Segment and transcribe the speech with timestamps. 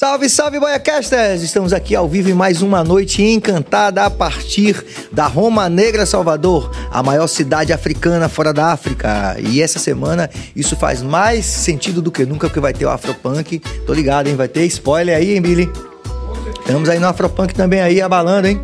[0.00, 1.42] Salve, salve, Boiacasters!
[1.42, 6.70] Estamos aqui ao vivo em mais uma noite encantada a partir da Roma Negra, Salvador,
[6.90, 9.36] a maior cidade africana fora da África.
[9.38, 13.58] E essa semana isso faz mais sentido do que nunca, porque vai ter o Afropunk.
[13.86, 14.36] Tô ligado, hein?
[14.36, 15.70] Vai ter spoiler aí, hein, Billy?
[16.60, 18.58] Estamos aí no Afropunk também aí, abalando, hein?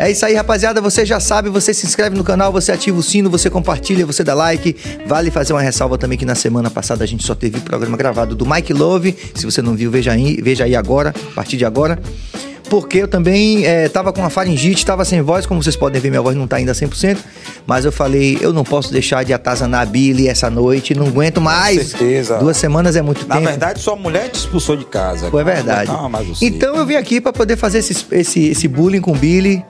[0.00, 0.80] É isso aí, rapaziada.
[0.80, 4.24] Você já sabe, você se inscreve no canal, você ativa o sino, você compartilha, você
[4.24, 4.74] dá like.
[5.06, 8.34] Vale fazer uma ressalva também que na semana passada a gente só teve programa gravado
[8.34, 9.14] do Mike Love.
[9.34, 11.98] Se você não viu, veja aí, veja aí agora, a partir de agora.
[12.70, 16.08] Porque eu também é, tava com uma faringite, tava sem voz, como vocês podem ver,
[16.08, 17.18] minha voz não tá ainda 100%.
[17.66, 21.40] Mas eu falei, eu não posso deixar de atazanar a Billy essa noite, não aguento
[21.40, 21.78] mais.
[21.92, 22.38] Com certeza.
[22.38, 23.48] Duas semanas é muito Na tempo.
[23.48, 25.28] verdade, sua mulher te expulsou de casa.
[25.30, 25.90] Foi verdade.
[25.90, 26.40] Não, mas.
[26.40, 29.64] Então eu vim aqui pra poder fazer esse, esse, esse bullying com o Billy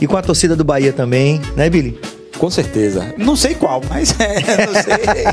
[0.00, 2.00] e com a torcida do Bahia também, né, Billy?
[2.38, 3.14] Com certeza.
[3.18, 5.24] Não sei qual, mas é, não sei.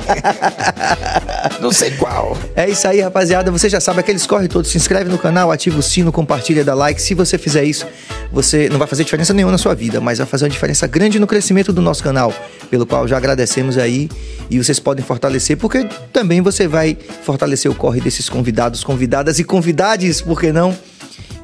[1.62, 2.36] não sei qual.
[2.56, 3.52] É isso aí, rapaziada.
[3.52, 4.72] Você já sabe, aqueles corre todos.
[4.72, 7.00] Se inscreve no canal, ativa o sino, compartilha, dá like.
[7.00, 7.86] Se você fizer isso,
[8.32, 11.20] você não vai fazer diferença nenhuma na sua vida, mas vai fazer uma diferença grande
[11.20, 12.34] no crescimento do nosso canal,
[12.72, 14.10] pelo qual já agradecemos aí.
[14.50, 19.44] E vocês podem fortalecer, porque também você vai fortalecer o corre desses convidados, convidadas e
[19.44, 20.76] convidades, por que não?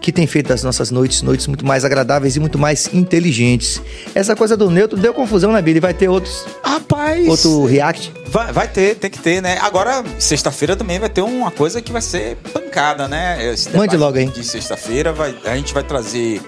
[0.02, 3.80] Que tem feito das nossas noites noites muito mais agradáveis e muito mais inteligentes.
[4.16, 5.80] Essa coisa do neutro deu confusão, né, Billy?
[5.80, 7.28] Vai ter outros, Rapaz.
[7.28, 8.12] outro react.
[8.28, 9.60] Vai, vai ter, tem que ter, né?
[9.62, 13.54] Agora, sexta-feira também vai ter uma coisa que vai ser pancada, né?
[13.54, 14.26] Esse Mande logo aí.
[14.26, 15.14] De sexta-feira,
[15.46, 16.42] a gente vai trazer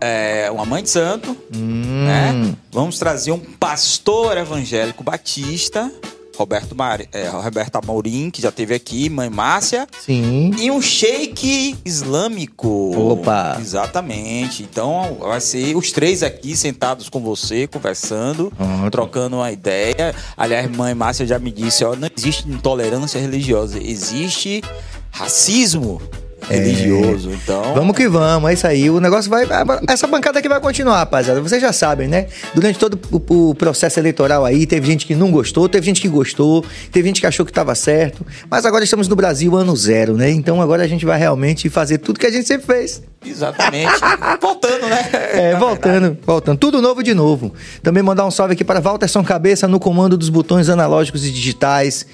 [0.00, 2.04] é, uma mãe de santo, Hum.
[2.06, 2.54] né?
[2.70, 5.90] Vamos trazer um pastor evangélico batista,
[6.38, 7.00] Roberto, Mar...
[7.12, 9.88] é, Roberto Amorim, que já teve aqui, mãe Márcia.
[10.00, 10.52] Sim.
[10.56, 12.68] E um shake islâmico.
[13.12, 13.58] Opa.
[13.60, 14.62] Exatamente.
[14.62, 18.90] Então vai ser os três aqui sentados com você, conversando, Ótimo.
[18.90, 20.14] trocando uma ideia.
[20.36, 24.62] Aliás, mãe Márcia já me disse, ó, não existe intolerância religiosa, existe
[25.10, 26.00] racismo
[26.48, 27.30] religioso.
[27.32, 27.74] Então, É.
[27.74, 28.90] Vamos que vamos, é isso aí.
[28.90, 29.46] O negócio vai.
[29.88, 31.40] Essa bancada aqui vai continuar, rapaziada.
[31.40, 32.26] Vocês já sabem, né?
[32.54, 36.08] Durante todo o, o processo eleitoral aí, teve gente que não gostou, teve gente que
[36.08, 38.24] gostou, teve gente que achou que estava certo.
[38.50, 40.30] Mas agora estamos no Brasil ano zero, né?
[40.30, 43.02] Então agora a gente vai realmente fazer tudo que a gente sempre fez.
[43.24, 43.92] exatamente.
[44.40, 45.10] Voltando, né?
[45.32, 46.58] É, voltando, voltando.
[46.58, 47.52] Tudo novo de novo.
[47.82, 52.06] Também mandar um salve aqui para Walterson Cabeça no comando dos botões analógicos e digitais.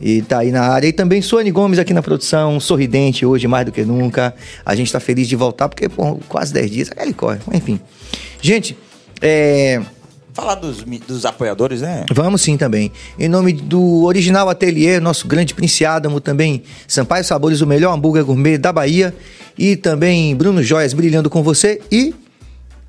[0.00, 0.86] E tá aí na área.
[0.88, 4.34] E também Suane Gomes aqui na produção, sorridente hoje mais do que nunca.
[4.64, 5.88] A gente tá feliz de voltar, porque,
[6.28, 7.38] quase 10 dias, ele corre.
[7.52, 7.80] Enfim.
[8.40, 8.76] Gente,
[9.20, 9.80] é.
[10.34, 12.04] Falar dos, dos apoiadores, né?
[12.12, 12.92] Vamos sim também.
[13.18, 18.22] Em nome do Original Atelier, nosso grande Prince Adamo, também Sampaio Sabores, o melhor hambúrguer
[18.22, 19.14] gourmet da Bahia.
[19.58, 22.14] E também Bruno Joias brilhando com você e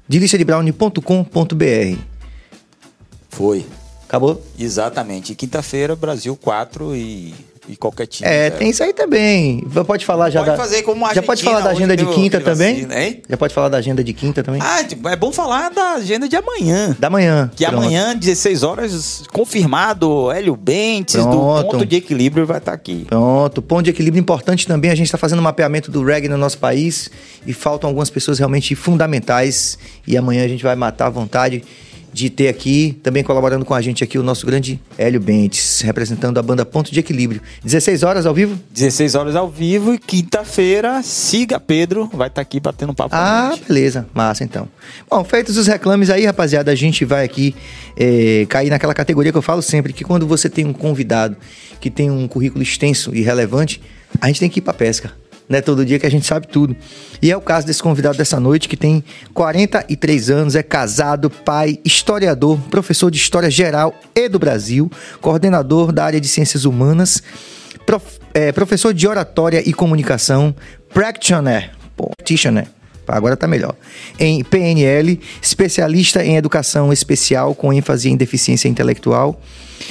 [0.10, 1.98] deliciadebrownie.com.br.
[3.30, 3.66] Foi.
[4.08, 4.42] Acabou?
[4.58, 5.36] Exatamente.
[5.36, 7.36] Quinta-feira, Brasil 4 e,
[7.68, 8.26] e qualquer time.
[8.30, 8.56] É, zero.
[8.58, 9.68] tem isso aí também.
[9.86, 10.58] Pode falar já Pode da.
[10.58, 12.88] fazer como Já pode falar da agenda de quinta também?
[12.90, 13.22] hein?
[13.30, 14.62] Já pode falar da agenda de quinta também?
[14.64, 16.96] Ah, tipo, é bom falar da agenda de amanhã.
[16.98, 17.52] Da manhã.
[17.54, 17.82] Que Pronto.
[17.84, 21.72] amanhã, 16 horas, confirmado, Hélio Bentes, do Pronto.
[21.72, 23.06] ponto de equilíbrio, vai estar aqui.
[23.10, 24.90] Pronto, ponto de equilíbrio importante também.
[24.90, 27.12] A gente está fazendo um mapeamento do reggae no nosso país
[27.46, 29.78] e faltam algumas pessoas realmente fundamentais.
[30.08, 31.62] E amanhã a gente vai matar a vontade
[32.18, 36.40] de ter aqui, também colaborando com a gente aqui, o nosso grande Hélio Bentes, representando
[36.40, 37.40] a banda Ponto de Equilíbrio.
[37.64, 38.60] 16 horas ao vivo?
[38.74, 43.50] 16 horas ao vivo e quinta-feira, siga Pedro, vai estar aqui batendo papo com a
[43.50, 44.08] Ah, beleza.
[44.16, 44.68] Massa, então.
[45.08, 47.56] Bom, feitos os reclames aí, rapaziada, a gente vai aqui
[47.96, 51.38] eh, cair naquela categoria que eu falo sempre, que quando você tem um convidado
[51.80, 53.80] que tem um currículo extenso e relevante,
[54.20, 55.12] a gente tem que ir pra pesca.
[55.50, 56.76] Não é todo dia que a gente sabe tudo.
[57.22, 59.02] E é o caso desse convidado dessa noite, que tem
[59.34, 64.92] 43 anos, é casado, pai, historiador, professor de História Geral e do Brasil,
[65.22, 67.24] coordenador da área de Ciências Humanas,
[67.86, 70.54] prof- eh, professor de Oratória e Comunicação,
[70.94, 72.68] practitioner, practitioner,
[73.08, 73.76] agora tá melhor,
[74.20, 79.40] em PNL, especialista em Educação Especial com ênfase em Deficiência Intelectual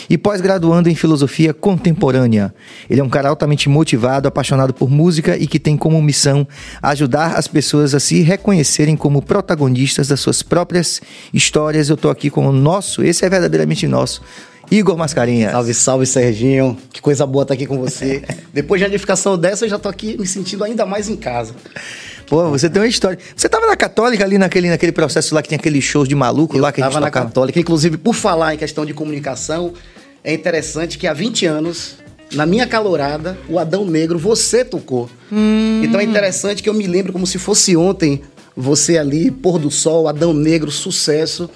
[0.09, 2.54] e pós-graduando em Filosofia Contemporânea.
[2.88, 6.47] Ele é um cara altamente motivado, apaixonado por música e que tem como missão
[6.83, 11.01] ajudar as pessoas a se reconhecerem como protagonistas das suas próprias
[11.33, 11.89] histórias.
[11.89, 14.22] Eu tô aqui com o nosso, esse é verdadeiramente nosso,
[14.71, 15.53] Igor Mascarenhas.
[15.53, 16.77] Salve, salve, Serginho.
[16.92, 18.22] Que coisa boa estar aqui com você.
[18.53, 21.54] Depois de uma edificação dessa, eu já tô aqui me sentindo ainda mais em casa.
[22.27, 23.19] Pô, você tem uma história.
[23.34, 26.59] Você tava na Católica ali naquele, naquele processo lá que tinha aqueles shows de maluco
[26.59, 27.11] lá que a gente Tava na?
[27.11, 27.59] Católica.
[27.59, 29.73] Inclusive, por falar em questão de comunicação,
[30.25, 31.97] é interessante que há 20 anos,
[32.33, 35.09] na minha calorada, o Adão Negro, você tocou.
[35.31, 35.83] Hum.
[35.84, 38.23] Então é interessante que eu me lembro como se fosse ontem,
[38.57, 41.49] você ali, pôr do sol, Adão Negro, sucesso.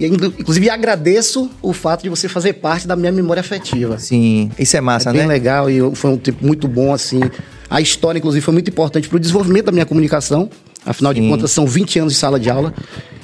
[0.00, 3.98] E inclusive agradeço o fato de você fazer parte da minha memória afetiva.
[3.98, 5.28] Sim, isso é massa, é bem né?
[5.28, 7.20] legal e foi um tempo muito bom, assim.
[7.68, 10.48] A história, inclusive, foi muito importante para o desenvolvimento da minha comunicação.
[10.86, 11.28] Afinal de Sim.
[11.28, 12.72] contas, são 20 anos de sala de aula.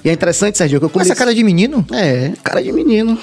[0.04, 1.12] E é interessante, Sérgio, que eu Com comecei...
[1.12, 1.84] essa cara de menino?
[1.90, 3.18] É, cara de menino.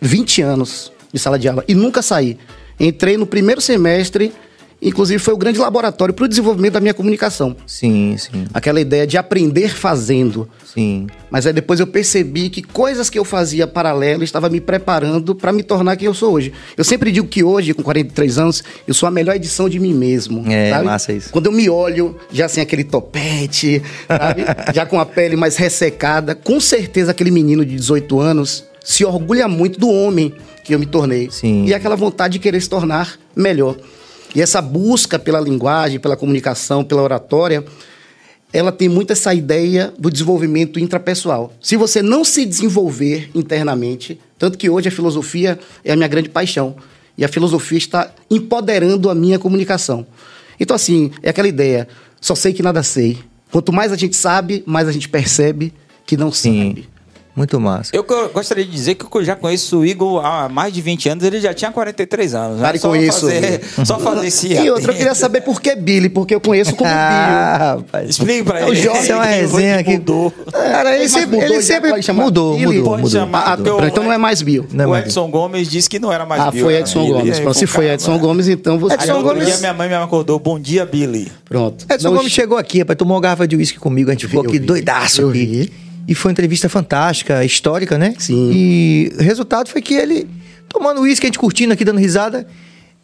[0.00, 2.36] 20 anos de sala de aula e nunca saí.
[2.80, 4.32] Entrei no primeiro semestre,
[4.80, 7.56] inclusive foi o grande laboratório para o desenvolvimento da minha comunicação.
[7.66, 10.48] Sim, sim, Aquela ideia de aprender fazendo.
[10.64, 11.06] sim.
[11.30, 15.52] Mas aí depois eu percebi que coisas que eu fazia paralelo estava me preparando para
[15.52, 16.52] me tornar quem eu sou hoje.
[16.76, 19.92] Eu sempre digo que hoje, com 43 anos, eu sou a melhor edição de mim
[19.92, 20.44] mesmo.
[20.50, 20.84] É, sabe?
[20.86, 21.30] massa isso.
[21.30, 24.42] Quando eu me olho, já sem aquele topete, sabe?
[24.74, 29.46] já com a pele mais ressecada, com certeza aquele menino de 18 anos se orgulha
[29.46, 30.32] muito do homem
[30.64, 31.28] que eu me tornei.
[31.30, 31.66] Sim.
[31.66, 33.76] E aquela vontade de querer se tornar melhor.
[34.34, 37.64] E essa busca pela linguagem, pela comunicação, pela oratória,
[38.52, 41.52] ela tem muito essa ideia do desenvolvimento intrapessoal.
[41.60, 46.28] Se você não se desenvolver internamente, tanto que hoje a filosofia é a minha grande
[46.28, 46.76] paixão,
[47.16, 50.06] e a filosofia está empoderando a minha comunicação.
[50.58, 51.88] Então, assim, é aquela ideia,
[52.20, 53.18] só sei que nada sei.
[53.50, 55.72] Quanto mais a gente sabe, mais a gente percebe
[56.06, 56.68] que não Sim.
[56.68, 56.88] sabe.
[57.38, 57.90] Muito massa.
[57.94, 58.04] Eu
[58.34, 61.40] gostaria de dizer que eu já conheço o Igor há mais de 20 anos, ele
[61.40, 62.56] já tinha 43 anos.
[62.56, 62.62] Né?
[62.62, 64.52] Pare só com isso, Fazer, só fazer esse.
[64.52, 66.98] E outra, eu queria saber por que Billy, porque eu conheço como Billy.
[67.08, 68.10] Ah, rapaz.
[68.10, 68.82] Explique pra É o ele.
[68.82, 69.92] Jorge, Isso é uma resenha aqui.
[69.92, 70.32] mudou.
[70.52, 72.66] Cara, ele sempre, mudou, ele sempre pode chamar mudou, Billy?
[72.78, 73.20] mudou, Pode mudou.
[73.20, 73.42] chamar.
[73.46, 74.66] Ah, o- então não é mais Bill.
[74.72, 76.64] Não é o mais Edson Gomes disse que não era mais Ah, Bill.
[76.64, 77.12] foi era Edson Billy.
[77.12, 77.36] Gomes.
[77.36, 78.94] Aí, Pronto, se o foi cara- Edson Gomes, então você...
[78.94, 81.30] Edson Gomes- dia minha mãe me acordou, bom dia, Billy.
[81.44, 81.86] Pronto.
[81.88, 84.58] Edson Gomes chegou aqui, rapaz, tomou uma garrafa de uísque comigo, a gente ficou aqui
[84.58, 85.46] doidaço Eu aqui.
[85.46, 85.72] vi.
[86.08, 88.14] E foi uma entrevista fantástica, histórica, né?
[88.18, 88.50] Sim.
[88.50, 90.26] E o resultado foi que ele,
[90.66, 92.46] tomando uísque, a gente curtindo aqui, dando risada,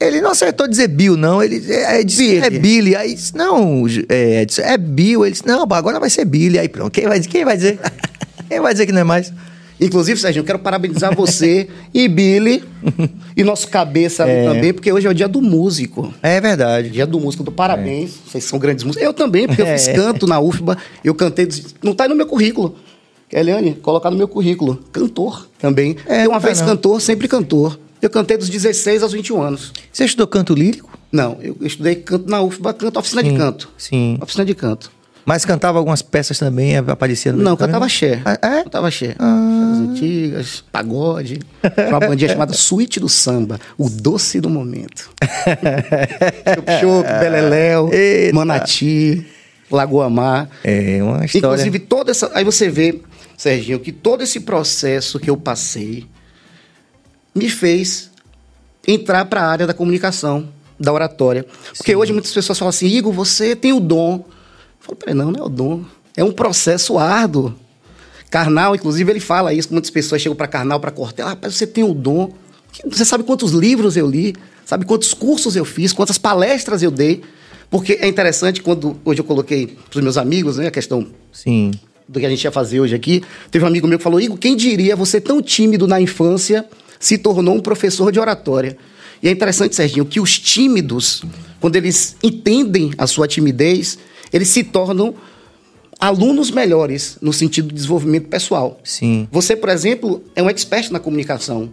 [0.00, 1.42] ele não acertou dizer Bill, não.
[1.42, 2.38] Ele é, é, disse, Billy.
[2.38, 2.96] é Billy.
[2.96, 5.24] Aí disse, não, é, Edson, é Bill.
[5.24, 6.58] Ele disse, não, agora vai ser Billy.
[6.58, 7.78] Aí pronto, quem vai, quem vai dizer?
[8.48, 9.32] quem vai dizer que não é mais?
[9.80, 12.62] Inclusive, Sérgio, eu quero parabenizar você e Billy
[13.36, 16.14] e nosso cabeça ali também, porque hoje é o dia do músico.
[16.22, 16.90] É verdade.
[16.90, 18.12] Dia do músico, do parabéns.
[18.24, 19.04] Vocês são grandes músicos.
[19.04, 19.92] Eu também, porque eu fiz É.
[19.92, 20.78] canto na UFBA.
[21.02, 21.48] Eu cantei.
[21.82, 22.76] Não tá aí no meu currículo.
[23.34, 24.76] Eliane, colocar no meu currículo.
[24.92, 25.96] Cantor também.
[26.06, 26.69] É, É, uma tá vez não.
[26.69, 27.78] cantor, sempre cantor.
[28.00, 29.72] Eu cantei dos 16 aos 21 anos.
[29.92, 30.90] Você estudou canto lírico?
[31.10, 33.69] Não, eu estudei canto na UFBA, canto, oficina de Sim, canto.
[33.78, 34.19] sim.
[34.20, 34.90] Oficina de canto.
[35.26, 38.20] Mas cantava algumas peças também, aparecia no Não, cantava axé.
[38.26, 38.62] Ah, é?
[38.64, 39.16] Cantava axé.
[39.19, 41.40] As antigas, pagode.
[41.88, 45.08] Uma bandinha chamada Suíte do Samba, o doce do momento.
[46.54, 48.34] Chup-chup, Beleléu, Eita.
[48.34, 49.26] Manati,
[49.70, 50.48] Lagoa Mar.
[50.62, 51.46] É, uma história.
[51.46, 52.31] Inclusive, toda essa.
[52.34, 53.00] Aí você vê,
[53.36, 56.06] Serginho, que todo esse processo que eu passei
[57.34, 58.10] me fez
[58.86, 60.48] entrar para a área da comunicação,
[60.78, 61.46] da oratória.
[61.76, 64.16] Porque hoje muitas pessoas falam assim, Igor, você tem o dom.
[64.16, 64.25] Eu
[64.81, 65.84] falo, peraí, não, não é o dom.
[66.16, 67.54] É um processo árduo.
[68.31, 69.72] Karnal, inclusive, ele fala isso.
[69.72, 72.32] Muitas pessoas chegam para Karnal, para Cortella, rapaz, você tem o dom.
[72.86, 74.34] Você sabe quantos livros eu li,
[74.64, 77.22] sabe quantos cursos eu fiz, quantas palestras eu dei.
[77.70, 81.72] Porque é interessante quando hoje eu coloquei para os meus amigos, né, a questão Sim.
[82.08, 83.22] Do que a gente ia fazer hoje aqui.
[83.50, 86.64] Teve um amigo meu que falou: Igor, quem diria você tão tímido na infância
[86.98, 88.76] se tornou um professor de oratória?
[89.22, 91.22] E é interessante, Serginho, que os tímidos,
[91.60, 93.98] quando eles entendem a sua timidez,
[94.32, 95.14] eles se tornam
[95.98, 98.78] alunos melhores no sentido do desenvolvimento pessoal.
[98.84, 99.26] Sim.
[99.32, 101.70] Você, por exemplo, é um expert na comunicação.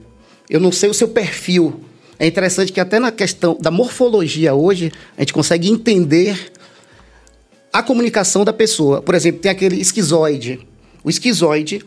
[0.50, 1.82] Eu não sei o seu perfil.
[2.18, 6.51] É interessante que até na questão da morfologia hoje, a gente consegue entender
[7.72, 9.02] a comunicação da pessoa.
[9.02, 10.60] Por exemplo, tem aquele esquizoide.
[11.04, 11.84] O esquizoide,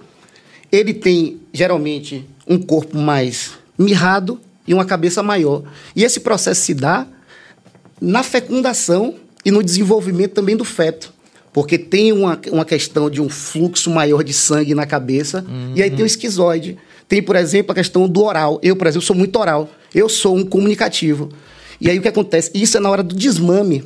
[0.73, 5.63] ele tem geralmente um corpo mais mirrado e uma cabeça maior.
[5.95, 7.07] E esse processo se dá
[8.01, 9.15] na fecundação
[9.45, 11.13] e no desenvolvimento também do feto.
[11.53, 15.45] Porque tem uma, uma questão de um fluxo maior de sangue na cabeça,
[15.77, 16.77] e aí tem o esquizoide.
[17.07, 18.59] Tem, por exemplo, a questão do oral.
[18.61, 19.71] Eu, por exemplo, sou muito oral.
[19.95, 21.29] Eu sou um comunicativo.
[21.81, 22.51] E aí o que acontece?
[22.55, 23.85] Isso é na hora do desmame.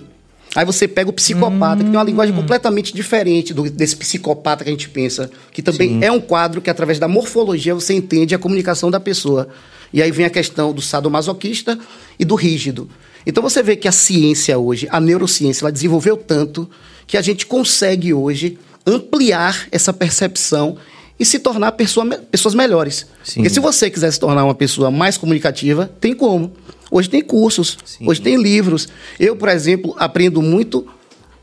[0.55, 4.71] Aí você pega o psicopata, que tem uma linguagem completamente diferente do- desse psicopata que
[4.71, 8.39] a gente pensa, que também é um quadro que, através da morfologia, você entende a
[8.39, 9.49] comunicação da pessoa.
[9.93, 11.79] E aí vem a questão do sadomasoquista
[12.19, 12.89] e do rígido.
[13.27, 16.69] Então você vê que a ciência hoje, a neurociência, ela desenvolveu tanto
[17.07, 20.77] que a gente consegue hoje ampliar essa percepção
[21.21, 23.07] e se tornar pessoa, pessoas melhores.
[23.25, 23.35] Sim.
[23.41, 26.53] Porque se você quiser se tornar uma pessoa mais comunicativa, tem como.
[26.91, 28.09] Hoje tem cursos, Sim.
[28.09, 28.89] hoje tem livros.
[29.19, 30.87] Eu, por exemplo, aprendo muito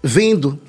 [0.03, 0.59] vendo.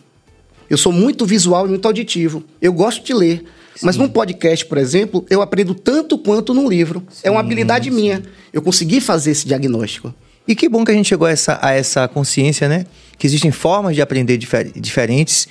[0.68, 2.42] Eu sou muito visual e muito auditivo.
[2.60, 3.44] Eu gosto de ler.
[3.82, 7.02] Mas num podcast, por exemplo, eu aprendo tanto quanto num livro.
[7.22, 8.22] é uma habilidade minha.
[8.52, 10.14] Eu consegui fazer esse diagnóstico.
[10.48, 12.86] E que bom que a gente chegou a essa, a essa consciência, né?
[13.18, 15.46] Que existem formas de aprender difer- diferentes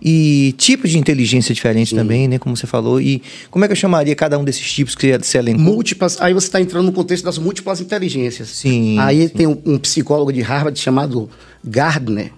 [0.00, 2.38] e tipos de inteligência diferentes também, né?
[2.38, 3.00] Como você falou.
[3.00, 5.64] E como é que eu chamaria cada um desses tipos que você elencou?
[5.64, 8.48] Múltiplas, aí você está entrando no contexto das múltiplas inteligências.
[8.48, 9.34] Sim, Aí sim.
[9.34, 11.28] tem um, um psicólogo de Harvard chamado
[11.64, 12.32] Gardner.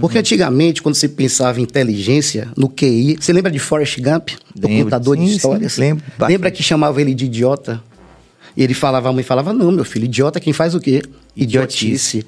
[0.00, 4.66] Porque antigamente, quando você pensava em inteligência, no QI, você lembra de Forrest Gump, o
[4.66, 5.78] Lembro, contador sim, de sim, histórias?
[5.78, 6.28] lembro bastante.
[6.28, 7.82] Lembra que chamava ele de idiota?
[8.54, 11.02] E ele falava, a mãe falava, não, meu filho, idiota é quem faz o quê?
[11.34, 12.26] Idiotice.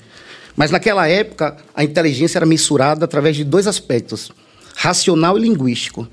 [0.56, 4.32] Mas naquela época, a inteligência era mensurada através de dois aspectos,
[4.74, 6.06] racional e linguístico.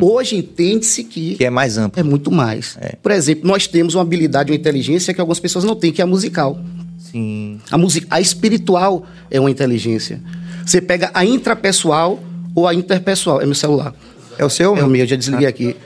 [0.00, 1.98] Hoje entende-se que Que é mais amplo.
[1.98, 2.78] é muito mais.
[3.02, 6.04] Por exemplo, nós temos uma habilidade, uma inteligência que algumas pessoas não têm, que é
[6.04, 6.58] a musical.
[6.98, 7.60] Sim.
[7.70, 8.06] A, music...
[8.08, 10.20] a espiritual é uma inteligência.
[10.64, 12.22] Você pega a intrapessoal
[12.54, 13.40] ou a interpessoal.
[13.42, 13.94] É meu celular.
[14.38, 14.76] É o seu?
[14.76, 15.76] É o meu, eu já desliguei aqui.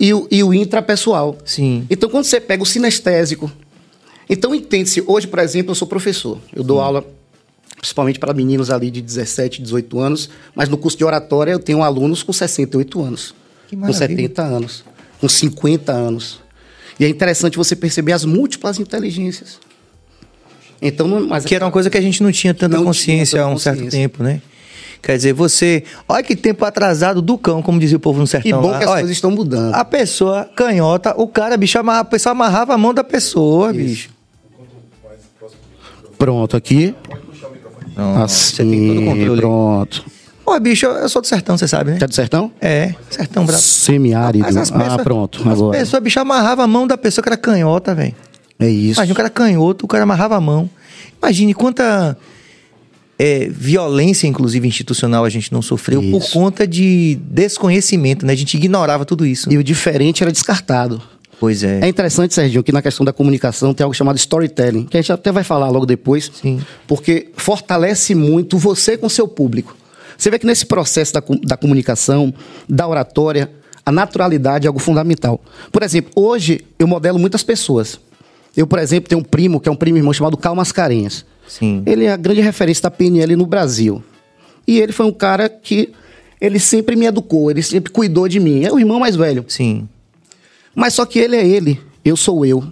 [0.00, 1.38] E o, e o intrapessoal.
[1.44, 1.86] Sim.
[1.88, 3.50] Então, quando você pega o sinestésico.
[4.28, 5.02] Então, entende-se.
[5.06, 6.38] Hoje, por exemplo, eu sou professor.
[6.54, 7.04] Eu dou aula
[7.82, 10.30] principalmente para meninos ali de 17, 18 anos.
[10.54, 13.34] Mas no curso de oratória, eu tenho alunos com 68 anos.
[13.68, 14.06] Com maravilha.
[14.06, 14.84] 70 anos.
[15.20, 16.40] Com 50 anos.
[17.00, 19.58] E é interessante você perceber as múltiplas inteligências.
[20.80, 23.38] Então, não, mas Que era uma coisa que a gente não tinha tanta Não consciência
[23.38, 23.98] tinha há tanta um certo consciência.
[23.98, 24.40] tempo, né?
[25.02, 25.82] Quer dizer, você.
[26.08, 28.60] Olha que tempo atrasado do cão, como dizia o povo no sertão.
[28.60, 28.78] E bom lá.
[28.78, 29.74] que as Olha, coisas estão mudando.
[29.74, 34.10] A pessoa canhota, o cara, bicho, amarra, a pessoa amarrava a mão da pessoa, bicho.
[36.16, 36.94] Pronto, aqui.
[37.96, 39.40] Não, assim, você tem todo o controle.
[39.40, 40.04] pronto.
[40.44, 41.98] Ô, bicho, eu sou do sertão, você sabe, né?
[41.98, 42.50] Tá do sertão?
[42.60, 43.62] É, sertão bravo.
[43.62, 44.44] Semiárido.
[44.44, 45.78] Mas as ah, pronto, As agora.
[45.78, 48.14] pessoas, bicho, amarrava a mão da pessoa que era canhota, velho.
[48.58, 48.98] É isso.
[48.98, 50.68] Imagina, o cara canhoto, o cara amarrava a mão.
[51.22, 52.16] Imagine quanta
[53.18, 56.32] é, violência, inclusive institucional, a gente não sofreu por Isso.
[56.32, 58.32] conta de desconhecimento, né?
[58.32, 59.52] A gente ignorava tudo isso.
[59.52, 61.00] E o diferente era descartado.
[61.42, 61.80] Pois é.
[61.80, 65.10] É interessante, Serginho, que na questão da comunicação tem algo chamado storytelling, que a gente
[65.10, 66.60] até vai falar logo depois, Sim.
[66.86, 69.76] porque fortalece muito você com seu público.
[70.16, 72.32] Você vê que nesse processo da, da comunicação,
[72.68, 73.50] da oratória,
[73.84, 75.40] a naturalidade é algo fundamental.
[75.72, 77.98] Por exemplo, hoje eu modelo muitas pessoas.
[78.56, 81.24] Eu, por exemplo, tenho um primo, que é um primo irmão chamado Cal Mascarenhas.
[81.48, 81.82] Sim.
[81.84, 84.00] Ele é a grande referência da PNL no Brasil.
[84.64, 85.92] E ele foi um cara que
[86.40, 88.62] ele sempre me educou, ele sempre cuidou de mim.
[88.62, 89.44] É o irmão mais velho.
[89.48, 89.88] Sim.
[90.74, 92.64] Mas só que ele é ele, eu sou eu.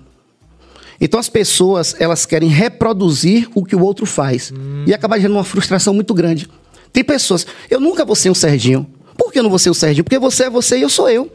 [1.00, 4.52] Então as pessoas, elas querem reproduzir o que o outro faz.
[4.86, 6.48] E acaba gerando uma frustração muito grande.
[6.92, 8.86] Tem pessoas, eu nunca vou ser um Serginho.
[9.16, 10.04] Por que eu não vou ser o Serginho?
[10.04, 11.30] Porque você é você e eu sou eu.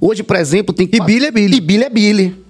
[0.00, 1.56] Hoje, por exemplo, tem E Billy é Billy.
[1.56, 2.42] E Billy é Billy.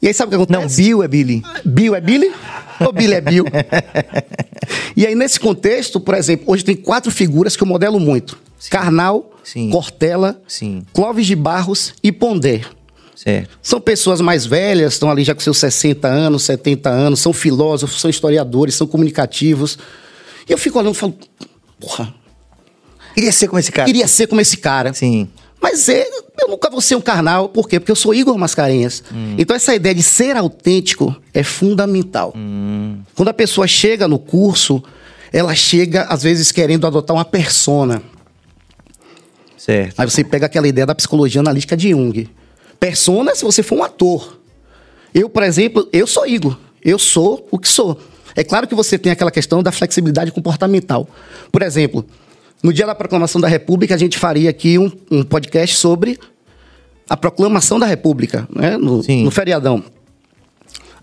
[0.00, 0.82] E aí sabe o que Não, acontece?
[0.82, 1.42] Bill é Billy.
[1.64, 2.32] Bill é Billy?
[2.80, 3.44] Ou Billy é Bill?
[4.96, 8.38] e aí, nesse contexto, por exemplo, hoje tem quatro figuras que eu modelo muito:
[8.70, 9.70] Karnal, Sim.
[9.70, 10.84] Cortella, Sim.
[10.92, 12.62] Clóvis de Barros e Pondé.
[13.14, 13.56] Certo.
[13.62, 18.00] São pessoas mais velhas, estão ali já com seus 60 anos, 70 anos, são filósofos,
[18.00, 19.78] são historiadores, são comunicativos.
[20.48, 21.14] E eu fico olhando e falo,
[21.78, 22.12] porra,
[23.14, 23.86] Queria ser como esse cara.
[23.86, 24.92] queria ser como esse cara.
[24.92, 25.28] Sim.
[25.62, 26.06] Mas é,
[26.40, 27.78] eu nunca vou ser um carnal, por quê?
[27.78, 29.02] Porque eu sou Igor Mascarenhas.
[29.38, 32.34] Então essa ideia de ser autêntico é fundamental.
[33.14, 34.82] Quando a pessoa chega no curso,
[35.32, 38.02] ela chega, às vezes, querendo adotar uma persona.
[39.66, 39.98] Certo.
[39.98, 42.30] Aí você pega aquela ideia da psicologia analítica de Jung.
[42.78, 44.38] Persona é se você for um ator.
[45.12, 46.56] Eu, por exemplo, eu sou Igor.
[46.80, 48.00] Eu sou o que sou.
[48.36, 51.08] É claro que você tem aquela questão da flexibilidade comportamental.
[51.50, 52.06] Por exemplo,
[52.62, 56.16] no dia da proclamação da República, a gente faria aqui um, um podcast sobre
[57.10, 58.76] a proclamação da República, né?
[58.76, 59.82] no, no feriadão.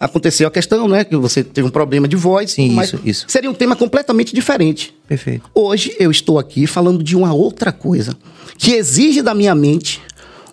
[0.04, 1.06] Aconteceu a questão, né?
[1.06, 2.52] Que você teve um problema de voz.
[2.52, 3.26] Sim, isso, isso.
[3.30, 4.94] Seria um tema completamente diferente.
[5.08, 5.50] Perfeito.
[5.56, 8.14] Hoje eu estou aqui falando de uma outra coisa
[8.58, 10.02] que exige da minha mente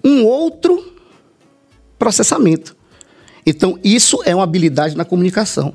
[0.04, 0.94] um outro
[1.98, 2.76] processamento.
[3.44, 5.74] Então, isso é uma habilidade na comunicação.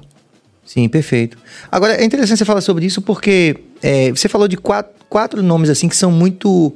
[0.65, 1.38] Sim, perfeito.
[1.70, 5.70] Agora, é interessante você falar sobre isso porque é, você falou de quatro, quatro nomes
[5.70, 6.74] assim que são muito.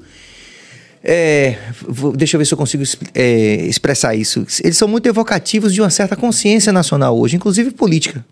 [1.03, 4.45] É, vou- deixa eu ver se eu consigo é, expressar isso.
[4.63, 8.25] Eles são muito evocativos de uma certa consciência nacional hoje, inclusive política,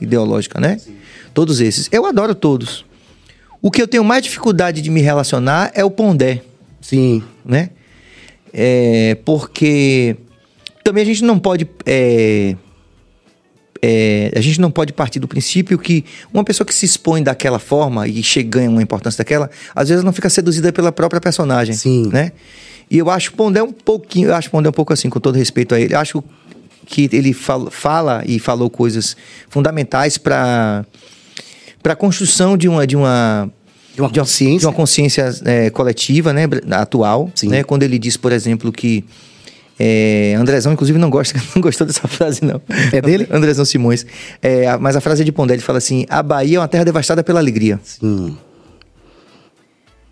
[0.00, 0.80] ideológica, né?
[1.34, 1.88] Todos esses.
[1.92, 2.84] Eu adoro todos.
[3.60, 6.42] O que eu tenho mais dificuldade de me relacionar é o Pondé
[6.80, 7.22] Sim.
[7.44, 7.70] né?
[8.52, 10.16] É, porque
[10.84, 11.68] também a gente não pode.
[11.84, 12.54] é,
[13.82, 17.58] é, a gente não pode partir do princípio que uma pessoa que se expõe daquela
[17.58, 21.74] forma e chega, ganha uma importância daquela, às vezes não fica seduzida pela própria personagem.
[21.74, 22.08] Sim.
[22.12, 22.32] Né?
[22.90, 25.74] E eu acho Pondé um pouquinho, eu acho Pondé um pouco assim, com todo respeito
[25.74, 25.94] a ele.
[25.94, 26.22] Eu acho
[26.86, 29.16] que ele fala, fala e falou coisas
[29.48, 30.84] fundamentais para
[31.82, 33.50] para a construção de uma de uma
[33.94, 34.58] De uma consciência.
[34.58, 36.42] de uma consciência é, coletiva, né,
[36.72, 37.48] atual, Sim.
[37.48, 39.04] né, quando ele diz, por exemplo, que
[39.78, 42.60] é, Andrezão, inclusive, não gosta, não gostou dessa frase, não.
[42.92, 43.26] É dele?
[43.30, 44.06] Andrezão Simões.
[44.40, 46.84] É, mas a frase é de Pondé, ele fala assim: a Bahia é uma terra
[46.84, 47.78] devastada pela alegria.
[47.82, 48.36] Sim.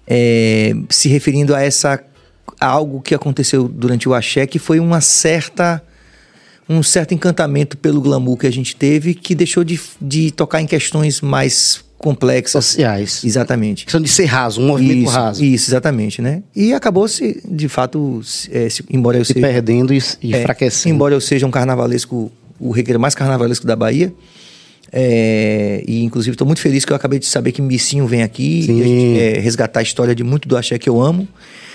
[0.06, 2.02] é, se referindo a essa
[2.60, 5.82] a algo que aconteceu durante o axé, que foi uma certa
[6.68, 10.66] um certo encantamento pelo glamour que a gente teve, que deixou de, de tocar em
[10.66, 12.64] questões mais complexas.
[12.66, 13.22] Sociais.
[13.24, 13.84] Exatamente.
[13.86, 15.44] Questão de ser raso, um movimento Isso, raso.
[15.44, 16.42] isso, exatamente, né?
[16.54, 20.34] E acabou se, de fato, se- é, se- embora eu Se seja, perdendo e, e
[20.34, 20.94] é, enfraquecendo.
[20.94, 22.30] embora eu seja um carnavalesco,
[22.60, 24.12] o regueiro mais carnavalesco da Bahia,
[24.92, 28.60] é, e inclusive estou muito feliz que eu acabei de saber que Missinho vem aqui
[28.60, 31.26] e gente, é, resgatar a história de muito do axé que eu amo,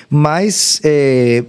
[0.09, 1.43] mas é,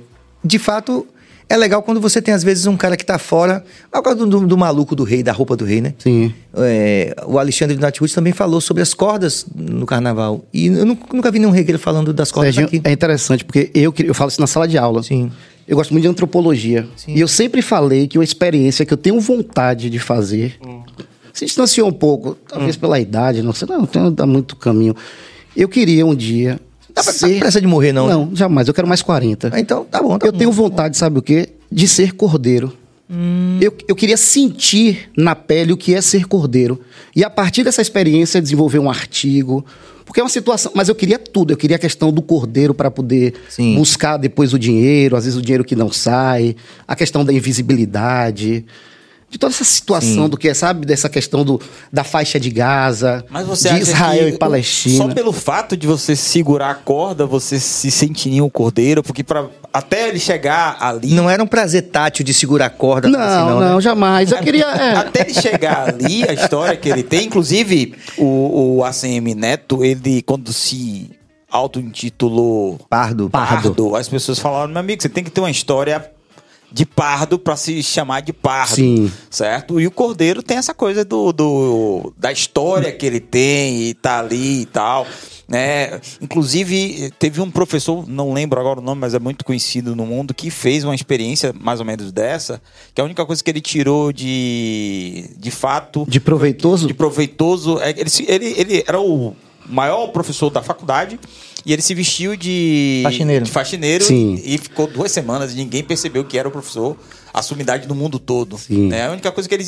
[0.45, 1.07] de fato
[1.51, 4.47] é legal quando você tem às vezes um cara que tá fora, ao caso do,
[4.47, 5.93] do maluco do rei, da roupa do rei, né?
[5.99, 6.33] Sim.
[6.55, 10.45] É, o Alexandre de Natiwood também falou sobre as cordas no carnaval.
[10.53, 12.89] E eu nu- nunca vi nenhum regueiro falando das cordas Serginho, aqui.
[12.89, 15.03] é interessante, porque eu, eu falo isso na sala de aula.
[15.03, 15.31] Sim.
[15.69, 16.89] Eu gosto muito de antropologia.
[16.97, 17.15] Sim.
[17.15, 20.59] E eu sempre falei que uma experiência que eu tenho vontade de fazer
[21.33, 22.81] se distanciou um pouco, talvez Hum.
[22.81, 24.95] pela idade, não sei, não, tem- muito caminho.
[25.57, 26.59] Eu queria um dia
[26.95, 27.29] Dá pra- ser...
[27.29, 28.07] Não pressa de morrer, não.
[28.07, 28.13] né?
[28.15, 28.69] Não, jamais.
[28.69, 29.51] Eu quero mais 40.
[29.53, 30.19] Ah, Então, tá bom.
[30.19, 30.39] Tá eu bom.
[30.39, 31.51] tenho vontade, sabe o quê?
[31.71, 32.73] De ser cordeiro.
[33.61, 36.81] Eu, eu queria sentir na pele o que é ser cordeiro.
[37.15, 39.65] E a partir dessa experiência, desenvolver um artigo.
[40.05, 40.71] Porque é uma situação.
[40.77, 41.53] Mas eu queria tudo.
[41.53, 43.75] Eu queria a questão do cordeiro para poder Sim.
[43.75, 46.55] buscar depois o dinheiro, às vezes o dinheiro que não sai,
[46.87, 48.65] a questão da invisibilidade.
[49.31, 50.29] De toda essa situação Sim.
[50.29, 50.85] do que é, sabe?
[50.85, 51.61] Dessa questão do,
[51.93, 54.97] da faixa de Gaza, Mas você de Israel e Palestina.
[54.97, 59.47] Só pelo fato de você segurar a corda, você se sentiria um cordeiro, porque para
[59.73, 63.09] até ele chegar ali, Não era um prazer tátil de segurar a corda.
[63.09, 63.81] Não, assim, não, né?
[63.81, 64.33] jamais.
[64.33, 64.65] Eu queria.
[64.75, 64.97] é.
[64.97, 70.23] até ele chegar ali, a história que ele tem, inclusive o, o ACM Neto, ele
[70.23, 71.09] quando se
[71.51, 73.31] auto-intitulou Pardo.
[73.31, 73.95] Pardo.
[73.97, 76.11] As pessoas falaram, meu amigo, você tem que ter uma história
[76.73, 78.75] de pardo para se chamar de pardo.
[78.77, 79.11] Sim.
[79.29, 79.81] Certo?
[79.81, 84.21] E o Cordeiro tem essa coisa do, do- da história que ele tem e tá
[84.21, 85.07] ali e tal.
[85.49, 86.01] Né?
[86.21, 90.33] Inclusive, teve um professor, não lembro agora o nome, mas é muito conhecido no mundo,
[90.33, 92.63] que fez uma experiência mais ou menos dessa,
[92.95, 96.87] que a única coisa que ele tirou de, de fato De proveitoso?
[96.87, 97.81] de proveitoso.
[97.81, 99.35] é, Ele, se- ele, ele era o
[99.67, 101.19] maior professor da faculdade
[101.65, 103.45] e ele se vestiu de Faxineiro.
[103.45, 104.41] de faxineiro Sim.
[104.45, 106.97] e ficou duas semanas e ninguém percebeu que era o professor,
[107.33, 108.57] a sumidade do mundo todo.
[108.59, 108.89] Sim.
[108.89, 109.07] né?
[109.07, 109.67] A única coisa que ele,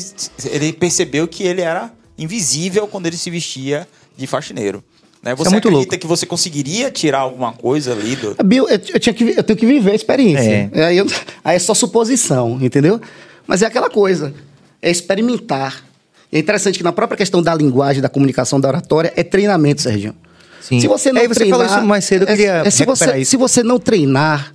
[0.51, 4.83] ele percebeu que ele era invisível quando ele se vestia de faxineiro.
[5.21, 5.33] Né?
[5.35, 5.97] Você é muito acredita louco.
[6.01, 8.35] que você conseguiria tirar alguma coisa ali do.
[8.43, 10.69] Bill, eu, eu tinha que, eu tenho que viver a experiência.
[10.73, 10.85] É.
[10.85, 11.07] Aí, eu-
[11.43, 12.99] aí é só suposição, entendeu?
[13.47, 14.33] Mas é aquela coisa,
[14.81, 15.83] é experimentar.
[16.31, 20.15] É interessante que na própria questão da linguagem, da comunicação, da oratória, é treinamento, Serginho.
[20.63, 20.79] Sim.
[20.79, 22.79] Se você não Aí você treinar, falou isso mais cedo, eu é- queria é se
[22.79, 23.31] recuperar você, isso.
[23.31, 24.53] se você não treinar...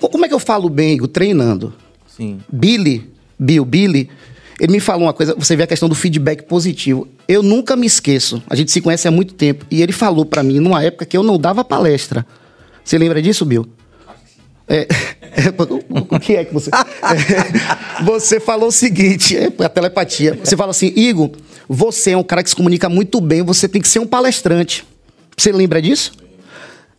[0.00, 1.08] Como é que eu falo bem, Igor?
[1.08, 1.74] Treinando.
[2.06, 2.40] Sim.
[2.52, 4.10] Billy, Bill, Billy,
[4.60, 7.08] ele me falou uma coisa, você vê a questão do feedback positivo.
[7.26, 10.42] Eu nunca me esqueço, a gente se conhece há muito tempo, e ele falou pra
[10.42, 12.24] mim numa época que eu não dava palestra.
[12.84, 13.66] Você lembra disso, Bill?
[14.68, 14.86] É,
[15.88, 16.70] o, o que é que você.
[16.70, 20.38] É, você falou o seguinte: é a telepatia.
[20.44, 21.30] Você fala assim, Igor,
[21.68, 24.84] você é um cara que se comunica muito bem, você tem que ser um palestrante.
[25.38, 26.12] Você lembra disso?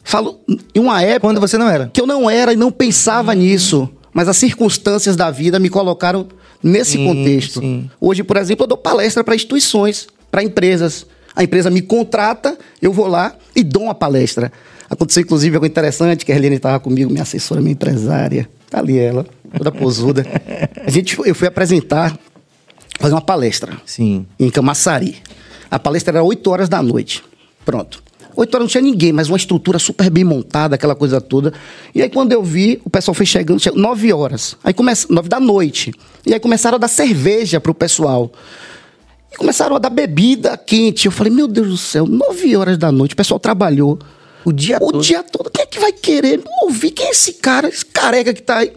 [0.04, 0.40] Falo,
[0.74, 1.90] em uma época Quando você não era.
[1.94, 6.28] que eu não era e não pensava nisso, mas as circunstâncias da vida me colocaram
[6.64, 7.60] nesse Sim, contexto.
[7.60, 7.90] sim.
[8.00, 11.06] Hoje, por exemplo, eu dou palestra para instituições, para empresas.
[11.36, 14.52] A empresa me contrata, eu vou lá e dou uma palestra.
[14.90, 18.50] Aconteceu, inclusive, algo interessante, que a Helene estava comigo, minha assessora, minha empresária.
[18.70, 19.26] Tá ali ela,
[19.56, 20.26] toda posuda.
[20.86, 22.18] A gente, eu fui apresentar,
[23.00, 24.26] fazer uma palestra Sim.
[24.40, 25.18] em Camaçari.
[25.70, 27.24] A palestra era 8 horas da noite.
[27.64, 28.02] Pronto.
[28.36, 31.54] 8 horas não tinha ninguém, mas uma estrutura super bem montada, aquela coisa toda.
[31.94, 34.56] E aí, quando eu vi, o pessoal foi chegando, chegou 9 horas.
[34.64, 35.94] Aí começa, 9 da noite.
[36.26, 38.32] E aí começaram a dar cerveja pro pessoal.
[39.32, 41.06] E começaram a dar bebida quente.
[41.06, 44.00] Eu falei, meu Deus do céu, 9 horas da noite, o pessoal trabalhou.
[44.46, 45.02] O dia O todo.
[45.02, 45.50] dia todo.
[45.50, 46.92] Quem é que vai querer ouvir?
[46.92, 48.72] Quem é esse cara, esse careca que tá aí?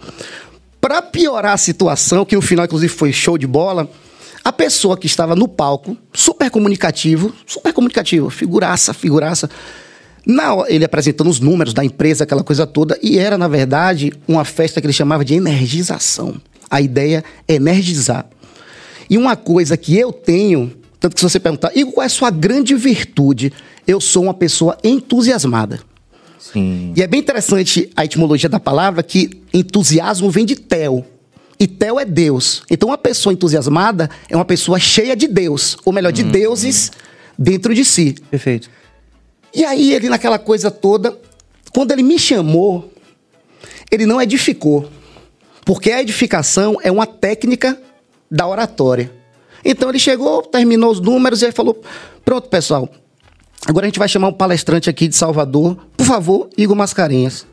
[0.80, 3.88] Pra piorar a situação, que no final, inclusive, foi show de bola,
[4.44, 9.48] a pessoa que estava no palco, super comunicativo, super comunicativo, figuraça, figuraça.
[10.26, 14.44] Na ele apresentando os números da empresa, aquela coisa toda, e era, na verdade, uma
[14.44, 16.36] festa que ele chamava de energização.
[16.70, 18.26] A ideia é energizar.
[19.10, 22.10] E uma coisa que eu tenho, tanto que se você perguntar, Igor, qual é a
[22.10, 23.52] sua grande virtude?
[23.86, 25.80] Eu sou uma pessoa entusiasmada.
[26.38, 26.92] Sim.
[26.96, 31.04] E é bem interessante a etimologia da palavra, que entusiasmo vem de Tel.
[31.62, 32.64] E Tel é Deus.
[32.68, 36.90] Então, uma pessoa entusiasmada é uma pessoa cheia de Deus, ou melhor, de deuses
[37.38, 38.16] dentro de si.
[38.28, 38.68] Perfeito.
[39.54, 41.16] E aí, ele naquela coisa toda,
[41.72, 42.92] quando ele me chamou,
[43.92, 44.90] ele não edificou.
[45.64, 47.80] Porque a edificação é uma técnica
[48.28, 49.12] da oratória.
[49.64, 51.80] Então ele chegou, terminou os números e aí falou:
[52.24, 52.88] Pronto, pessoal,
[53.64, 55.76] Agora a gente vai chamar um palestrante aqui de Salvador.
[55.96, 57.46] Por favor, Igor Mascarenhas.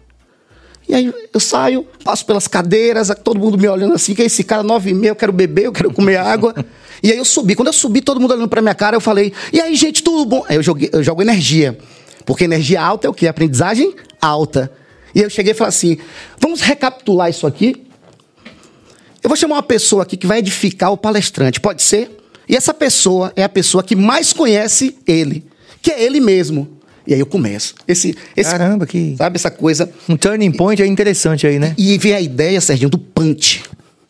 [0.89, 4.43] E aí eu saio, passo pelas cadeiras, todo mundo me olhando assim, que é esse
[4.43, 6.53] cara, nove e meia, eu quero beber, eu quero comer água.
[7.01, 7.55] E aí eu subi.
[7.55, 10.25] Quando eu subi, todo mundo olhando pra minha cara, eu falei, e aí, gente, tudo
[10.25, 10.43] bom?
[10.49, 11.77] Aí eu, joguei, eu jogo energia.
[12.25, 13.25] Porque energia alta é o quê?
[13.25, 14.69] Aprendizagem alta.
[15.15, 15.97] E eu cheguei e falei assim:
[16.39, 17.85] vamos recapitular isso aqui.
[19.23, 22.17] Eu vou chamar uma pessoa aqui que vai edificar o palestrante, pode ser?
[22.47, 25.45] E essa pessoa é a pessoa que mais conhece ele,
[25.81, 26.78] que é ele mesmo.
[27.09, 27.73] E aí eu começo.
[27.87, 29.15] Esse, esse, Caramba, que.
[29.17, 29.91] Sabe essa coisa?
[30.07, 31.73] Um turning point é interessante aí, né?
[31.75, 33.63] E vem a ideia, Serginho, do punch,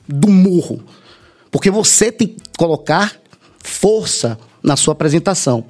[0.05, 0.83] do murro.
[1.49, 3.15] Porque você tem que colocar
[3.63, 5.63] força na sua apresentação.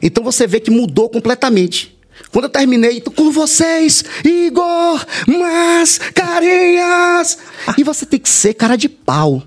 [0.00, 1.94] Então você vê que mudou completamente.
[2.32, 7.36] Quando eu terminei, com vocês, Igor Mascarenhas.
[7.76, 9.42] E você tem que ser cara de pau.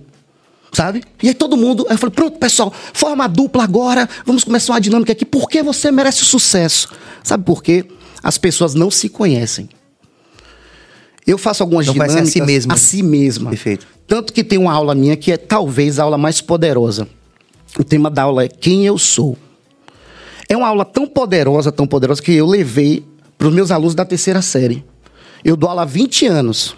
[0.73, 1.03] Sabe?
[1.21, 4.81] E aí todo mundo, aí eu falei, pronto, pessoal, forma dupla agora, vamos começar uma
[4.81, 5.23] dinâmica aqui.
[5.23, 6.89] Por que você merece o sucesso?
[7.23, 7.85] Sabe por quê?
[8.23, 9.69] As pessoas não se conhecem.
[11.25, 12.73] Eu faço algumas Não conhece a dinâmicas si mesma.
[12.73, 13.49] a si mesma.
[13.51, 13.87] Perfeito.
[14.07, 17.07] Tanto que tem uma aula minha que é talvez a aula mais poderosa.
[17.79, 19.37] O tema da aula é Quem Eu Sou.
[20.49, 23.05] É uma aula tão poderosa, tão poderosa, que eu levei
[23.37, 24.83] para os meus alunos da terceira série.
[25.43, 26.75] Eu dou aula há 20 anos.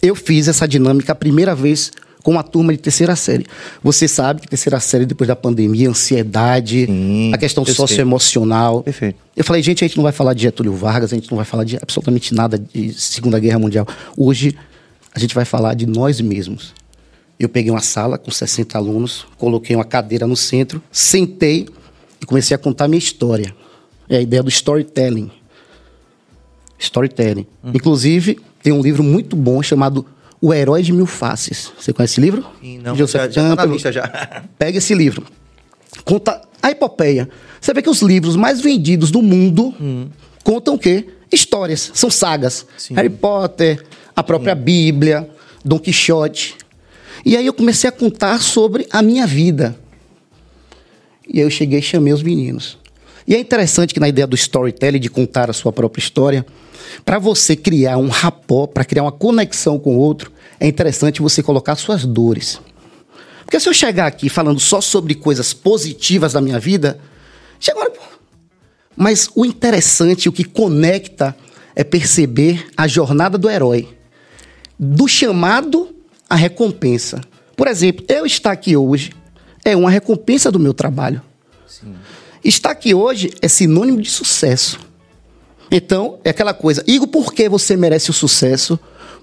[0.00, 1.90] Eu fiz essa dinâmica a primeira vez
[2.28, 3.46] com uma turma de terceira série.
[3.82, 8.82] Você sabe que terceira série, depois da pandemia, ansiedade, Sim, a questão socioemocional.
[8.82, 9.18] Perfeito.
[9.34, 11.46] Eu falei, gente, a gente não vai falar de Getúlio Vargas, a gente não vai
[11.46, 13.88] falar de absolutamente nada de Segunda Guerra Mundial.
[14.14, 14.54] Hoje,
[15.14, 16.74] a gente vai falar de nós mesmos.
[17.40, 21.66] Eu peguei uma sala com 60 alunos, coloquei uma cadeira no centro, sentei
[22.20, 23.56] e comecei a contar minha história.
[24.06, 25.30] É a ideia do storytelling.
[26.78, 27.46] Storytelling.
[27.64, 27.70] Uhum.
[27.72, 30.04] Inclusive, tem um livro muito bom chamado
[30.40, 31.72] O Herói de Mil Faces.
[31.78, 32.46] Você conhece esse livro?
[32.60, 34.06] Sim, não, Joseph já, já tá na lista já.
[34.58, 35.26] Pega esse livro.
[36.04, 37.28] Conta a epopeia.
[37.60, 39.74] Você vê que os livros mais vendidos do mundo
[40.44, 41.06] contam o quê?
[41.32, 42.66] Histórias, são sagas.
[42.76, 42.94] Sim.
[42.94, 45.28] Harry Potter, a própria Bíblia,
[45.64, 46.56] Dom Quixote.
[47.24, 49.76] E aí eu comecei a contar sobre a minha vida.
[51.28, 52.78] E aí eu cheguei e chamei os meninos.
[53.26, 56.46] E é interessante que na ideia do storytelling, de contar a sua própria história,
[57.04, 61.42] para você criar um rapó, para criar uma conexão com o outro, é interessante você
[61.42, 62.60] colocar suas dores.
[63.44, 66.98] Porque se eu chegar aqui falando só sobre coisas positivas da minha vida,
[67.58, 68.02] chega pô.
[68.96, 71.34] Mas o interessante, o que conecta,
[71.74, 73.88] é perceber a jornada do herói.
[74.78, 75.94] Do chamado
[76.28, 77.20] à recompensa.
[77.56, 79.12] Por exemplo, eu estar aqui hoje
[79.64, 81.22] é uma recompensa do meu trabalho.
[82.44, 84.78] Estar aqui hoje é sinônimo de sucesso.
[85.70, 86.82] Então, é aquela coisa.
[86.86, 88.78] Igor, por que você merece o sucesso?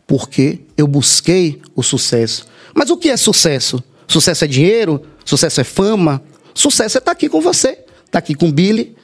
[0.05, 2.45] Porque eu busquei o sucesso.
[2.73, 3.83] Mas o que é sucesso?
[4.07, 5.01] Sucesso é dinheiro?
[5.23, 6.21] Sucesso é fama?
[6.53, 7.79] Sucesso é estar aqui com você.
[8.05, 8.95] Estar aqui com o Billy.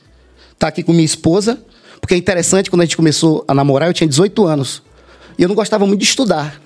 [0.54, 1.64] Estar aqui com minha esposa.
[2.00, 4.84] Porque é interessante, quando a gente começou a namorar, eu tinha 18 anos.
[5.38, 6.62] E eu não gostava muito de estudar.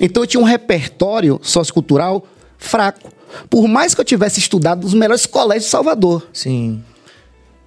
[0.00, 2.26] Então eu tinha um repertório sociocultural
[2.58, 3.10] fraco.
[3.48, 6.26] Por mais que eu tivesse estudado nos melhores colégios de Salvador.
[6.32, 6.82] Sim.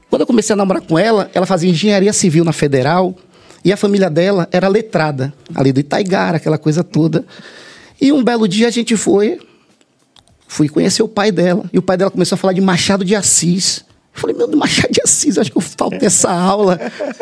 [0.10, 3.16] Quando eu comecei a namorar com ela, ela fazia engenharia civil na Federal
[3.64, 7.26] e a família dela era letrada, ali do Itaigara, aquela coisa toda.
[8.00, 9.40] E um belo dia a gente foi,
[10.48, 13.16] fui conhecer o pai dela, e o pai dela começou a falar de Machado de
[13.16, 13.84] Assis.
[14.14, 16.80] Eu falei, meu, Machado de Assis, acho que eu falto essa aula.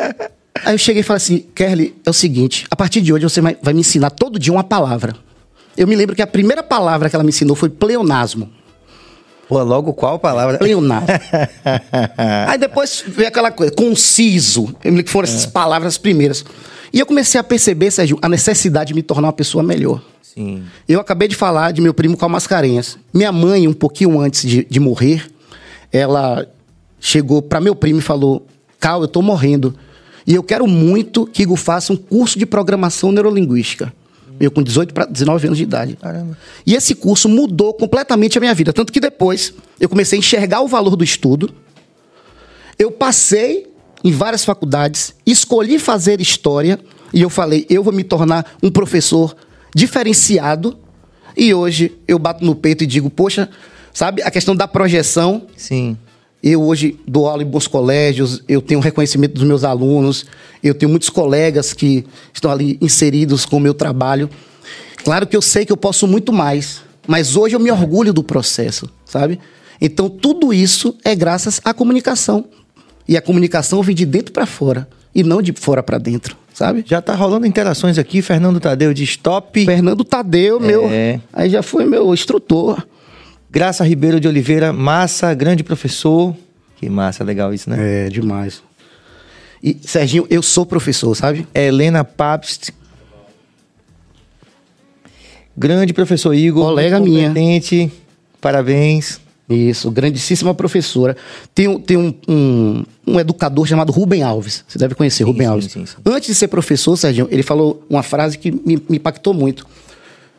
[0.64, 3.40] Aí eu cheguei e falei assim, Kelly, é o seguinte, a partir de hoje você
[3.40, 5.16] vai me ensinar todo dia uma palavra.
[5.76, 8.50] Eu me lembro que a primeira palavra que ela me ensinou foi pleonasmo.
[9.48, 10.58] Pô, logo qual palavra?
[10.58, 11.06] Pleonasmo.
[12.48, 14.74] Aí depois veio aquela coisa, conciso.
[14.82, 16.44] Eu me lembro que foram essas palavras primeiras.
[16.92, 20.00] E eu comecei a perceber, Sérgio, a necessidade de me tornar uma pessoa melhor.
[20.22, 20.64] Sim.
[20.88, 22.98] Eu acabei de falar de meu primo com a Mascarenhas.
[23.12, 25.26] Minha mãe, um pouquinho antes de, de morrer,
[25.92, 26.46] ela
[26.98, 28.46] chegou para meu primo e falou:
[28.80, 29.74] Cal, eu tô morrendo.
[30.26, 33.92] E eu quero muito que Igor faça um curso de programação neurolinguística.
[34.40, 35.96] Eu com 18 para 19 anos de idade.
[35.96, 36.36] Caramba.
[36.66, 38.72] E esse curso mudou completamente a minha vida.
[38.72, 41.54] Tanto que depois eu comecei a enxergar o valor do estudo.
[42.78, 46.78] Eu passei em várias faculdades, escolhi fazer história
[47.12, 49.36] e eu falei, eu vou me tornar um professor
[49.74, 50.78] diferenciado.
[51.36, 53.48] E hoje eu bato no peito e digo, poxa,
[53.92, 55.96] sabe, a questão da projeção, Sim.
[56.46, 60.26] Eu hoje dou aula em bons colégios, eu tenho reconhecimento dos meus alunos,
[60.62, 62.04] eu tenho muitos colegas que
[62.34, 64.28] estão ali inseridos com o meu trabalho.
[65.02, 68.22] Claro que eu sei que eu posso muito mais, mas hoje eu me orgulho do
[68.22, 69.40] processo, sabe?
[69.80, 72.44] Então tudo isso é graças à comunicação.
[73.08, 76.84] E a comunicação vem de dentro para fora e não de fora para dentro, sabe?
[76.86, 78.20] Já tá rolando interações aqui.
[78.20, 79.64] Fernando Tadeu diz top.
[79.64, 81.20] Fernando Tadeu, meu, É.
[81.32, 82.82] aí já foi meu instrutor.
[83.54, 86.34] Graça Ribeiro de Oliveira, massa, grande professor.
[86.76, 88.06] Que massa, legal isso, né?
[88.06, 88.60] É, demais.
[89.62, 91.46] E, Serginho, eu sou professor, sabe?
[91.54, 92.70] Helena Papst.
[95.56, 96.64] Grande professor Igor.
[96.64, 97.32] Colega minha.
[98.40, 99.20] Parabéns.
[99.48, 101.16] Isso, grandíssima professora.
[101.54, 104.64] Tem, um- tem um, um, um educador chamado Rubem Alves.
[104.66, 105.70] Você deve conhecer, Rubem sim, Alves.
[105.70, 105.96] sim, sim.
[106.04, 109.64] Antes de ser professor, Serginho, ele falou uma frase que me, me impactou muito.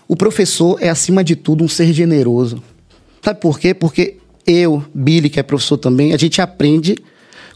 [0.08, 2.62] O professor é, acima de tudo, um ser generoso.
[3.26, 3.74] Sabe por quê?
[3.74, 6.96] Porque eu, Billy, que é professor também, a gente aprende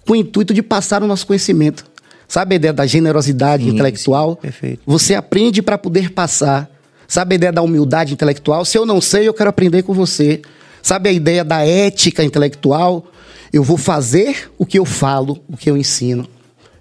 [0.04, 1.86] com o intuito de passar o nosso conhecimento.
[2.28, 4.32] Sabe a ideia da generosidade Sim, intelectual?
[4.32, 4.82] sim, perfeito.
[4.88, 6.68] Você aprende para poder passar.
[7.08, 8.66] Sabe a ideia da humildade intelectual?
[8.66, 10.42] Se eu não sei, eu quero aprender com você.
[10.82, 13.06] Sabe a ideia da ética intelectual?
[13.54, 16.28] Eu vou fazer o que eu falo, o que eu ensino.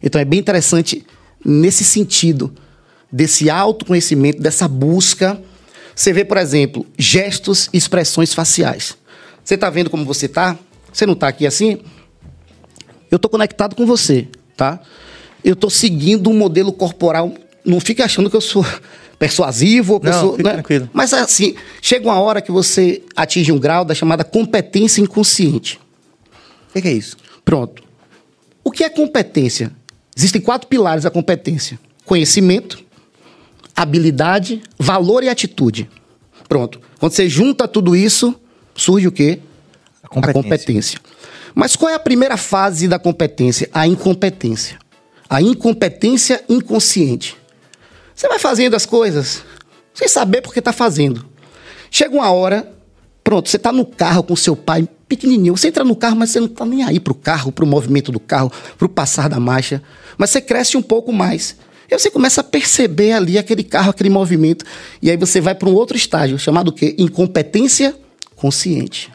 [0.02, 1.04] Então é bem interessante
[1.44, 2.50] nesse sentido,
[3.12, 5.38] desse autoconhecimento, dessa busca.
[5.98, 8.96] Você vê, por exemplo, gestos e expressões faciais.
[9.42, 10.56] Você está vendo como você está?
[10.92, 11.80] Você não está aqui assim?
[13.10, 14.78] Eu estou conectado com você, tá?
[15.44, 17.34] Eu estou seguindo um modelo corporal.
[17.64, 18.64] Não fique achando que eu sou
[19.18, 20.88] persuasivo, ou que eu Não, fique tranquilo.
[20.92, 25.80] Mas assim, chega uma hora que você atinge um grau da chamada competência inconsciente.
[26.68, 27.16] O que, que é isso?
[27.44, 27.82] Pronto.
[28.62, 29.72] O que é competência?
[30.16, 32.84] Existem quatro pilares da competência: conhecimento,
[33.82, 35.88] habilidade, valor e atitude.
[36.48, 36.80] Pronto.
[36.98, 38.34] Quando você junta tudo isso,
[38.74, 39.40] surge o quê?
[40.02, 40.30] A competência.
[40.30, 41.00] A competência.
[41.54, 43.68] Mas qual é a primeira fase da competência?
[43.72, 44.78] A incompetência.
[45.30, 47.36] A incompetência inconsciente.
[48.14, 49.44] Você vai fazendo as coisas
[49.94, 51.24] sem saber porque está fazendo.
[51.90, 52.72] Chega uma hora,
[53.22, 55.56] pronto, você está no carro com seu pai pequenininho.
[55.56, 57.68] Você entra no carro, mas você não está nem aí para o carro, para o
[57.68, 59.82] movimento do carro, para o passar da marcha.
[60.16, 61.56] Mas você cresce um pouco mais.
[61.90, 64.64] E você começa a perceber ali aquele carro, aquele movimento.
[65.00, 66.94] E aí você vai para um outro estágio, chamado o quê?
[66.98, 67.96] Incompetência
[68.36, 69.10] consciente.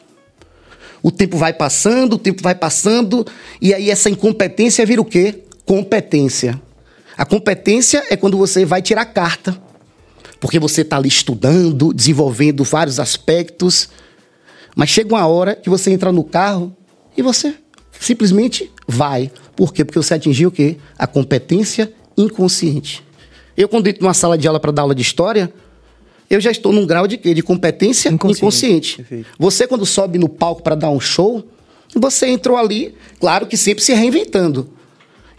[1.02, 3.26] O tempo vai passando, o tempo vai passando,
[3.60, 5.42] e aí essa incompetência vira o quê?
[5.64, 6.60] Competência.
[7.16, 9.56] A competência é quando você vai tirar carta,
[10.40, 13.88] porque você está ali estudando, desenvolvendo vários aspectos,
[14.74, 16.74] mas chega uma hora que você entra no carro
[17.16, 17.54] e você
[18.00, 19.30] simplesmente vai.
[19.54, 19.84] Por quê?
[19.84, 20.76] Porque você atingiu o quê?
[20.98, 23.02] A competência inconsciente.
[23.56, 25.52] Eu, quando entro numa sala de aula para dar aula de história,
[26.28, 27.32] eu já estou num grau de quê?
[27.34, 29.00] De competência Inconsciente.
[29.00, 29.26] inconsciente.
[29.38, 31.44] Você, quando sobe no palco para dar um show,
[31.94, 34.68] você entrou ali, claro que sempre se reinventando.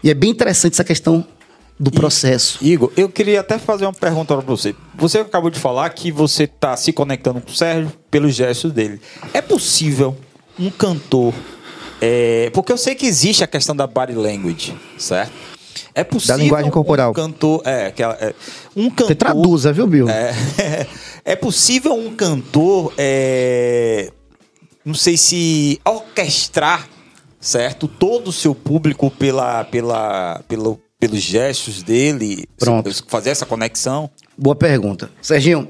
[0.02, 1.26] E é bem interessante essa questão
[1.78, 2.58] do processo.
[2.62, 4.74] Igor, eu queria até fazer uma pergunta para você.
[4.94, 8.98] Você acabou de falar que você está se conectando com o Sérgio pelos gestos dele.
[9.34, 10.16] É possível
[10.58, 11.34] um cantor.
[12.00, 15.32] é, porque eu sei que existe a questão da body language, certo?
[15.94, 16.36] É possível.
[16.38, 17.10] linguagem corporal.
[17.10, 17.62] Um cantor.
[17.64, 18.34] É, aquela, é,
[18.74, 19.06] um cantor.
[19.08, 20.08] Você traduza, viu, Bill?
[20.08, 20.34] É,
[21.24, 24.10] é possível um cantor, é,
[24.84, 26.88] não sei se orquestrar,
[27.40, 27.88] certo?
[27.88, 32.90] Todo o seu público pela, pela, pelo, pelos gestos dele, Pronto.
[33.08, 34.10] fazer essa conexão.
[34.36, 35.10] Boa pergunta.
[35.22, 35.68] Serginho,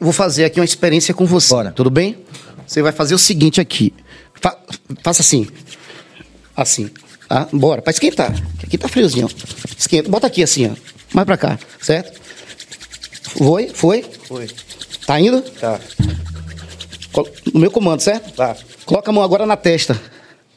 [0.00, 1.54] vou fazer aqui uma experiência com você.
[1.54, 1.72] Bora.
[1.72, 2.18] Tudo bem?
[2.66, 3.92] Você vai fazer o seguinte aqui.
[4.40, 4.58] Fa-
[5.02, 5.46] faça assim.
[6.56, 6.90] Assim.
[7.28, 7.48] Tá?
[7.52, 8.32] Bora, pra esquentar.
[8.58, 9.28] que Aqui tá friozinho.
[9.76, 10.08] Esquenta.
[10.08, 10.74] Bota aqui assim, ó.
[11.12, 12.20] Mais pra cá, certo?
[13.36, 13.68] Foi?
[13.68, 14.04] Foi?
[14.26, 14.48] Foi.
[15.06, 15.40] Tá indo?
[15.42, 15.80] Tá.
[17.52, 18.32] No meu comando, certo?
[18.32, 18.56] Tá.
[18.84, 20.00] Coloca a mão agora na testa.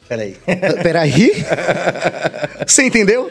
[0.08, 0.36] Peraí.
[0.82, 1.32] Peraí.
[2.66, 3.30] Você entendeu?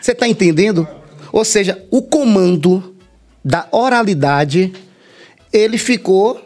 [0.00, 0.86] Você está entendendo?
[1.32, 2.96] Ou seja, o comando
[3.44, 4.72] da oralidade,
[5.52, 6.42] ele ficou.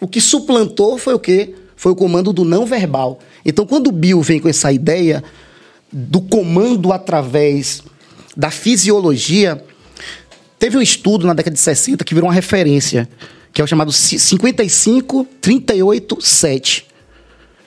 [0.00, 1.54] O que suplantou foi o quê?
[1.76, 3.18] Foi o comando do não verbal.
[3.46, 5.22] Então, quando o Bill vem com essa ideia
[5.92, 7.82] do comando através
[8.36, 9.62] da fisiologia,
[10.58, 13.08] teve um estudo na década de 60 que virou uma referência,
[13.52, 13.92] que é o chamado
[15.46, 16.84] 55-38-7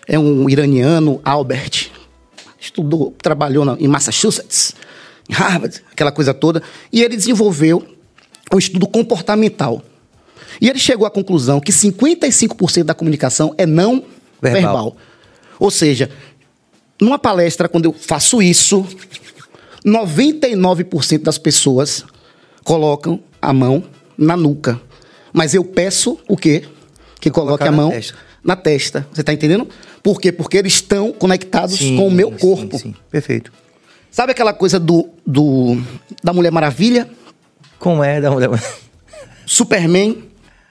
[0.08, 1.92] é um iraniano, Albert.
[2.60, 4.74] Estudou, trabalhou na- em Massachusetts,
[5.30, 6.64] em Harvard, aquela coisa toda.
[6.92, 7.86] E ele desenvolveu
[8.52, 9.84] um estudo comportamental.
[10.60, 14.04] E ele chegou à conclusão que 55% da comunicação é não
[14.42, 14.62] Verbal.
[14.62, 14.98] verbal.
[15.60, 16.10] Ou seja,
[17.02, 18.86] numa palestra, quando eu faço isso,
[19.86, 22.04] 99% das pessoas
[22.64, 23.84] colocam a mão
[24.18, 24.80] na nuca.
[25.34, 26.64] Mas eu peço o quê?
[27.20, 28.16] Que coloque Colocar a na mão testa.
[28.44, 29.08] na testa.
[29.12, 29.68] Você está entendendo?
[30.02, 30.32] Por quê?
[30.32, 32.78] Porque eles estão conectados Sim, com o meu sim, corpo.
[32.78, 33.52] Sim, Perfeito.
[34.12, 35.78] Sabe aquela coisa do, do
[36.24, 37.08] da Mulher Maravilha?
[37.78, 38.50] Como é da mulher?
[39.46, 40.29] Superman?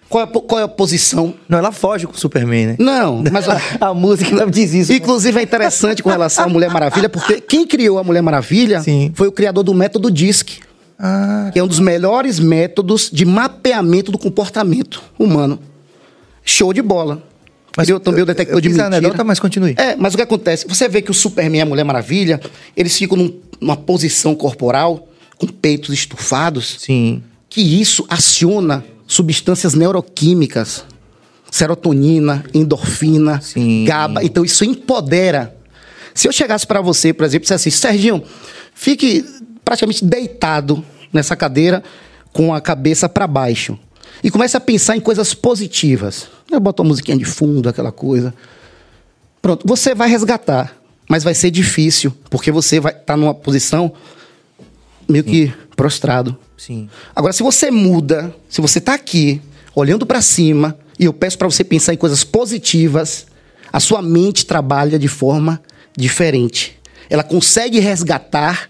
[0.09, 1.35] Qual é, a qual é a posição?
[1.49, 2.77] Não, ela foge com o Superman, né?
[2.79, 4.93] Não, mas ó, A música não diz isso.
[4.93, 9.13] inclusive é interessante com relação à Mulher Maravilha, porque quem criou a Mulher Maravilha Sim.
[9.15, 10.61] foi o criador do método DISC,
[10.99, 15.59] Ah, que é um dos melhores métodos de mapeamento do comportamento humano.
[16.45, 17.23] Show de bola.
[17.73, 18.99] Criou também o detector eu de fiz a mentira.
[18.99, 19.75] anedota, mas continue.
[19.77, 20.67] É, mas o que acontece?
[20.67, 22.41] Você vê que o Superman e a Mulher Maravilha,
[22.77, 27.23] eles ficam num- numa posição corporal, com peitos estufados, Sim.
[27.49, 30.85] que isso aciona substâncias neuroquímicas,
[31.51, 33.85] serotonina, endorfina, Sim.
[33.87, 34.23] GABA.
[34.23, 35.57] Então isso empodera.
[36.15, 38.23] Se eu chegasse para você, por exemplo, e dissesse assim, Serginho,
[38.75, 39.25] fique
[39.65, 41.83] praticamente deitado nessa cadeira
[42.33, 43.79] com a cabeça para baixo
[44.23, 46.29] e comece a pensar em coisas positivas.
[46.51, 48.35] Eu boto uma musiquinha de fundo, aquela coisa.
[49.41, 50.77] Pronto, você vai resgatar,
[51.09, 53.93] mas vai ser difícil, porque você vai estar numa posição
[55.09, 56.37] meio que prostrado.
[56.57, 56.91] Sim.
[57.15, 59.41] Agora, se você muda, se você está aqui,
[59.77, 63.29] olhando para cima, e eu peço para você pensar em coisas positivas,
[63.73, 65.63] a sua mente trabalha de forma
[65.97, 66.77] diferente.
[67.09, 68.69] Ela consegue resgatar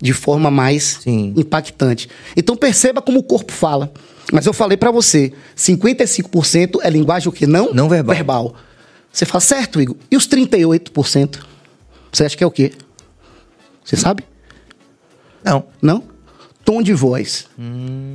[0.00, 1.34] de forma mais Sim.
[1.36, 2.08] impactante.
[2.34, 3.92] Então perceba como o corpo fala.
[4.32, 7.74] Mas eu falei para você, 55% é linguagem o que não?
[7.74, 8.16] Não verbal.
[8.16, 8.54] verbal.
[9.12, 9.96] Você fala certo, Igor.
[10.10, 11.38] E os 38%?
[12.10, 12.72] Você acha que é o quê?
[13.84, 14.24] Você sabe?
[15.44, 15.66] Não.
[15.82, 16.15] Não?
[16.66, 17.46] Tom de voz.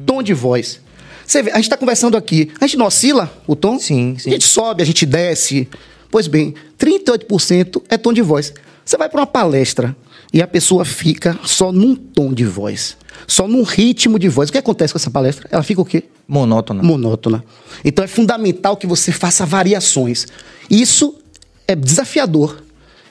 [0.06, 0.82] Tom de voz.
[1.26, 2.52] Você vê, a gente está conversando aqui.
[2.60, 3.80] A gente não oscila o tom?
[3.80, 4.30] Sim, sim.
[4.30, 5.70] A gente sobe, a gente desce.
[6.12, 8.54] Pois bem, 38% é tom de voz.
[8.84, 9.96] Você vai para uma palestra
[10.34, 12.98] e a pessoa fica só num tom de voz.
[13.26, 14.50] Só num ritmo de voz.
[14.50, 15.48] O que acontece com essa palestra?
[15.50, 16.04] Ela fica o quê?
[16.28, 16.84] Monótona.
[16.84, 17.46] monótona.
[17.86, 20.28] Então é fundamental que você faça variações.
[20.70, 21.16] Isso
[21.66, 22.62] é desafiador.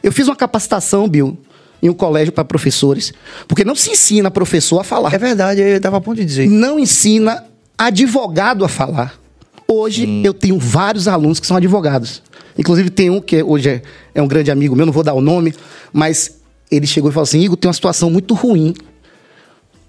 [0.02, 1.38] Eu fiz uma capacitação, Bill,
[1.82, 3.12] em um colégio para professores,
[3.48, 5.14] porque não se ensina professor a falar.
[5.14, 6.48] É verdade, eu tava a ponto de dizer.
[6.48, 7.44] Não ensina
[7.78, 9.18] advogado a falar.
[9.66, 12.22] Hoje eu tenho vários alunos que são advogados.
[12.58, 13.82] Inclusive tem um que hoje é,
[14.14, 15.54] é um grande amigo meu, não vou dar o nome,
[15.92, 16.40] mas
[16.70, 18.74] ele chegou e falou assim: Igor, tem uma situação muito ruim.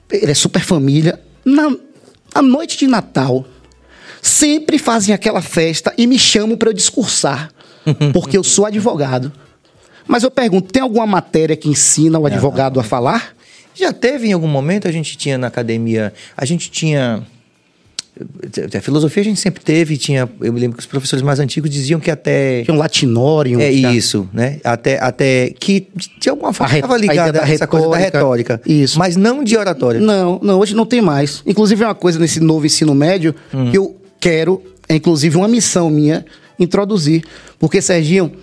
[0.10, 1.20] Ele é super família.
[1.44, 1.76] Na,
[2.34, 3.46] na noite de Natal,
[4.22, 7.52] sempre fazem aquela festa e me chamam para eu discursar,
[8.14, 9.32] porque eu sou advogado.
[10.12, 13.34] Mas eu pergunto, tem alguma matéria que ensina o advogado a falar?
[13.74, 17.24] Já teve em algum momento, a gente tinha na academia, a gente tinha.
[18.78, 20.30] A filosofia a gente sempre teve, tinha.
[20.42, 22.62] Eu me lembro que os professores mais antigos diziam que até.
[22.64, 23.62] Tinha um latinório.
[23.62, 24.60] É tinha- isso, né?
[24.66, 25.88] Até, até que
[26.20, 28.56] de alguma forma A estava a ligada da a essa coisa da retórica.
[28.58, 28.62] retórica.
[28.70, 29.00] Isso.
[29.00, 30.02] Mas não de oratória.
[30.02, 31.42] Não, não, hoje não tem mais.
[31.48, 33.34] Inclusive, é uma coisa nesse novo ensino médio
[33.72, 36.26] que eu quero, é inclusive uma missão minha,
[36.60, 37.24] introduzir.
[37.58, 38.34] Porque, Serginho,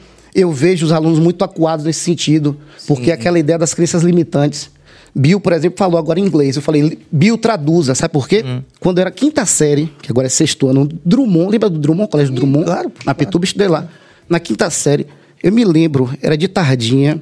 [0.41, 2.57] eu vejo os alunos muito acuados nesse sentido.
[2.87, 4.71] Porque aquela ideia das crenças limitantes.
[5.15, 6.55] Bill, por exemplo, falou agora em inglês.
[6.57, 7.95] Eu falei, Bill, traduza.
[7.95, 8.45] Sabe por quê?
[8.79, 12.33] Quando eu era quinta série, que agora é sexto ano, Drummond, lembra do Drummond, colégio
[12.35, 12.67] Drummond?
[12.67, 13.89] claro, Na Pituba, estudei lá.
[14.29, 15.07] Na quinta série,
[15.43, 17.21] eu me lembro, era de tardinha,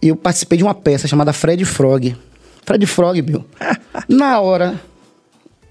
[0.00, 2.16] e eu participei de uma peça chamada Fred Frog.
[2.64, 3.44] Fred Frog, Bill.
[4.08, 4.80] Na hora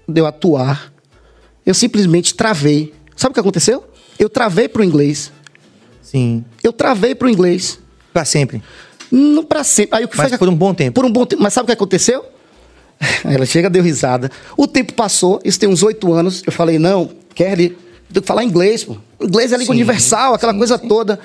[0.08, 0.92] de eu atuar,
[1.66, 2.94] eu simplesmente travei.
[3.16, 3.84] Sabe o que aconteceu?
[4.18, 5.32] Eu travei pro inglês.
[6.10, 6.44] Sim.
[6.62, 7.78] Eu travei pro inglês.
[8.12, 8.62] Pra sempre.
[9.10, 9.98] Não pra sempre.
[9.98, 10.94] Aí o que Mas foi por um bom tempo.
[10.94, 11.42] Por um bom tempo.
[11.42, 12.24] Mas sabe o que aconteceu?
[13.24, 14.30] Ela chega, deu risada.
[14.56, 16.42] O tempo passou, isso tem uns oito anos.
[16.44, 17.76] Eu falei, não, Kelly,
[18.12, 18.96] tem que falar inglês, pô.
[19.20, 21.18] Inglês é língua Sim, universal, aquela coisa toda.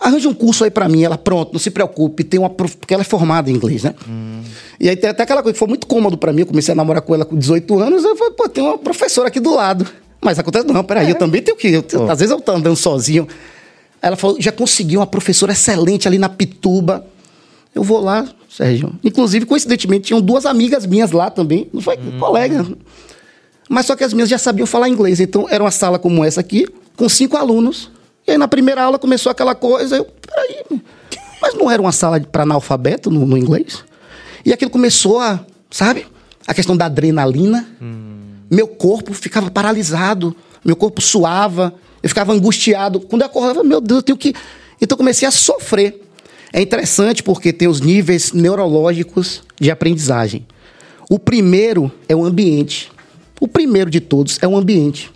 [0.00, 1.02] Arranja um curso aí pra mim.
[1.02, 2.76] Ela, pronto, não se preocupe, tem uma prof...
[2.76, 3.94] porque ela é formada em inglês, né?
[4.08, 4.40] Hum.
[4.80, 6.40] E aí tem até aquela coisa que foi muito cômodo pra mim.
[6.40, 8.04] Eu comecei a namorar com ela com 18 anos.
[8.04, 9.86] Eu falei, pô, tem uma professora aqui do lado.
[10.20, 11.10] Mas acontece, não, peraí, É.
[11.10, 11.68] eu também tenho que.
[11.68, 13.26] eu- às vezes eu tô andando sozinho.
[14.00, 17.06] Ela falou, já consegui uma professora excelente ali na Pituba.
[17.74, 18.92] Eu vou lá, Sérgio.
[19.04, 21.68] Inclusive, coincidentemente, tinham duas amigas minhas lá também.
[21.72, 22.66] Não foi colega.
[23.68, 25.20] Mas só que as minhas já sabiam falar inglês.
[25.20, 27.90] Então, era uma sala como essa aqui, com cinco alunos.
[28.26, 29.96] E aí, na primeira aula, começou aquela coisa.
[29.96, 30.80] Eu, peraí,
[31.40, 33.84] mas não era uma sala para analfabeto no, no inglês?
[34.44, 36.06] E aquilo começou a, sabe?
[36.46, 37.68] A questão da adrenalina.
[38.50, 40.34] Meu corpo ficava paralisado.
[40.64, 41.74] Meu corpo suava.
[42.08, 43.00] Eu ficava angustiado.
[43.00, 44.34] Quando eu acordava, meu Deus, eu tenho que.
[44.80, 46.02] Então, eu comecei a sofrer.
[46.50, 50.46] É interessante porque tem os níveis neurológicos de aprendizagem.
[51.10, 52.90] O primeiro é o ambiente.
[53.38, 55.10] O primeiro de todos é o ambiente.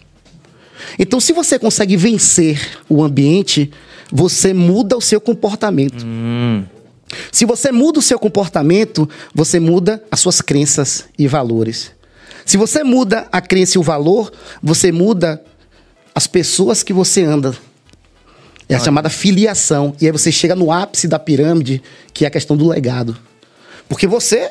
[0.98, 3.70] Então, se você consegue vencer o ambiente,
[4.12, 6.04] você muda o seu comportamento.
[7.30, 11.90] Se você muda o seu comportamento, você muda as suas crenças e valores.
[12.44, 14.30] Se você muda a crença e o valor,
[14.62, 15.42] você muda
[16.14, 17.56] as pessoas que você anda.
[18.68, 19.94] É a chamada filiação.
[20.00, 21.82] E aí você chega no ápice da pirâmide,
[22.14, 23.16] que é a questão do legado.
[23.86, 24.50] Porque você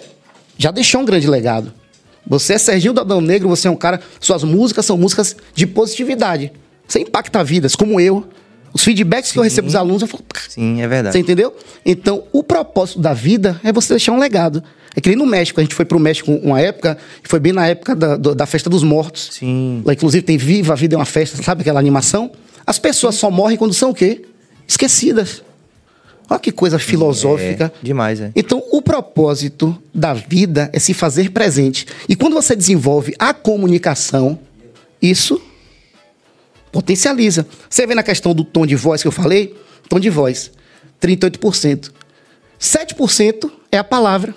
[0.58, 1.74] já deixou um grande legado.
[2.28, 4.00] Você é Serginho do Adão Negro, você é um cara.
[4.20, 6.52] Suas músicas são músicas de positividade.
[6.88, 8.28] Você impacta vidas, como eu.
[8.74, 11.14] Os feedbacks que eu recebo dos alunos, eu falo, Sim, é verdade.
[11.14, 11.56] você entendeu?
[11.86, 14.64] Então, o propósito da vida é você deixar um legado.
[14.96, 17.68] É que nem no México, a gente foi pro México uma época, foi bem na
[17.68, 19.30] época da, da festa dos mortos.
[19.32, 19.82] Sim.
[19.86, 22.32] Lá, inclusive, tem Viva, a Vida é uma Festa, sabe aquela animação?
[22.66, 24.24] As pessoas só morrem quando são o quê?
[24.68, 25.44] Esquecidas.
[26.30, 27.66] Olha que coisa filosófica.
[27.66, 28.32] É, demais, é.
[28.36, 31.86] Então, o propósito da vida é se fazer presente.
[32.08, 34.40] E quando você desenvolve a comunicação,
[35.02, 35.42] isso
[36.72, 37.46] potencializa.
[37.70, 39.56] Você vê na questão do tom de voz que eu falei?
[39.90, 40.52] Tom de voz,
[41.02, 41.92] 38%.
[42.60, 44.36] 7% é a palavra.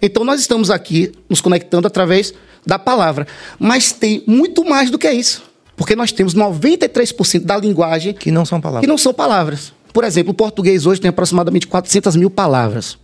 [0.00, 2.34] Então, nós estamos aqui nos conectando através
[2.66, 3.26] da palavra.
[3.58, 5.42] Mas tem muito mais do que isso.
[5.76, 8.82] Porque nós temos 93% da linguagem Que não são palavras.
[8.82, 9.72] que não são palavras.
[9.92, 12.98] Por exemplo, o português hoje tem aproximadamente 400 mil palavras.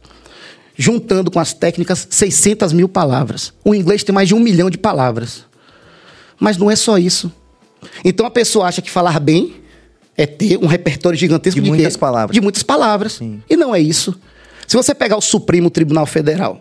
[0.77, 3.53] Juntando com as técnicas, 600 mil palavras.
[3.65, 5.45] O inglês tem mais de um milhão de palavras.
[6.39, 7.33] Mas não é só isso.
[8.05, 9.57] Então a pessoa acha que falar bem
[10.17, 12.01] é ter um repertório gigantesco De de, muitas quê?
[12.01, 12.35] palavras.
[12.35, 13.21] De muitas palavras.
[13.49, 14.19] E não é isso.
[14.67, 16.61] Se você pegar o Supremo Tribunal Federal,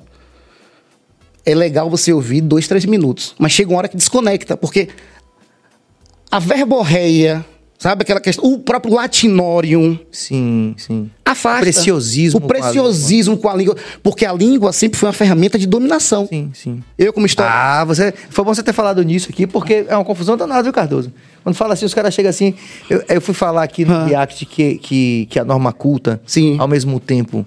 [1.45, 3.33] é legal você ouvir dois, três minutos.
[3.37, 4.89] Mas chega uma hora que desconecta, porque
[6.29, 7.45] a verborreia,
[7.77, 11.09] sabe aquela questão, o próprio latinórium Sim, sim.
[11.25, 11.61] afasta.
[11.61, 13.75] Preciosismo O com a preciosismo com a língua.
[14.01, 16.27] Porque a língua sempre foi uma ferramenta de dominação.
[16.27, 16.83] Sim, sim.
[16.97, 17.51] Eu, como história.
[17.51, 20.73] Ah, você, foi bom você ter falado nisso aqui, porque é uma confusão danada, viu,
[20.73, 21.11] Cardoso?
[21.43, 22.53] Quando fala assim, os caras chegam assim.
[22.89, 24.05] Eu, eu fui falar aqui no Ah.
[24.05, 26.57] React que, que, que a norma culta, Sim.
[26.59, 27.45] ao mesmo tempo,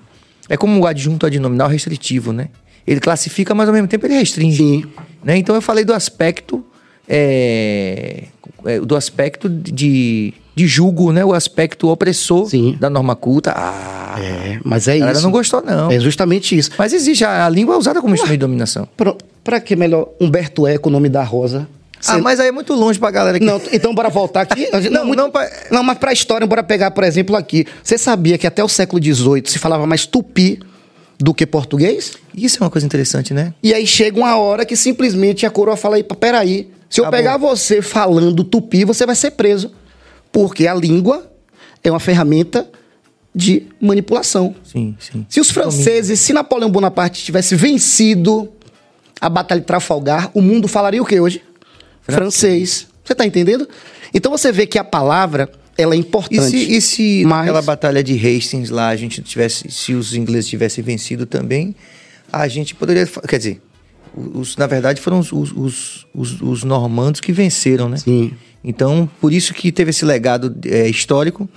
[0.49, 2.49] é como o adjunto adnominal restritivo, né?
[2.87, 4.57] Ele classifica, mas ao mesmo tempo ele restringe.
[4.57, 4.85] Sim.
[5.23, 5.37] Né?
[5.37, 6.65] Então eu falei do aspecto.
[7.11, 8.25] É,
[8.67, 11.25] é, do aspecto de, de julgo, né?
[11.25, 12.77] O aspecto opressor Sim.
[12.79, 13.53] da norma culta.
[13.57, 15.23] Ah, É, mas é isso.
[15.23, 15.91] não gostou, não.
[15.91, 16.71] É justamente isso.
[16.79, 18.89] Mas existe, a, a língua é usada como instrumento de dominação.
[19.43, 21.67] Pra que melhor Humberto Eco, o nome da Rosa?
[22.07, 23.45] Ah, Cê- mas aí é muito longe pra galera que.
[23.45, 24.67] Não, então bora voltar aqui.
[24.81, 27.67] Gente- Não, muito- não pra- não, mas pra história, bora pegar, por exemplo, aqui.
[27.83, 30.61] Você sabia que até o século XVIII se falava mais tupi
[31.21, 32.15] do que português?
[32.35, 33.53] Isso é uma coisa interessante, né?
[33.63, 37.19] E aí chega uma hora que simplesmente a coroa fala aí, peraí, se eu Acabou.
[37.19, 39.71] pegar você falando tupi, você vai ser preso.
[40.33, 41.31] Porque a língua
[41.85, 42.69] é uma ferramenta
[43.35, 44.55] de manipulação.
[44.65, 45.27] Sim, sim.
[45.29, 48.51] Se os franceses, se Napoleão Bonaparte tivesse vencido
[49.21, 51.43] a Batalha de Trafalgar, o mundo falaria o que hoje?
[52.03, 52.87] Francês.
[53.05, 53.69] Você está entendendo?
[54.15, 55.51] Então você vê que a palavra
[55.81, 56.43] ela é E importante.
[56.51, 60.49] se, e se Mas- naquela batalha de Hastings lá, a gente tivesse, se os ingleses
[60.49, 61.75] tivessem vencido também,
[62.33, 63.61] a gente poderia, quer dizer,
[64.15, 67.97] os, na verdade foram os, os, os, os- os normandos que venceram, né?
[67.97, 68.33] Sim.
[68.63, 71.49] Então, por isso que teve esse legado é, histórico,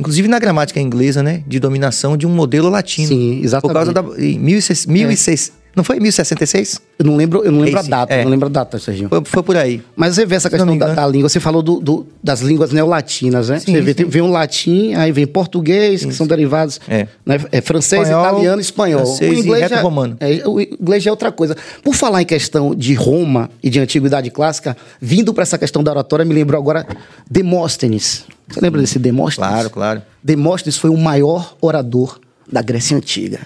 [0.00, 1.42] inclusive na gramática inglesa, né?
[1.46, 3.08] De dominação de um modelo latino.
[3.08, 3.68] Sim, exatamente.
[3.68, 4.00] Por causa da...
[4.24, 6.80] Em 1600, 1600 não foi 1066?
[6.98, 8.24] Eu não lembro, eu não lembro Esse, a data, é.
[8.24, 9.08] não lembro a data, Serginho.
[9.10, 9.82] Foi, foi por aí.
[9.94, 13.50] Mas você vê essa questão da, da língua, você falou do- do- das línguas neolatinas,
[13.50, 13.58] né?
[13.60, 17.06] Sim, você vê, tem- vem o latim, aí vem português, que são derivados, É.
[17.24, 17.36] né?
[17.52, 19.04] é francês, Espanhol, italiano, espanhol.
[19.06, 20.16] francês e já, reto-romano.
[20.18, 21.54] é, o inglês é outra coisa.
[21.84, 25.90] Por falar em questão de Roma e de antiguidade clássica, vindo para essa questão da
[25.90, 26.86] oratória, me lembrou agora
[27.30, 28.24] Demóstenes.
[28.48, 29.50] Você lembra desse Demóstenes?
[29.50, 30.02] Claro, claro.
[30.22, 32.18] Demóstenes foi o maior orador
[32.50, 33.40] da Grécia Antiga.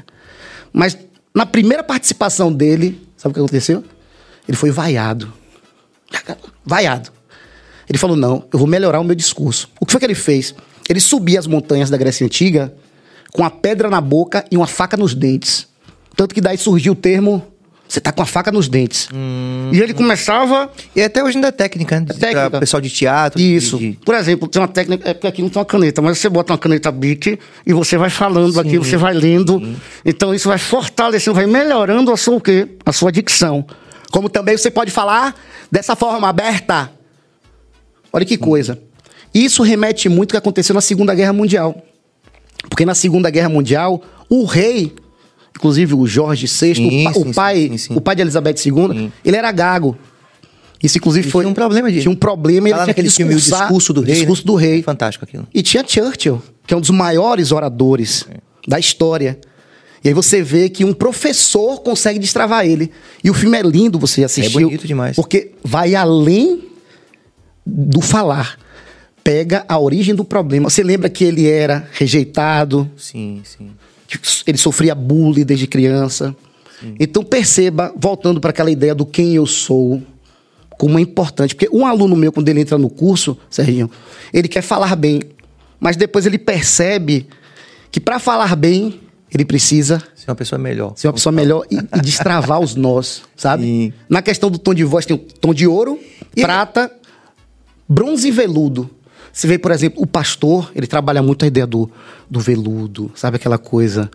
[0.73, 0.97] Mas
[1.35, 3.85] na primeira participação dele, sabe o que aconteceu?
[4.49, 5.33] Ele foi vaiado.
[6.65, 7.11] Vaiado.
[7.89, 9.69] Ele falou: não, eu vou melhorar o meu discurso.
[9.81, 10.55] O que foi que ele fez?
[10.89, 12.75] Ele subia as montanhas da Grécia Antiga
[13.33, 15.69] com a pedra na boca e uma faca nos dentes.
[16.17, 17.47] Tanto que daí surgiu o termo:
[17.93, 19.09] você tá com a faca nos dentes.
[19.73, 22.07] E ele começava E até hoje ainda é técnica, né?
[22.07, 22.61] De- técnica.
[22.61, 23.41] pessoal de teatro.
[23.41, 23.79] Isso.
[23.79, 26.29] de- Por exemplo, tem uma técnica, é porque aqui não tem uma caneta, mas você
[26.29, 29.61] bota uma caneta Bic e você vai falando aqui, você vai lendo.
[30.05, 32.69] Então isso vai fortalecendo, vai melhorando a sua o quê?
[32.87, 33.67] A sua dicção.
[34.13, 35.35] Como também você pode falar
[35.71, 36.91] dessa forma aberta.
[38.13, 38.79] Olha que coisa.
[39.35, 41.81] Isso remete muito ao que aconteceu na Segunda Guerra Mundial.
[42.69, 44.93] Porque na Segunda Guerra Mundial, o rei,
[45.57, 48.55] inclusive o Jorge VI, Sim, o, pa- o sim, pai, sim, o pai de Elizabeth
[48.67, 49.97] II, ele era gago.
[50.83, 51.43] Isso, inclusive, Ele foi.
[51.45, 53.93] tinha um problema de- Tinha um problema e ele tinha que naquele filme O Discurso
[53.93, 54.15] do Rei.
[54.15, 54.47] O discurso né?
[54.47, 54.83] do rei.
[54.83, 55.47] Fantástico aquilo.
[55.53, 58.25] E tinha Churchill, que é um dos maiores oradores
[58.67, 59.39] da história.
[60.03, 62.91] E aí você vê que um professor consegue destravar ele.
[63.23, 64.59] E o filme é lindo, você assistiu.
[64.61, 65.15] É bonito demais.
[65.17, 66.63] Porque vai além
[67.67, 68.59] do falar.
[69.23, 70.71] Pega a origem do problema.
[70.71, 73.69] Você lembra que ele era rejeitado, Sim, sim.
[74.47, 76.35] Ele sofria bullying desde criança.
[76.99, 80.03] Então perceba, voltando para aquela ideia do quem eu sou,
[80.79, 81.55] como é importante.
[81.55, 83.91] Porque um aluno meu, quando ele entra no curso, Serginho,
[84.33, 85.21] ele quer falar bem,
[85.79, 87.27] mas depois ele percebe
[87.91, 88.99] que para falar bem,
[89.33, 90.95] ele precisa Ser uma pessoa melhor.
[90.97, 93.63] ser uma pessoa melhor e, e destravar os nós, sabe?
[93.65, 93.93] Sim.
[94.09, 95.99] Na questão do tom de voz, tem o tom de ouro,
[96.35, 96.91] E- prata,
[97.89, 98.89] bronze e veludo.
[99.33, 101.91] Você vê, por exemplo, o pastor, ele trabalha muito a ideia do,
[102.29, 104.11] do veludo, sabe aquela coisa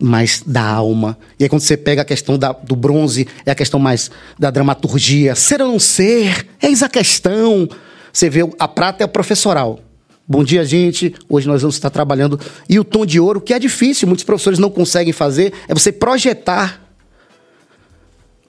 [0.00, 1.18] mais da alma.
[1.38, 4.50] E aí quando você pega a questão da, do bronze, é a questão mais da
[4.50, 5.34] dramaturgia.
[5.34, 7.68] Ser ou não ser, eis a questão.
[8.12, 9.80] Você vê, a prata é o professoral.
[10.26, 11.14] Bom dia, gente.
[11.28, 12.38] Hoje nós vamos estar trabalhando.
[12.68, 15.90] E o tom de ouro, que é difícil, muitos professores não conseguem fazer, é você
[15.90, 16.80] projetar.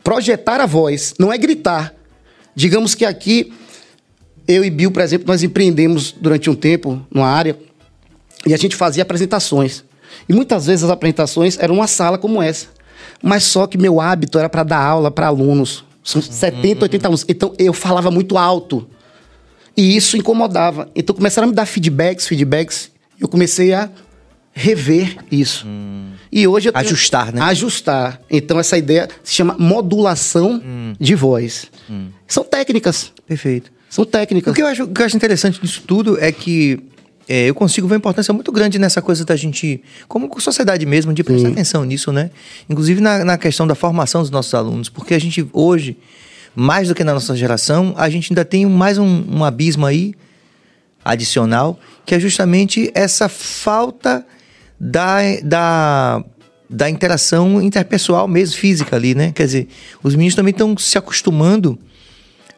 [0.04, 1.94] Projetar a voz, não é gritar.
[2.56, 3.54] Digamos que aqui,
[4.48, 7.58] eu e Bill, por exemplo, nós empreendemos durante um tempo numa área
[8.46, 9.84] e a gente fazia apresentações.
[10.28, 12.68] E muitas vezes as apresentações eram uma sala como essa.
[13.22, 15.84] Mas só que meu hábito era para dar aula para alunos.
[16.04, 17.26] São 70, 80 alunos.
[17.28, 18.88] Então eu falava muito alto.
[19.76, 20.90] E isso incomodava.
[20.96, 22.92] Então começaram a me dar feedbacks, feedbacks.
[23.20, 23.90] Eu comecei a
[24.52, 25.66] rever isso.
[25.68, 26.12] Hum.
[26.32, 27.42] E hoje eu tenho- Ajustar, né?
[27.42, 28.22] Ajustar.
[28.30, 30.94] Então essa ideia se chama modulação Hum.
[31.00, 31.66] de voz.
[32.28, 33.12] São técnicas.
[33.26, 33.72] Perfeito.
[33.94, 34.52] São técnicas.
[34.52, 36.80] O que eu acho, que eu acho interessante disso tudo é que
[37.30, 41.14] é, eu consigo ver uma importância muito grande nessa coisa da gente, como sociedade mesmo,
[41.14, 42.32] de prestar atenção nisso, né?
[42.68, 45.96] Inclusive na, na questão da formação dos nossos alunos, porque a gente hoje,
[46.56, 50.16] mais do que na nossa geração, a gente ainda tem mais um, um abismo aí
[51.06, 54.26] adicional, que é justamente essa falta
[54.80, 56.26] da, da,
[56.68, 59.32] da interação interpessoal mesmo, física ali, né?
[59.36, 59.68] Quer dizer,
[60.02, 61.78] os meninos também estão se acostumando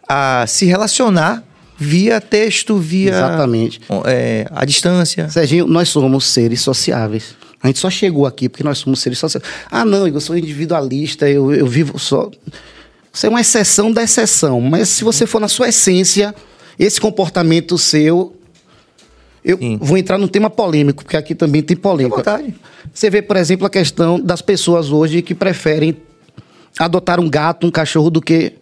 [0.08, 1.44] a se relacionar
[1.78, 3.82] via texto, via Exatamente.
[4.06, 5.30] é, a distância.
[5.30, 7.36] Serginho, nós somos seres sociáveis.
[7.62, 9.52] A gente só chegou aqui porque nós somos seres sociáveis.
[9.70, 12.30] Ah, não, eu sou individualista, eu, eu vivo só.
[13.12, 14.62] Você é uma exceção da exceção.
[14.62, 16.36] Mas se você for na sua essência,
[16.78, 18.36] esse comportamento seu.
[19.44, 19.78] Eu Sim.
[19.80, 22.44] vou entrar num tema polêmico, porque aqui também tem polêmica.
[22.92, 25.96] Você vê, por exemplo, a questão das pessoas hoje que preferem
[26.80, 28.54] adotar um gato, um cachorro, do que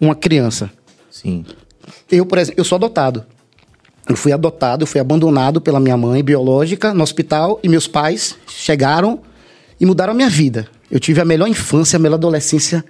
[0.00, 0.70] uma criança.
[1.20, 1.44] Sim.
[2.10, 3.24] Eu, por exemplo, eu sou adotado.
[4.08, 8.36] Eu fui adotado, eu fui abandonado pela minha mãe biológica no hospital e meus pais
[8.48, 9.20] chegaram
[9.78, 10.66] e mudaram a minha vida.
[10.90, 12.84] Eu tive a melhor infância, a melhor adolescência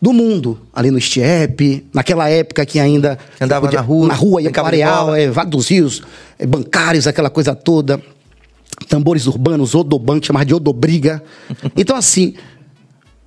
[0.00, 4.42] do mundo, ali no Estiepe, naquela época que ainda Você andava na rua, na rua,
[4.42, 6.02] ia para areal, é, Vale dos Rios,
[6.38, 8.00] é, bancários, aquela coisa toda,
[8.88, 11.22] tambores urbanos, odoban, que chamava de odobriga.
[11.76, 12.34] Então assim,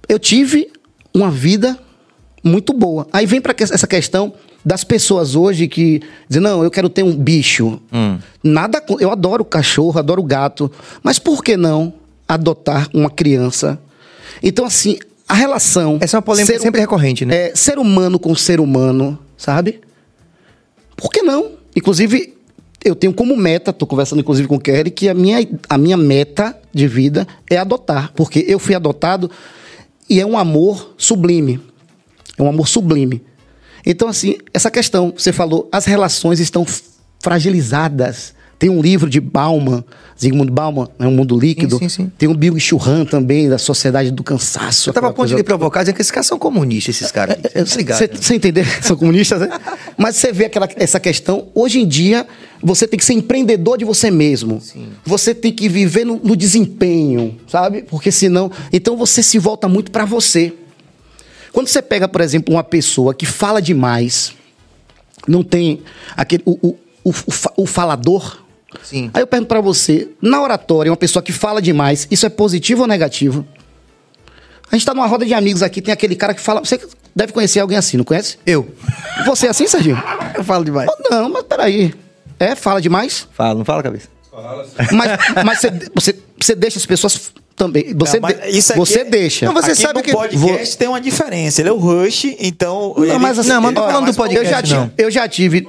[0.08, 0.72] eu tive
[1.14, 1.78] uma vida
[2.43, 3.07] muito boa.
[3.11, 4.33] Aí vem para essa questão
[4.63, 7.79] das pessoas hoje que dizem, não, eu quero ter um bicho.
[7.91, 8.19] Hum.
[8.43, 10.71] Nada, eu adoro cachorro, adoro gato,
[11.03, 11.93] mas por que não
[12.27, 13.79] adotar uma criança?
[14.41, 17.49] Então assim, a relação Essa é uma polêmica ser- sempre recorrente, né?
[17.49, 19.81] é, ser humano com ser humano, sabe?
[20.95, 21.53] Por que não?
[21.75, 22.33] Inclusive,
[22.83, 25.37] eu tenho como meta, tô conversando inclusive com o Kelly, que a minha,
[25.69, 28.11] a minha meta de vida é adotar.
[28.15, 29.29] Porque eu fui adotado
[30.09, 31.59] e é um amor sublime.
[32.38, 33.21] É um amor sublime.
[33.86, 36.65] Então, assim, essa questão, você falou, as relações estão
[37.19, 38.34] fragilizadas.
[38.59, 39.84] Tem um livro de Bauman,
[40.21, 41.79] Zygmunt Bauman, é um mundo líquido.
[41.79, 42.11] sim, sim.
[42.15, 44.91] Tem um Bill Churran também, da Sociedade do Cansaço.
[44.91, 47.38] Eu tava a ponto de lhe provocar, dizendo que esses caras são comunistas, esses caras.
[47.41, 48.13] Tá ligado, Você né?
[48.21, 48.63] você entendeu?
[48.84, 49.49] São comunistas, né?
[49.97, 51.47] Mas você vê aquela, essa questão.
[51.55, 52.27] Hoje em dia,
[52.61, 54.61] você tem que ser empreendedor de você mesmo.
[55.03, 57.82] Você tem que viver no, no desempenho, sabe?
[57.82, 58.51] Porque senão.
[58.71, 60.53] Então você se volta muito para você.
[61.54, 64.34] Quando você pega, por exemplo, uma pessoa que fala demais,
[65.28, 65.82] não tem
[66.16, 66.43] aquele.
[66.45, 68.39] O, o, o, o fa- o falador.
[68.84, 69.12] Sim.
[69.14, 72.84] Aí eu pergunto para você, na oratória, uma pessoa que fala demais, isso é positivo
[72.84, 73.45] ou negativo?
[74.72, 76.62] A gente tá numa roda de amigos aqui, tem aquele cara que fala.
[76.62, 76.80] Você
[77.14, 78.38] deve conhecer alguém assim, não conhece?
[78.45, 78.74] Eu.
[79.26, 80.02] Você é assim, Serginho?
[80.34, 80.89] Eu falo demais.
[80.89, 81.93] Oh, não, mas peraí.
[82.39, 83.28] É, fala demais?
[83.34, 84.08] Fala, não fala, cabeça.
[84.93, 85.12] Mas,
[85.45, 87.93] mas você, você, você deixa as pessoas também.
[87.95, 89.45] Você, Não, isso aqui você é- deixa.
[89.45, 91.62] Não, você Aqui sabe no que- podcast tem uma diferença.
[91.62, 92.93] Ele é o Rush, então.
[92.97, 94.76] Não, ele- mas assim, Não, mas não tô ó, falando do podcast, eu já, tive-
[94.80, 94.91] não.
[94.97, 95.68] eu já tive.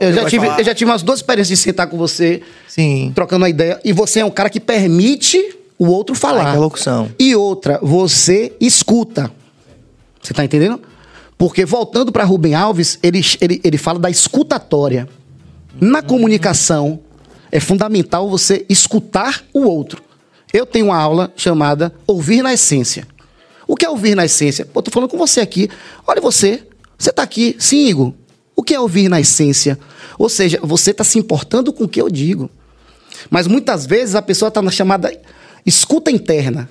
[0.00, 3.12] Eu já tive, eu já tive umas duas experiências de sentar com você, Sim.
[3.14, 5.38] trocando uma ideia, e você é um cara que permite
[5.78, 6.50] o outro A falar.
[6.50, 7.10] interlocução.
[7.18, 9.30] E outra, você escuta.
[10.22, 10.80] Você tá entendendo?
[11.36, 15.08] Porque voltando para Rubem Alves, ele, ele, ele fala da escutatória.
[15.80, 17.00] Na comunicação,
[17.50, 20.02] é fundamental você escutar o outro.
[20.52, 23.06] Eu tenho uma aula chamada Ouvir na Essência.
[23.66, 24.66] O que é ouvir na essência?
[24.66, 25.68] Pô, tô falando com você aqui.
[26.06, 26.62] Olha você.
[26.98, 27.56] Você tá aqui.
[27.58, 28.12] Sim, Igor.
[28.54, 29.78] O que é ouvir na essência?
[30.18, 32.50] Ou seja, você tá se importando com o que eu digo.
[33.30, 35.10] Mas muitas vezes a pessoa está na chamada
[35.64, 36.68] escuta interna.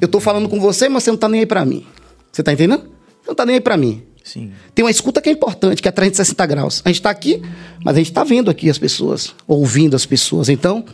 [0.00, 1.86] Eu estou falando com você, mas você não está nem aí para mim.
[2.32, 2.82] Você está entendendo?
[2.82, 4.02] Você não está nem aí para mim.
[4.24, 4.52] Sim.
[4.74, 6.82] Tem uma escuta que é importante, que é 360 graus.
[6.84, 7.42] A gente está aqui,
[7.84, 10.48] mas a gente está vendo aqui as pessoas, ouvindo as pessoas.
[10.48, 10.84] Então,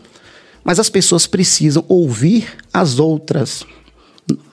[0.67, 3.64] mas as pessoas precisam ouvir as outras.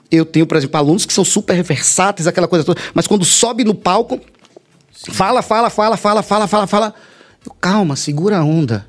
[0.08, 3.64] Eu tenho, por exemplo, alunos que são super versáteis, aquela coisa toda, mas quando sobe
[3.64, 4.20] no palco,
[5.10, 6.94] fala, fala, fala, fala, fala, fala, fala.
[7.60, 8.86] Calma, segura a onda.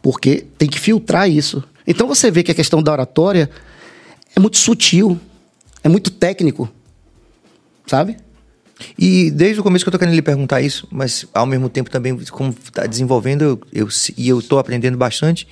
[0.00, 1.64] Porque tem que filtrar isso.
[1.84, 3.50] Então você vê que a questão da oratória
[4.36, 5.18] é muito sutil,
[5.82, 6.70] é muito técnico.
[7.88, 8.18] Sabe?
[8.96, 11.90] E desde o começo que eu tô querendo lhe perguntar isso, mas ao mesmo tempo
[11.90, 15.48] também, como tá desenvolvendo, eu, eu, e eu tô aprendendo bastante,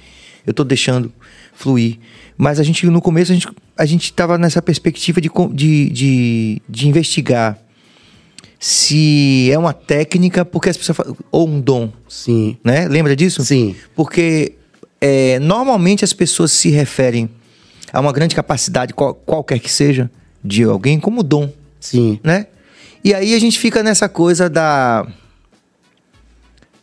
[0.47, 1.12] eu tô deixando
[1.55, 1.99] fluir.
[2.36, 6.62] Mas a gente, no começo, a gente, a gente tava nessa perspectiva de, de, de,
[6.68, 7.59] de investigar
[8.59, 12.57] se é uma técnica, porque as pessoas falam, ou um dom, Sim.
[12.64, 12.88] né?
[12.88, 13.44] Lembra disso?
[13.44, 13.76] Sim.
[13.94, 14.55] Porque
[15.01, 17.28] é, normalmente as pessoas se referem
[17.92, 20.11] a uma grande capacidade, qual- qualquer que seja,
[20.42, 22.18] de alguém como dom Sim.
[22.24, 22.47] né?
[23.05, 25.07] E aí a gente fica nessa coisa da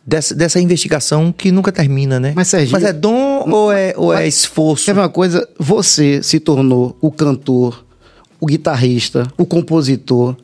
[0.06, 2.32] dessa, dessa investigação que nunca termina, né?
[2.36, 4.86] Mas, Serginho- é dom ou é ou é esforço?
[4.86, 5.48] Quer ver uma coisa?
[5.58, 7.84] Você se tornou o cantor,
[8.40, 10.36] o guitarrista, o compositor.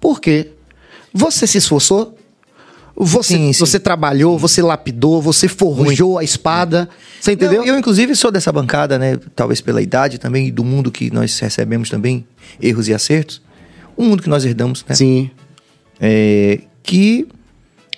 [0.00, 0.52] Por quê?
[1.12, 2.16] Você se esforçou?
[3.02, 3.58] Você, Sim, sim.
[3.58, 6.86] você trabalhou, você lapidou, você forjou a espada.
[7.18, 7.60] Você entendeu?
[7.60, 9.18] Não, eu inclusive sou dessa bancada, né?
[9.34, 12.26] Talvez pela idade também e do mundo que nós recebemos também
[12.60, 13.40] erros e acertos,
[13.96, 14.94] o mundo que nós herdamos, né?
[14.94, 15.30] Sim.
[15.98, 17.26] É, que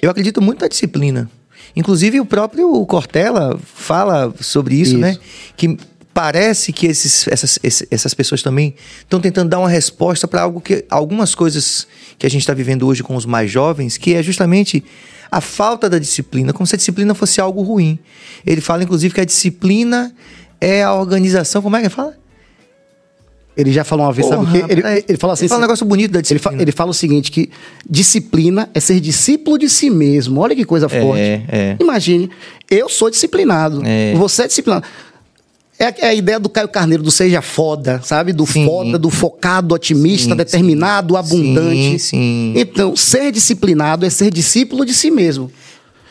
[0.01, 1.29] eu acredito muito na disciplina.
[1.75, 5.01] Inclusive o próprio Cortella fala sobre isso, Isso.
[5.01, 5.16] né?
[5.57, 5.79] Que
[6.12, 7.59] parece que esses, essas,
[7.91, 11.87] essas pessoas também estão tentando dar uma resposta para algo que algumas coisas
[12.18, 14.85] que a gente está vivendo hoje com os mais jovens, que é justamente
[15.31, 17.99] a falta da disciplina, como se a disciplina fosse algo ruim.
[18.45, 20.14] Ele fala inclusive que a disciplina
[20.61, 22.14] é a organização, como é que ele fala?
[23.57, 24.73] Ele já falou uma vez, sabe o Porra, quê?
[24.73, 25.43] Ele, ele fala assim.
[25.45, 26.63] ele fala um negócio bonito da ele, fa- disciplina.
[26.63, 27.51] ele fala o seguinte: que
[27.89, 30.41] disciplina é ser discípulo de si mesmo.
[30.41, 31.21] Olha que coisa É, forte.
[31.21, 31.77] é.
[31.81, 32.31] Imagine,
[32.71, 33.83] eu sou disciplinado.
[33.85, 34.15] É.
[34.15, 34.87] Você é disciplinado.
[35.79, 38.33] É a, é a ideia do Caio Carneiro, do seja foda, sabe?
[38.33, 38.65] Do Sim.
[38.65, 41.99] foda, do focado, otimista, Sim, determinado, abundante.
[41.99, 42.55] Sim, sim.
[42.57, 45.51] Então, ser disciplinado é ser discípulo de si mesmo.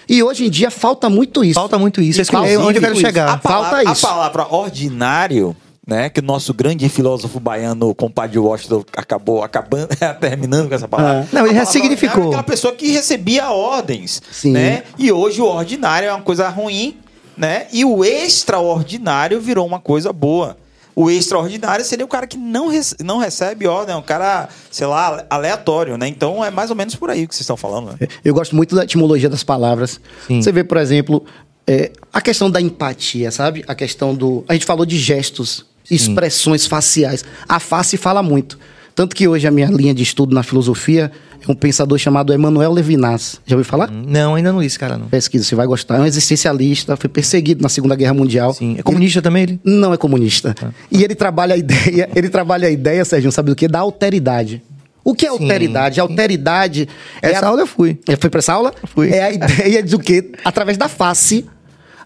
[0.09, 1.53] E hoje em dia falta muito isso.
[1.53, 2.19] Falta muito isso.
[2.21, 3.01] É onde eu quero isso.
[3.01, 3.29] chegar.
[3.29, 4.01] A palavra, Falta a isso.
[4.01, 6.09] palavra ordinário, né?
[6.09, 11.27] Que o nosso grande filósofo baiano, compadre Washington, acabou acabando, terminando com essa palavra.
[11.31, 11.35] É.
[11.35, 12.23] Não, ele ressignificou.
[12.25, 14.51] é aquela pessoa que recebia ordens, Sim.
[14.51, 14.83] né?
[14.97, 16.97] E hoje o ordinário é uma coisa ruim,
[17.37, 17.67] né?
[17.73, 20.57] E o extraordinário virou uma coisa boa.
[20.93, 24.85] O extraordinário seria o cara que não, rece- não recebe ordem, é um cara, sei
[24.85, 26.05] lá, aleatório, né?
[26.07, 28.07] Então é mais ou menos por aí que vocês estão falando, né?
[28.25, 30.01] Eu gosto muito da etimologia das palavras.
[30.27, 30.41] Sim.
[30.41, 31.23] Você vê, por exemplo,
[31.65, 33.63] é, a questão da empatia, sabe?
[33.67, 34.43] A questão do.
[34.49, 37.23] A gente falou de gestos, expressões faciais.
[37.47, 38.57] A face fala muito.
[38.93, 41.11] Tanto que hoje a minha linha de estudo na filosofia
[41.47, 43.39] é um pensador chamado Emmanuel Levinas.
[43.47, 43.89] Já ouviu falar?
[43.89, 45.07] Não, ainda não li esse cara, não.
[45.07, 45.95] Pesquisa, você vai gostar.
[45.97, 48.53] É um existencialista, foi perseguido na Segunda Guerra Mundial.
[48.53, 48.75] Sim.
[48.77, 49.59] É comunista também ele?
[49.63, 50.53] Não é comunista.
[50.91, 53.67] E ele trabalha a ideia, ele trabalha a ideia, Sérgio, sabe do que?
[53.67, 54.61] Da alteridade.
[55.03, 55.99] O que é Sim, alteridade?
[55.99, 56.87] A alteridade
[57.23, 57.97] é Essa a- aula eu fui.
[58.07, 58.71] é, Foi pra essa aula?
[58.93, 59.09] Fui.
[59.09, 60.31] É a ideia do quê?
[60.45, 61.45] Através da face,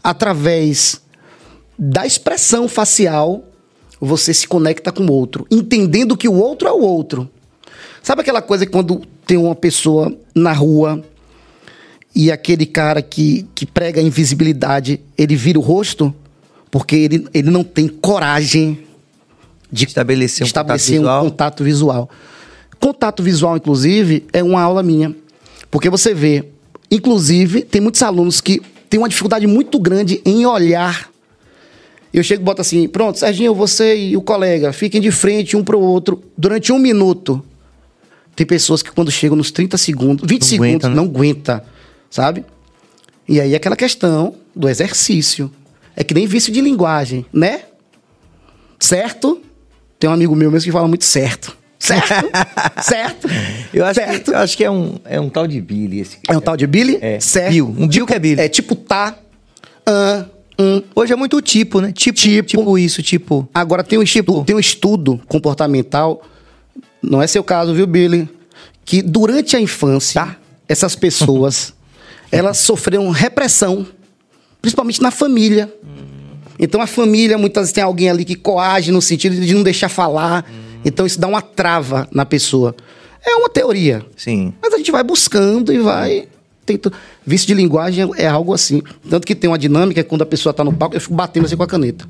[0.01, 1.01] através
[1.78, 3.43] da expressão facial,
[4.06, 7.30] você se conecta com o outro, entendendo que o outro é o outro.
[8.01, 11.03] Sabe aquela coisa que quando tem uma pessoa na rua
[12.16, 16.14] e aquele cara que, que prega a invisibilidade, ele vira o rosto?
[16.70, 18.80] Porque ele, ele não tem coragem
[19.72, 21.26] de Estabelecer um estabelecer contato visual.
[21.26, 22.10] um contato visual.
[22.80, 25.16] Contato visual, inclusive, é uma aula minha.
[25.72, 26.45] Porque você vê,
[26.91, 31.10] inclusive, tem muitos alunos que têm uma dificuldade muito grande em olhar.
[32.16, 35.63] Eu chego e boto assim, pronto, Serginho, você e o colega, fiquem de frente um
[35.66, 37.43] para o outro durante um minuto.
[38.34, 40.95] Tem pessoas que quando chegam nos 30 segundos, 20 Não segundos, aguenta, né?
[40.95, 41.66] não aguenta,
[42.09, 42.45] sabe?
[43.28, 45.51] E aí aquela questão do exercício.
[45.93, 47.63] É que nem vício de linguagem, né?
[48.80, 49.41] Certo?
[49.99, 51.57] Tem um amigo meu mesmo que fala muito certo.
[51.78, 52.30] Certo?
[52.82, 53.28] certo?
[53.74, 54.24] Eu acho, certo?
[54.24, 56.18] que, eu acho que é um, é um tal de Billy esse.
[56.30, 56.97] É um tal de Billy?
[57.01, 57.20] É.
[57.20, 57.51] Certo.
[57.51, 57.76] Bill.
[57.78, 58.41] Um Bill que é Billy.
[58.41, 59.18] É tipo tá,
[59.86, 60.26] ah,
[60.60, 60.82] um.
[60.95, 61.91] Hoje é muito tipo, né?
[61.91, 62.43] Tipo, Tipo.
[62.47, 63.47] tipo, isso, tipo.
[63.53, 66.22] Agora tem um, estudo, tem um estudo comportamental,
[67.01, 68.28] não é seu caso, viu, Billy?
[68.84, 70.38] Que durante a infância, Tá.
[70.68, 71.74] essas pessoas,
[72.32, 73.86] elas sofreram repressão,
[74.62, 75.74] principalmente na família.
[76.58, 79.89] Então a família, muitas vezes tem alguém ali que coage no sentido de não deixar
[79.89, 80.49] falar.
[80.86, 82.74] Então isso dá uma trava na pessoa.
[83.26, 84.06] É uma teoria.
[84.16, 84.53] Sim.
[84.62, 86.28] Mas a gente vai buscando e vai.
[86.66, 86.91] Tento...
[87.26, 88.82] Vício de linguagem é algo assim.
[89.09, 91.55] Tanto que tem uma dinâmica quando a pessoa está no palco, eu fico batendo assim
[91.55, 92.07] com a caneta.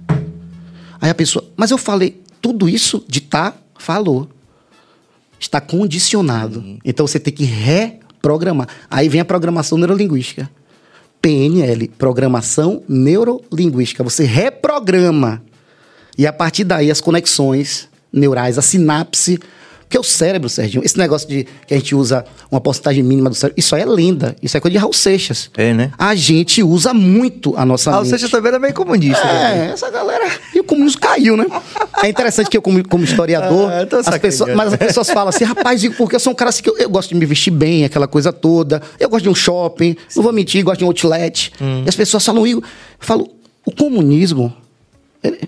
[1.01, 4.30] Aí a pessoa, mas eu falei, tudo isso de tá, falou.
[5.39, 6.64] Está condicionado.
[6.84, 8.68] Então você tem que reprogramar.
[8.89, 10.49] Aí vem a programação neurolinguística.
[11.22, 14.03] PNL, programação neurolinguística.
[14.03, 15.41] Você reprograma.
[16.18, 19.39] E a partir daí as conexões neurais, a sinapse.
[19.96, 23.36] Porque o cérebro, Serginho, esse negócio de que a gente usa uma porcentagem mínima do
[23.36, 24.36] cérebro, isso aí é lenda.
[24.43, 25.50] Isso é coisa de Raul Seixas.
[25.56, 25.91] É, né?
[25.98, 28.10] A gente usa muito a nossa o mente.
[28.10, 29.24] Seixas também era meio comunista.
[29.24, 29.70] né?
[29.70, 30.30] É, essa galera.
[30.54, 31.46] E o comunismo caiu, né?
[32.04, 35.30] É interessante que eu, como, como historiador, Ah, eu as pessoas, mas as pessoas falam
[35.30, 37.52] assim, rapaz, porque eu sou um cara assim que eu, eu gosto de me vestir
[37.52, 38.82] bem, aquela coisa toda.
[39.00, 41.54] Eu gosto de um shopping, não vou mentir, gosto de um outlet.
[41.62, 41.84] Hum.
[41.86, 42.70] E as pessoas falam, Igor, eu
[43.00, 43.30] falo,
[43.66, 44.54] o comunismo.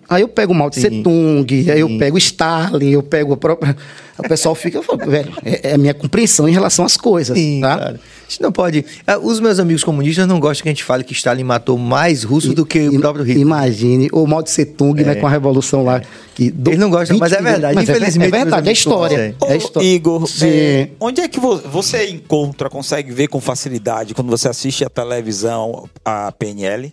[0.09, 3.37] Aí eu pego o Mao Tse Tung, aí eu pego o Stalin, eu pego o
[3.37, 3.75] próprio.
[4.17, 7.37] O pessoal fica, eu falo, velho, é, é a minha compreensão em relação às coisas.
[7.37, 7.77] Sim, tá?
[7.77, 7.99] cara.
[7.99, 8.83] A gente não pode.
[9.05, 12.23] Ah, Os meus amigos comunistas não gostam que a gente fale que Stalin matou mais
[12.23, 13.41] russos do que o próprio Hitler.
[13.41, 16.01] Imagine, o Mao Tse Tung, né, com a revolução lá.
[16.33, 17.75] Que do- Eles não gostam, mas é 20 milhões- verdade.
[17.75, 19.35] mas é ver- Infelizmente, é verdade, é história.
[19.47, 19.87] É história.
[19.87, 20.47] Igor, Sim.
[20.49, 24.89] é, onde é que vo- você encontra, consegue ver com facilidade quando você assiste a
[24.89, 26.91] televisão, a PNL?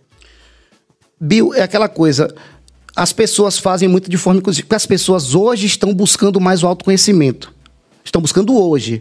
[1.20, 2.35] Bill, é aquela coisa.
[2.97, 4.64] As pessoas fazem muito de forma inclusiva.
[4.66, 7.53] Porque as pessoas hoje estão buscando mais o autoconhecimento.
[8.05, 9.01] Estão buscando hoje.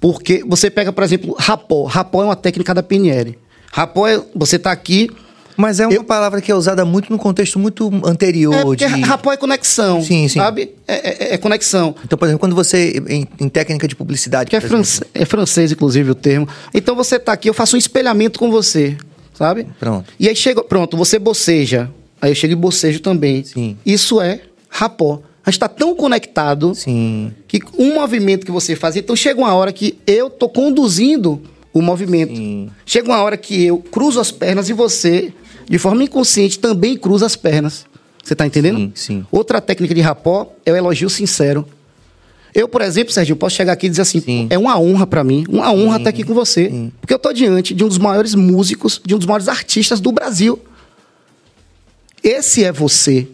[0.00, 1.84] Porque você pega, por exemplo, rapó.
[1.84, 3.38] Rapó é uma técnica da PNL.
[3.72, 4.20] Rapó é.
[4.34, 5.10] Você está aqui.
[5.56, 8.54] Mas é uma Eu- palavra que é usada muito no contexto muito anterior.
[8.72, 8.84] É de...
[9.02, 10.02] rapó é conexão.
[10.02, 10.38] Sim, sim.
[10.38, 10.74] Sabe?
[10.88, 11.94] É, é- é conexão.
[12.02, 15.70] Então, por exemplo, quando você, em, em técnica de publicidade, Que é, france- é francês,
[15.70, 16.48] inclusive, o termo.
[16.72, 18.96] Então você está aqui, eu faço um espelhamento com você.
[19.34, 19.66] Sabe?
[19.78, 20.10] Pronto.
[20.18, 21.90] E aí chega, pronto, você boceja.
[22.20, 23.42] Aí eu chego e bocejo também.
[23.44, 23.76] Sim.
[23.84, 25.22] Isso é rapó.
[25.44, 27.32] A gente está tão conectado Sim.
[27.48, 31.40] que um movimento que você faz, então chega uma hora que eu tô conduzindo
[31.72, 32.36] o movimento.
[32.36, 32.68] Sim.
[32.84, 35.32] Chega uma hora que eu cruzo as pernas e você,
[35.68, 37.86] de forma inconsciente, também cruza as pernas.
[38.22, 38.78] Você tá entendendo?
[38.78, 39.26] Sim, sim.
[39.30, 41.66] Outra técnica de rapó é o elogio sincero.
[42.54, 44.46] Eu, por exemplo, Sérgio, posso chegar aqui e dizer assim: Sim.
[44.50, 46.90] é uma honra pra mim, uma honra estar aqui com você.
[47.00, 50.10] Porque eu tô diante de um dos maiores músicos, de um dos maiores artistas do
[50.12, 50.58] Brasil.
[52.22, 53.26] Esse é você.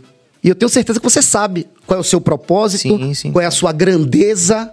[0.42, 3.32] E eu tenho certeza que você sabe qual é o seu propósito, Sim, sim.
[3.32, 4.70] qual é a sua grandeza.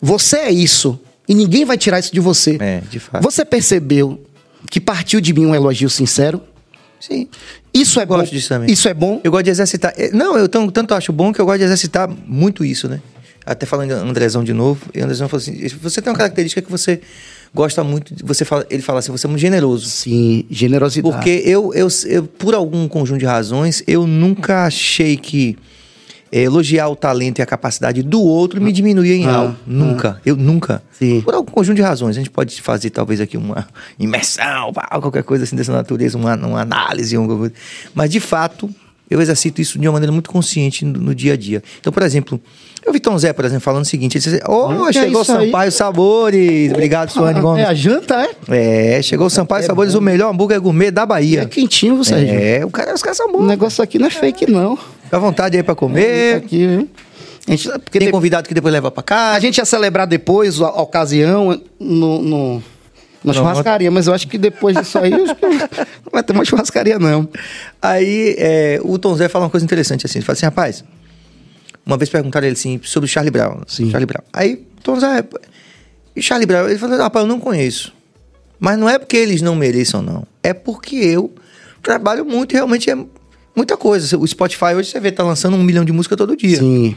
[0.00, 0.98] Você é isso.
[1.28, 2.56] E ninguém vai tirar isso de você.
[2.60, 3.22] É, de fato.
[3.22, 4.22] Você percebeu
[4.70, 6.40] que partiu de mim um elogio sincero?
[7.00, 7.28] Sim.
[7.74, 8.16] Isso é bom.
[8.16, 8.70] Gosto disso também.
[8.72, 9.20] Isso é bom.
[9.22, 9.92] Eu gosto de exercitar.
[9.96, 13.00] eh, Não, eu tão- tanto acho bom que eu gosto de exercitar muito isso, né?
[13.44, 16.70] Até falando de Andrezão de novo, e Andrezão falou assim: você tem uma característica que
[16.70, 17.00] você
[17.54, 18.14] gosta muito.
[18.14, 19.86] de- Você fala, ele fala assim: você é muito generoso.
[19.86, 21.12] Sim, generosidade.
[21.14, 25.56] Porque eu, eu, eu, por algum conjunto de razões, eu nunca achei que
[26.30, 29.56] eh, elogiar o talento e a capacidade do outro me diminuía em Ah, algo.
[29.66, 30.20] Nunca.
[30.26, 30.82] Eu nunca.
[30.92, 31.20] Sim.
[31.22, 32.16] Por algum conjunto de razões.
[32.16, 33.66] A gente pode fazer, talvez, aqui uma
[33.98, 37.16] imersão, qualquer coisa assim dessa natureza, uma, uma análise.
[37.16, 37.36] Uma...
[37.36, 37.54] coisa.
[37.94, 38.68] Mas, de fato,
[39.10, 41.62] eu exercito isso de uma maneira muito consciente no, no dia a dia.
[41.80, 42.40] Então, por exemplo,
[42.84, 45.22] eu vi Tom Zé, por exemplo, falando o seguinte: ele disse, Oh, é chegou o
[45.22, 45.46] isso aí?
[45.46, 46.70] Sampaio Sabores.
[46.72, 47.62] Obrigado, Suane Gomes.
[47.64, 48.96] É a janta, é?
[48.96, 51.42] É, chegou o Sampaio Sabores, o melhor hambúrguer gourmet da Bahia.
[51.42, 52.34] É quentinho, Sérgio.
[52.38, 53.46] É, o cara, os caras são O bons.
[53.46, 54.76] negócio aqui não é fake, não.
[54.76, 56.36] Fica à vontade aí pra É comer.
[56.36, 56.88] aqui, viu?
[57.46, 59.40] A gente, porque Tem convidado que depois leva pra a casa.
[59.40, 62.62] gente ia celebrar depois a, a ocasião no, no,
[63.28, 65.26] na churrascaria, mas eu acho que depois disso aí, não
[66.12, 67.28] vai ter mais churrascaria, não.
[67.80, 70.18] Aí é, o Tom Zé fala uma coisa interessante assim.
[70.18, 70.84] Ele fala assim, rapaz,
[71.86, 73.62] uma vez perguntaram ele assim sobre o Charlie Brown.
[73.66, 73.90] Sim.
[73.90, 74.22] Charlie Brown.
[74.32, 75.24] Aí, Tom Zé,
[76.14, 76.68] e Charlie Brown?
[76.68, 77.92] Ele falou, rapaz, eu não conheço.
[78.58, 80.26] Mas não é porque eles não mereçam, não.
[80.42, 81.32] É porque eu
[81.82, 82.96] trabalho muito e realmente é
[83.54, 84.18] muita coisa.
[84.18, 86.58] O Spotify hoje você vê, tá lançando um milhão de música todo dia.
[86.58, 86.96] Sim.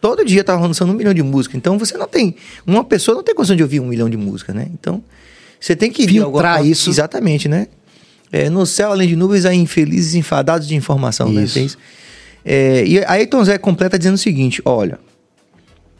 [0.00, 1.56] Todo dia tá lançando um milhão de música.
[1.56, 2.34] Então você não tem.
[2.66, 4.68] Uma pessoa não tem condição de ouvir um milhão de música, né?
[4.72, 5.02] Então
[5.60, 6.88] você tem que Filtrar alguma- isso.
[6.90, 7.68] Exatamente, né?
[8.32, 11.42] É, no céu, além de nuvens, há infelizes enfadados de informação, né?
[11.44, 11.54] Isso.
[11.54, 11.78] Tem isso.
[12.44, 14.98] É, e aí Tom Zé completa dizendo o seguinte: olha,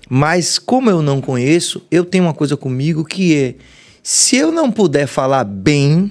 [0.09, 3.55] mas como eu não conheço, eu tenho uma coisa comigo que é:
[4.03, 6.11] se eu não puder falar bem,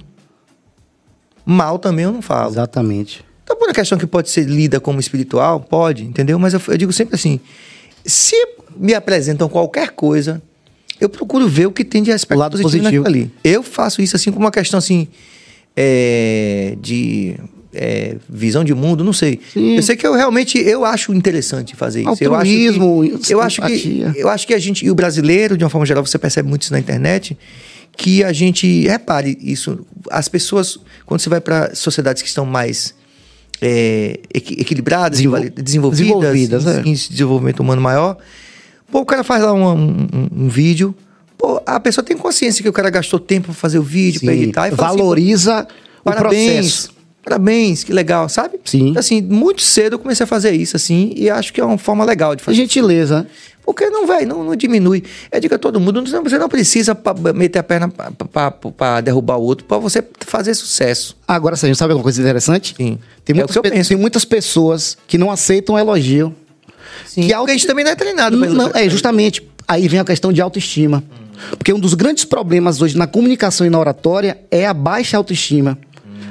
[1.44, 2.50] mal também eu não falo.
[2.52, 3.24] Exatamente.
[3.42, 6.38] Então, por uma questão que pode ser lida como espiritual, pode, entendeu?
[6.38, 7.40] Mas eu, eu digo sempre assim:
[8.04, 8.36] se
[8.76, 10.40] me apresentam qualquer coisa,
[11.00, 13.06] eu procuro ver o que tem de aspecto lado positivo, positivo.
[13.06, 13.30] ali.
[13.42, 15.08] Eu faço isso assim como uma questão assim
[15.76, 17.36] é, de
[17.72, 19.40] é, visão de mundo, não sei.
[19.52, 19.76] Sim.
[19.76, 22.22] Eu sei que eu realmente eu acho interessante fazer isso.
[22.24, 25.64] Eu acho que- eu acho que eu acho que a gente e o brasileiro de
[25.64, 27.36] uma forma geral você percebe muito isso na internet
[27.96, 32.94] que a gente repare isso as pessoas quando você vai para sociedades que estão mais
[33.62, 36.80] é, equi- equilibradas Desenvol- desenvolvidas, desenvolvidas, em, é.
[36.88, 38.16] em desenvolvimento humano maior
[38.90, 40.08] pô o cara faz lá um, um-
[40.44, 40.94] um- vídeo
[41.38, 44.34] pô a pessoa tem consciência que o cara gastou tempo para fazer o vídeo para
[44.34, 45.66] editar e assim, Valoriza
[46.00, 46.54] o Parabéns.
[46.86, 47.00] processo.
[47.22, 48.58] Parabéns, que legal, sabe?
[48.64, 48.88] Sim.
[48.88, 51.76] Então, Assim, muito cedo eu comecei a fazer isso, assim, e acho que é uma
[51.76, 52.56] forma legal de fazer.
[52.56, 53.26] Gentileza.
[53.62, 55.04] Porque não vai, não, não diminui.
[55.30, 56.96] Eu digo a todo mundo, você não precisa
[57.34, 61.14] meter a perna para derrubar o outro para você fazer sucesso.
[61.28, 62.74] Agora, Sérgio, sabe uma coisa interessante?
[62.76, 62.98] Sim.
[63.22, 66.34] Tem É muitas, tem muitas pessoas que não aceitam elogio.
[67.06, 68.38] Sim, que porque a gente também não é treinado.
[68.38, 69.42] pra- Não, é, justamente.
[69.66, 71.02] Aí vem a questão de autoestima.
[71.50, 75.78] Porque um dos grandes problemas hoje na comunicação e na oratória é a baixa autoestima.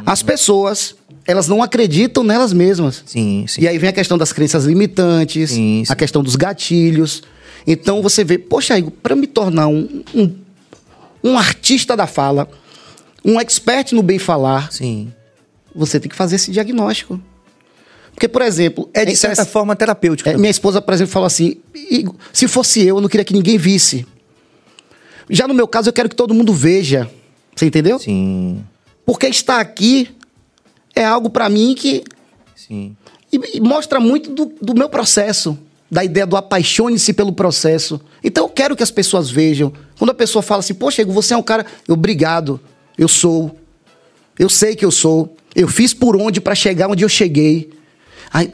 [0.06, 0.96] As pessoas,
[1.26, 3.04] elas não acreditam nelas mesmas.
[3.06, 3.62] Sim, sim.
[3.62, 7.24] E aí vem a questão das crenças limitantes, Sim, a questão dos gatilhos.
[7.66, 10.36] Então você vê, poxa, Igor, para me tornar um, um,
[11.24, 12.48] um artista da fala,
[13.26, 15.12] um expert no bem falar, Sim.
[15.76, 17.20] você tem que fazer esse diagnóstico.
[18.20, 20.28] Porque, por exemplo, É de certa forma terapêutico.
[20.28, 23.32] é, minha esposa, por exemplo, falou assim: "Igor, se fosse eu, eu não queria que
[23.32, 24.06] ninguém visse.
[25.30, 27.10] Já no meu caso, eu quero que todo mundo veja.
[27.56, 27.98] Você entendeu?
[27.98, 28.62] Sim,
[29.06, 30.10] Porque estar aqui
[30.94, 32.04] é algo para mim que
[32.58, 32.94] sim.
[33.32, 35.58] e, e mostra muito do, do meu processo,
[35.90, 38.02] da ideia do apaixone-se pelo processo.
[38.22, 39.72] Então eu quero que as pessoas vejam.
[39.98, 41.66] Quando a pessoa fala assim, poxa, você é um cara.
[41.88, 42.60] Obrigado,
[42.98, 43.58] eu sou.
[44.38, 45.38] Eu sei que eu sou.
[45.56, 47.79] Eu fiz por onde para chegar onde eu cheguei.
[48.32, 48.52] Aí,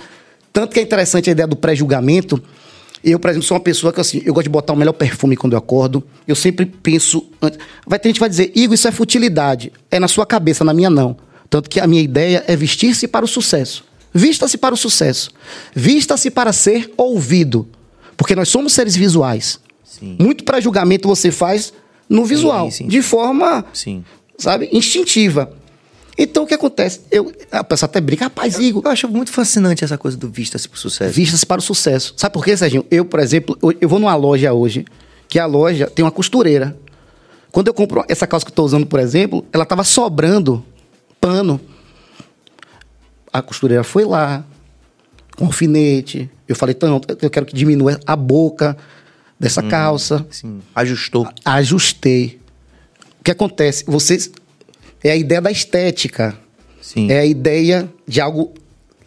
[0.53, 2.41] tanto que é interessante a ideia do pré-julgamento.
[3.03, 5.35] Eu, por exemplo, sou uma pessoa que assim, eu gosto de botar o melhor perfume
[5.35, 6.03] quando eu acordo.
[6.27, 7.25] Eu sempre penso.
[7.41, 9.71] antes- Vai ter gente que vai dizer, Igor, isso é futilidade.
[9.91, 11.15] É na sua cabeça, na minha não.
[11.49, 13.83] Tanto que a minha ideia é vestir-se para o sucesso.
[14.13, 15.29] Vista-se para o sucesso.
[15.75, 17.67] Vista-se para ser ouvido.
[18.17, 19.59] Porque nós somos seres visuais.
[19.83, 20.15] Sim.
[20.19, 21.73] Muito pré-julgamento você faz
[22.09, 24.03] no visual, sim, de forma, Sim.
[24.37, 25.51] sabe, instintiva.
[26.17, 27.01] Então o que acontece?
[27.11, 30.67] Eu, a pessoa até brinca, rapaz, Igor, Eu acho muito fascinante essa coisa do vista-se
[30.67, 31.13] pro sucesso.
[31.13, 32.13] vistas para o sucesso.
[32.15, 32.85] Sabe por quê, Serginho?
[32.89, 34.85] Eu, por exemplo, eu, vou numa loja hoje,
[35.27, 36.77] que a loja tem uma costureira.
[37.51, 40.63] Quando eu compro essa calça que eu estou usando, por exemplo, ela estava sobrando
[41.19, 41.59] pano.
[43.31, 44.45] A costureira foi lá,
[45.35, 46.29] com alfinete.
[46.47, 48.77] Eu falei, então, eu quero que diminua a boca
[49.39, 50.25] dessa calça.
[50.29, 50.61] Sim.
[50.73, 51.27] Ajustou.
[51.43, 52.39] Ajustei.
[53.19, 53.83] O que acontece?
[53.85, 54.31] Vocês.
[55.05, 56.35] É a ideia da estética.
[56.81, 57.11] Sim.
[57.11, 58.55] É a ideia de algo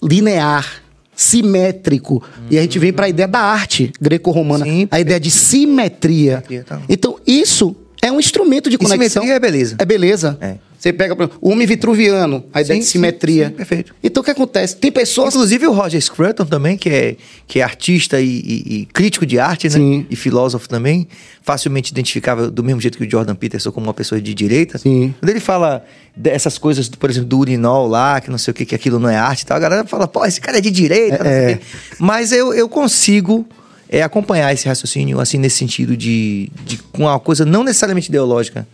[0.00, 0.80] linear,
[1.12, 2.22] simétrico.
[2.48, 4.64] E a gente vem para a ideia da arte greco-romana.
[4.92, 6.36] A ideia de simetria.
[6.36, 6.80] Simetria, tá.
[6.88, 7.74] Então, isso
[8.08, 9.22] é um instrumento de E conexão.
[9.22, 9.76] simetria é beleza.
[9.78, 10.38] É beleza.
[10.40, 10.54] É.
[10.78, 13.48] Você pega por exemplo, o homem vitruviano, a ideia Sim, de sim, simetria.
[13.48, 13.92] sim, perfeito.
[14.00, 14.76] Então, o que acontece?
[14.76, 15.34] Tem pessoas.
[15.34, 17.16] Inclusive o Roger Scruton também, que é,
[17.48, 19.70] que é artista e, e- e crítico de arte, né?
[19.70, 20.06] Sim.
[20.08, 21.08] E filósofo também,
[21.42, 24.78] facilmente identificável do mesmo jeito que o Jordan Peterson como uma pessoa de direita.
[24.78, 25.12] Sim.
[25.18, 25.84] Quando ele fala
[26.16, 29.08] dessas coisas, por exemplo, do urinol lá, que não sei o que, que aquilo não
[29.08, 31.54] é arte e tal, a galera fala, pô, esse cara é de direita, não sei
[31.54, 31.64] o quê.
[31.98, 33.44] Mas eu, eu consigo
[33.88, 38.66] é, acompanhar esse raciocínio, assim, nesse sentido de, de com uma coisa não necessariamente ideológica,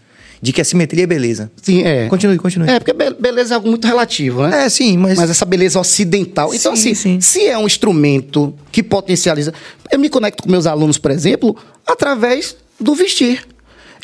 [0.43, 1.51] de que a simetria é beleza.
[1.63, 2.07] Sim, é.
[2.09, 2.69] Continue, continue.
[2.69, 4.65] É, porque be- beleza é algo muito relativo, né?
[4.65, 5.17] É, sim, mas...
[5.19, 6.55] Mas essa beleza ocidental.
[6.55, 7.21] Então, Sim, assim, sim.
[7.21, 9.55] se é um instrumento que potencializa.
[9.91, 11.57] Eu me conecto com meus alunos, por exemplo,
[11.87, 13.47] através do vestir.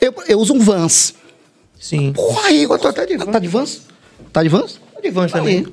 [0.01, 1.13] Eu, eu uso um Vans.
[1.79, 2.13] Sim.
[2.15, 3.29] Porra, Igor, tu tá de Vans?
[3.33, 3.81] Tá de Vans?
[4.33, 4.81] Tá de Vans?
[4.95, 5.67] Tá de Vans também.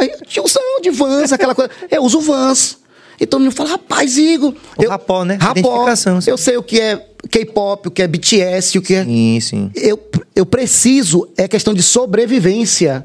[0.00, 1.70] Aí, aí, tiozão de Vans, aquela coisa.
[1.90, 2.78] Eu uso Vans.
[3.22, 4.52] Então o menino fala, rapaz, Igor.
[4.76, 5.38] O eu- rapó, né?
[5.40, 5.86] Rapó.
[6.26, 9.70] Eu sei o que é K-pop, o que é BTS, o que é Sim, sim.
[9.76, 9.98] eu,
[10.34, 13.04] eu preciso, é questão de sobrevivência.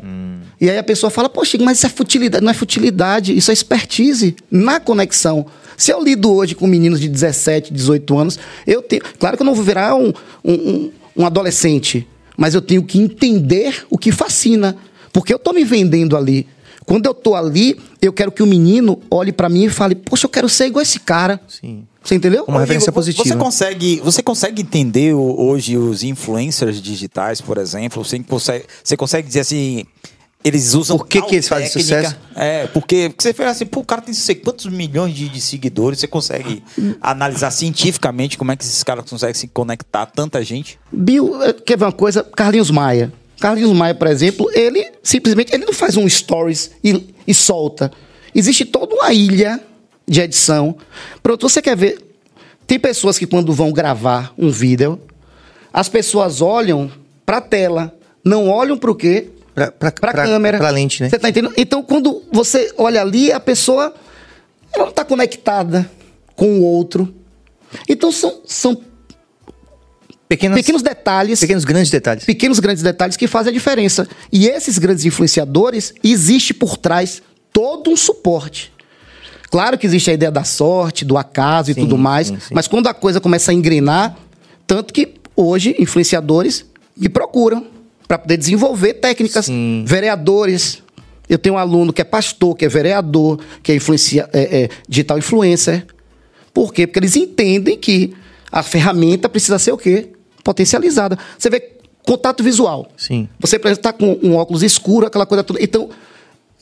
[0.59, 2.43] E aí a pessoa fala, poxa, mas isso é futilidade.
[2.43, 5.45] Não é futilidade, isso é expertise na conexão.
[5.77, 9.03] Se eu lido hoje com meninos de 17, 18 anos, eu tenho.
[9.19, 10.11] Claro que eu não vou virar um,
[10.43, 14.75] um, um- um adolescente, mas eu tenho que entender o que fascina.
[15.13, 16.47] Porque eu estou me vendendo ali.
[16.87, 20.25] Quando eu estou ali, eu quero que o menino olhe para mim e fale, poxa,
[20.25, 21.37] eu quero ser igual esse cara.
[21.45, 21.85] Sim.
[22.01, 22.45] Você entendeu?
[22.47, 23.27] Uma referência positiva.
[23.27, 28.01] Você consegue, você consegue entender hoje os influencers digitais, por exemplo?
[28.05, 29.83] Você consegue, você consegue dizer assim,
[30.41, 32.03] eles usam Por que que eles fazem técnica?
[32.03, 32.17] sucesso?
[32.33, 35.27] É, porque, porque você fala assim, pô, o cara tem não sei quantos milhões de,
[35.27, 36.63] de seguidores, você consegue
[37.01, 40.79] analisar cientificamente como é que esses caras conseguem se conectar a tanta gente?
[40.89, 42.23] Bill, eh, quer ver uma coisa?
[42.23, 43.11] Carlinhos Maia.
[43.39, 47.91] Carlinhos Maia, por exemplo, ele simplesmente ele não faz um stories e, e solta.
[48.33, 49.59] Existe toda uma ilha
[50.07, 50.75] de edição.
[51.21, 51.99] Pronto, você quer ver?
[52.65, 54.99] Tem pessoas que quando vão gravar um vídeo,
[55.71, 56.91] as pessoas olham
[57.25, 59.29] para a tela, não olham para o quê?
[59.53, 60.57] Para a câmera.
[60.57, 61.09] Pra lente, né?
[61.09, 61.53] Você tá entendendo?
[61.57, 63.93] Então, quando você olha ali, a pessoa
[64.73, 65.89] ela não está conectada
[66.35, 67.13] com o outro.
[67.87, 68.81] Então, são, são
[70.27, 72.25] Pequenas, pequenos detalhes pequenos grandes detalhes.
[72.25, 74.07] pequenos grandes detalhes que fazem a diferença.
[74.31, 77.21] E esses grandes influenciadores, existe por trás
[77.53, 78.73] todo um suporte.
[79.49, 82.53] Claro que existe a ideia da sorte, do acaso e Sim, tudo mais, sim, sim.
[82.53, 84.17] mas quando a coisa começa a engrenar,
[84.65, 86.65] tanto que hoje influenciadores
[86.97, 87.65] me procuram
[88.07, 89.47] para poder desenvolver técnicas,
[89.85, 90.83] vereadores.
[91.29, 94.69] Eu tenho um aluno que é pastor, que é vereador, que é, influencia, é, é
[94.87, 95.85] digital influencer.
[96.53, 96.87] Por quê?
[96.87, 98.13] Porque eles entendem que
[98.51, 100.09] a ferramenta precisa ser o quê?
[100.47, 101.19] Potencializada.
[101.37, 101.59] Você vê
[102.05, 102.87] contato visual.
[102.95, 103.27] Sim.
[103.37, 105.61] Você, está com um óculos escuro, aquela coisa toda.
[105.61, 105.89] Então,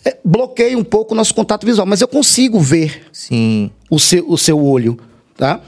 [0.03, 3.69] é, bloqueia um pouco o nosso contato visual, mas eu consigo ver Sim.
[3.87, 4.97] o seu, o seu olho,
[5.37, 5.61] tá?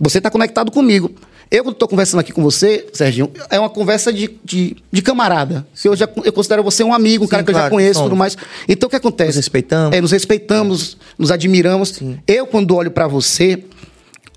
[0.00, 1.12] Você está conectado comigo.
[1.48, 5.64] Eu, quando estou conversando aqui com você, Serginho, é uma conversa de, de, de camarada.
[5.84, 8.00] Eu, já, eu considero você um amigo, um Sim, cara que eu já claro, conheço
[8.00, 8.36] e tudo mais.
[8.68, 9.28] Então, o que acontece?
[9.28, 9.96] Nos respeitamos.
[9.96, 12.00] É, nos respeitamos, nos admiramos.
[12.26, 13.62] Eu, quando olho para você,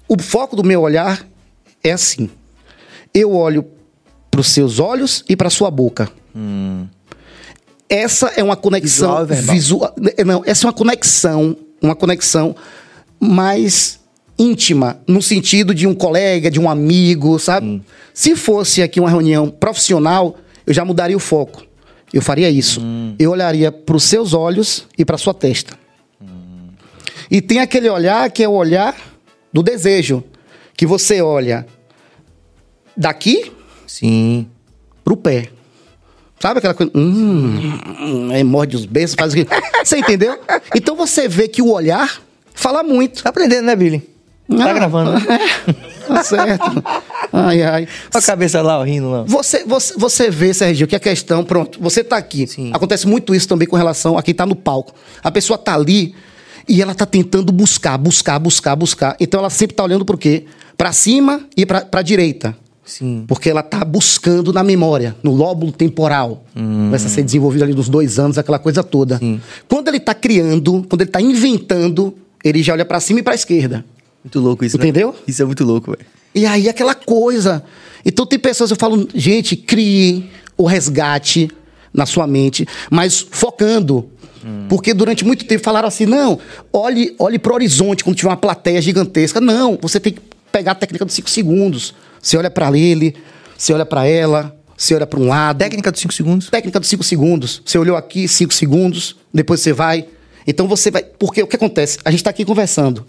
[0.08, 1.28] o foco do meu olhar
[1.84, 2.30] é assim.
[3.14, 3.66] Eu olho
[4.32, 6.10] para os seus olhos e para sua boca.
[7.88, 9.96] Essa é uma conexão Visual visual.
[10.26, 12.56] Não, essa é uma conexão, uma conexão
[13.20, 14.00] mais
[14.38, 17.84] íntima, no sentido de um colega, de um amigo, sabe?
[18.14, 20.36] Se fosse aqui uma reunião profissional,
[20.66, 21.64] eu já mudaria o foco.
[22.12, 22.82] Eu faria isso.
[23.20, 25.78] Eu olharia para os seus olhos e para sua testa.
[27.30, 28.96] E tem aquele olhar que é o olhar
[29.52, 30.24] do desejo,
[30.76, 31.66] que você olha
[32.96, 33.52] daqui
[33.88, 34.48] Sim.
[35.04, 35.50] pro pé.
[36.40, 36.92] Sabe aquela coisa?
[36.94, 39.48] Hum, aí morde os beijos, faz o que.
[39.84, 40.38] Você entendeu?
[40.76, 42.22] Então você vê que o olhar
[42.54, 43.24] fala muito.
[43.24, 44.00] Tá aprendendo, né, Billy?
[44.58, 44.74] Tá Ah.
[44.74, 45.20] gravando, né?
[46.06, 46.84] Tá certo.
[47.32, 47.84] Ai, ai.
[47.84, 49.24] Olha a cabeça lá, rindo lá.
[49.24, 52.46] Você, você, você vê, Sergio, que a questão, pronto, você tá aqui.
[52.46, 52.72] Sim.
[52.74, 54.94] Acontece muito isso também com relação a quem tá no palco.
[55.24, 56.14] A pessoa tá ali
[56.68, 59.16] e ela tá tentando buscar, buscar, buscar, buscar.
[59.18, 60.44] Então ela sempre tá olhando pro quê?
[60.76, 62.54] Pra cima e pra, pra direita.
[62.86, 63.24] Sim.
[63.28, 66.44] Porque ela tá buscando na memória, no lóbulo temporal.
[66.54, 69.18] Começa a ser desenvolvido ali nos dois anos, aquela coisa toda.
[69.18, 69.40] Sim.
[69.68, 72.14] Quando ele tá criando, quando ele tá inventando,
[72.44, 73.86] ele já olha pra cima e pra esquerda.
[74.24, 74.84] Muito louco isso, né?
[74.84, 75.16] Entendeu?
[75.28, 76.06] Isso é muito louco, velho.
[76.36, 77.64] E aí aquela coisa.
[78.06, 81.50] Então tem pessoas, eu falo, gente, crie o resgate
[81.94, 84.10] na sua mente, mas focando.
[84.68, 86.38] Porque durante muito tempo falaram assim: não,
[86.72, 89.40] olhe, olhe pro horizonte quando tiver uma plateia gigantesca.
[89.40, 90.22] Não, você tem que
[90.52, 91.94] pegar a técnica dos cinco segundos.
[92.24, 93.14] Você olha para ele,
[93.58, 95.58] você olha para ela, você olha para um lado.
[95.58, 96.50] Técnica dos 5 segundos.
[96.50, 97.62] Técnica dos 5 segundos.
[97.66, 100.08] Você olhou aqui, 5 segundos, depois você vai.
[100.48, 101.04] Então você vai.
[101.04, 102.00] Porque o que acontece?
[102.06, 103.06] A gente está aqui conversando.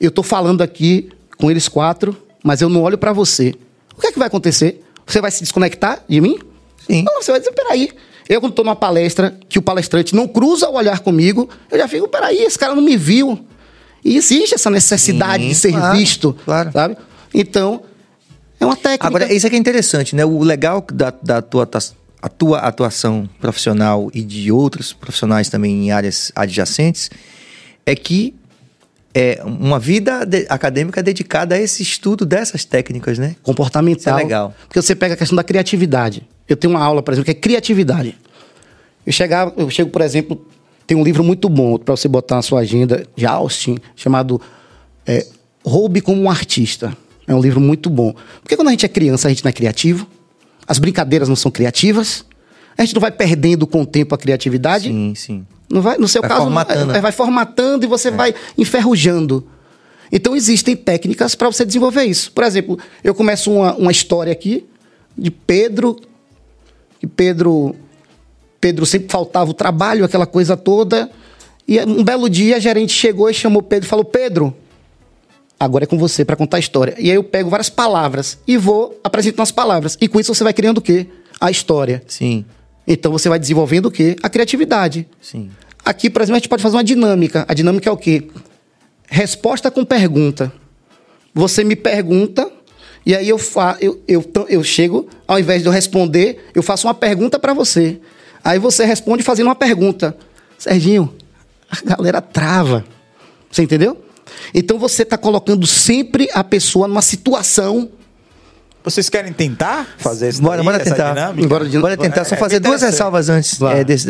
[0.00, 1.08] Eu estou falando aqui
[1.38, 3.54] com eles quatro, mas eu não olho para você.
[3.96, 4.82] O que é que vai acontecer?
[5.06, 6.38] Você vai se desconectar de mim?
[6.84, 7.04] Sim.
[7.04, 7.90] Não, você vai dizer, peraí.
[8.28, 11.86] Eu, quando estou numa palestra, que o palestrante não cruza o olhar comigo, eu já
[11.86, 13.38] fico, peraí, esse cara não me viu.
[14.04, 16.36] E existe essa necessidade Sim, de ser claro, visto.
[16.44, 16.72] claro.
[16.72, 16.96] Sabe?
[17.32, 17.82] Então,
[18.58, 19.06] é uma técnica.
[19.06, 20.24] Agora, isso aqui é interessante, né?
[20.24, 21.68] O legal da, da tua,
[22.22, 27.10] a tua atuação profissional e de outros profissionais também em áreas adjacentes
[27.84, 28.34] é que
[29.14, 33.34] é uma vida de- acadêmica dedicada a esse estudo dessas técnicas, né?
[33.42, 34.14] comportamental.
[34.16, 34.54] Isso é legal.
[34.68, 36.26] Porque você pega a questão da criatividade.
[36.48, 38.16] Eu tenho uma aula, por exemplo, que é criatividade.
[39.06, 40.46] Eu, chegava, eu chego, por exemplo,
[40.86, 44.40] tem um livro muito bom para você botar na sua agenda, de Austin, chamado
[45.06, 45.26] é,
[45.64, 46.96] Roube como um Artista.
[47.26, 48.14] É um livro muito bom.
[48.42, 50.06] Porque quando a gente é criança, a gente não é criativo,
[50.66, 52.24] as brincadeiras não são criativas,
[52.76, 54.88] a gente não vai perdendo com o tempo a criatividade.
[54.88, 55.46] Sim, sim.
[55.68, 56.92] Não vai, no seu Vai caso, formatando.
[56.92, 59.44] é, vai formatando e você vai enferrujando.
[60.12, 62.30] Então existem técnicas para você desenvolver isso.
[62.30, 64.64] Por exemplo, eu começo uma, uma história aqui
[65.18, 65.96] de Pedro,
[67.00, 67.74] que Pedro,
[68.60, 71.10] Pedro sempre faltava o trabalho, aquela coisa toda.
[71.66, 74.54] E um belo dia a gerente chegou e chamou Pedro e falou: Pedro,
[75.58, 76.94] agora é com você para contar a história.
[76.98, 79.96] E aí eu pego várias palavras e vou apresentando as palavras.
[80.00, 81.06] E com isso você vai criando o quê?
[81.40, 82.02] A história.
[82.06, 82.44] Sim,
[82.86, 84.16] Então você vai desenvolvendo o quê?
[84.22, 85.08] A criatividade.
[85.20, 85.50] sim.
[85.84, 87.44] Aqui, por exemplo, a gente pode fazer uma dinâmica.
[87.46, 88.26] A dinâmica é o quê?
[89.08, 90.52] Resposta com pergunta.
[91.32, 92.50] Você me pergunta
[93.04, 96.88] e aí eu, fa eu, eu, eu chego, ao invés de eu responder, eu faço
[96.88, 98.00] uma pergunta para você.
[98.42, 100.16] Aí você responde fazendo uma pergunta.
[100.58, 101.14] Serginho,
[101.70, 102.84] a galera trava.
[103.48, 103.96] Você entendeu?
[104.54, 107.90] Então você está colocando sempre a pessoa numa situação.
[108.84, 110.40] Vocês querem tentar fazer isso?
[110.40, 111.12] Bora, bora tentar.
[111.14, 111.48] dinâmica?
[111.48, 114.06] Bora de- Bora tentar só É, fazer me duas ressalvas antes é, desse-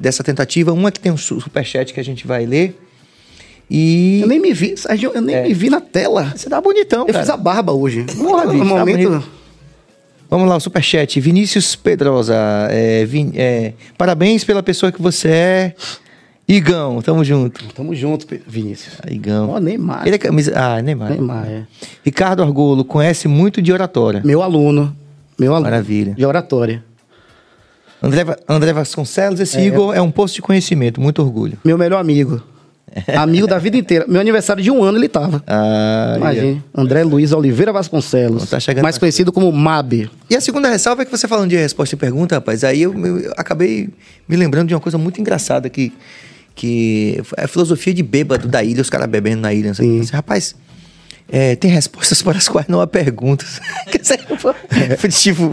[0.00, 0.72] dessa tentativa.
[0.72, 2.80] Uma que tem um su- superchat que a gente vai ler.
[3.70, 4.20] E.
[4.22, 5.42] Eu nem me vi, Serginho, eu nem É.
[5.42, 6.32] me vi na tela.
[6.36, 7.20] Você tá bonitão, Eu cara.
[7.20, 8.04] fiz a barba hoje.
[8.16, 9.08] Porra, bicho, no tá momento.
[9.10, 9.30] bonito.
[10.30, 11.20] Vamos lá, o superchat.
[11.20, 12.34] Vinícius Pedrosa.
[12.70, 15.74] é, Vin- é, parabéns pela pessoa que você é.
[16.46, 17.64] Igão, tamo junto.
[17.74, 18.98] Tamo junto, Vinícius.
[19.02, 19.50] Ah, Igão.
[19.50, 20.06] Ó, Neymar.
[20.06, 20.52] Ele é camisa.
[20.54, 21.10] Ah, Neymar.
[21.10, 21.62] Neymar, é.
[22.04, 24.20] Ricardo Argolo conhece muito de oratória.
[24.24, 24.94] Meu aluno.
[25.38, 25.70] Meu aluno.
[25.70, 26.14] Maravilha.
[26.14, 26.84] De oratória.
[28.02, 29.64] André, André Vasconcelos, esse É.
[29.64, 31.56] Igor é um posto de conhecimento, muito orgulho.
[31.64, 32.42] Meu melhor amigo.
[33.16, 34.04] Amigo da vida inteira.
[34.06, 35.42] Meu aniversário de um ano ele tava.
[35.46, 36.62] Ah, Imagina.
[36.72, 38.48] André Luiz Oliveira Vasconcelos.
[38.48, 40.08] Tá chegando mais mais conhecido como MAB.
[40.30, 42.94] E a segunda ressalva é que você falando de resposta e pergunta, rapaz, aí eu,
[43.04, 43.88] eu acabei
[44.28, 45.92] me lembrando de uma coisa muito engraçada que,
[46.54, 49.72] que é a filosofia de bêbado da ilha, os caras bebendo na ilha.
[49.72, 50.54] Assim, rapaz,
[51.28, 53.60] é, tem respostas para as quais não há perguntas.
[53.90, 54.54] Quer dizer, pô,
[55.08, 55.50] tipo,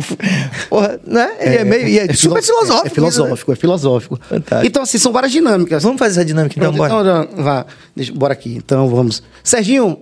[0.69, 1.35] porra, né?
[1.39, 2.87] Ele é, meio, e é, super filo- filosófico.
[2.87, 4.19] É, filosófico, é filosófico.
[4.21, 4.67] Fantástico.
[4.67, 5.81] Então, assim, são várias dinâmicas.
[5.83, 7.23] Vamos fazer essa dinâmica então, Pronto, bora.
[7.31, 8.55] então, vá, deixa, bora aqui.
[8.55, 9.23] Então, vamos.
[9.43, 10.01] Serginho,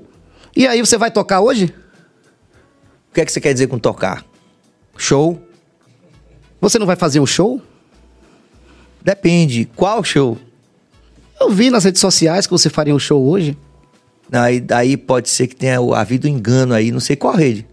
[0.55, 1.73] e aí, você vai tocar hoje?
[3.09, 4.25] O que é que você quer dizer com tocar?
[4.97, 5.41] Show?
[6.59, 7.61] Você não vai fazer um show?
[9.03, 9.65] Depende.
[9.75, 10.37] Qual show?
[11.39, 13.57] Eu vi nas redes sociais que você faria um show hoje.
[14.31, 17.65] Aí, daí pode ser que tenha havido engano aí, não sei qual rede.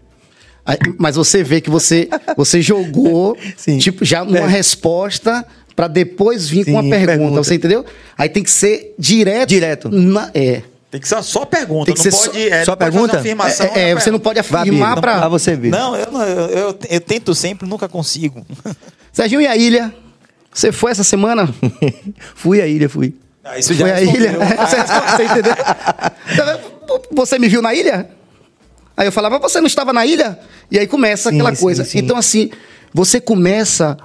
[0.65, 3.77] Aí, Mas você vê que você, você jogou, Sim.
[3.77, 4.47] tipo, já uma É.
[4.47, 5.45] resposta
[5.75, 7.43] pra depois vir com uma Sim, pergunta, pergunta.
[7.43, 7.85] você entendeu?
[8.17, 9.49] Aí tem que ser direto.
[9.49, 9.89] Direto.
[9.89, 10.63] na- é.
[10.89, 11.85] Tem que ser só pergunta.
[11.85, 13.19] Tem que não ser só- pode, é, só não pode fazer pergunta?
[13.19, 15.03] afirmação, É, é, né, você não pode afirmar.
[15.03, 15.69] Lá você vê.
[15.69, 18.45] Não, eu, não eu, eu, eu tento sempre, nunca consigo.
[19.11, 19.93] Serginho e a ilha?
[20.53, 21.53] Você foi essa semana?
[22.33, 23.13] fui à ilha, fui.
[23.49, 24.31] Ah, isso Foi a ilha?
[24.37, 25.55] Você, você entendeu?
[27.11, 28.09] Você me viu na ilha?
[28.95, 30.39] Aí eu falava, você não estava na ilha?
[30.71, 31.85] E aí começa Sim, aquela sim, coisa.
[31.85, 31.99] sim.
[31.99, 32.49] Então, assim,
[32.93, 33.95] você começa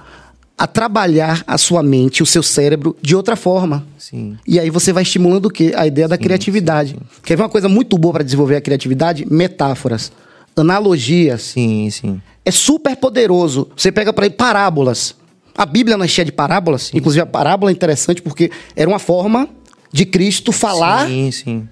[0.55, 3.85] a trabalhar a sua mente, o seu cérebro, de outra forma.
[3.97, 4.37] Sim.
[4.47, 5.73] E aí você vai estimulando o quê?
[5.75, 6.95] A ideia da criatividade.
[7.23, 9.25] Quer ver uma coisa muito boa para desenvolver a criatividade?
[9.29, 10.11] Metáforas,
[10.55, 11.41] analogias.
[11.41, 12.21] Sim, sim.
[12.45, 13.67] É super poderoso.
[13.75, 15.15] Você pega para aí parábolas.
[15.57, 16.91] A Bíblia não é cheia de parábolas.
[16.93, 19.47] Inclusive, a parábola é interessante porque era uma forma
[19.91, 21.69] de Cristo falar Sim, sim.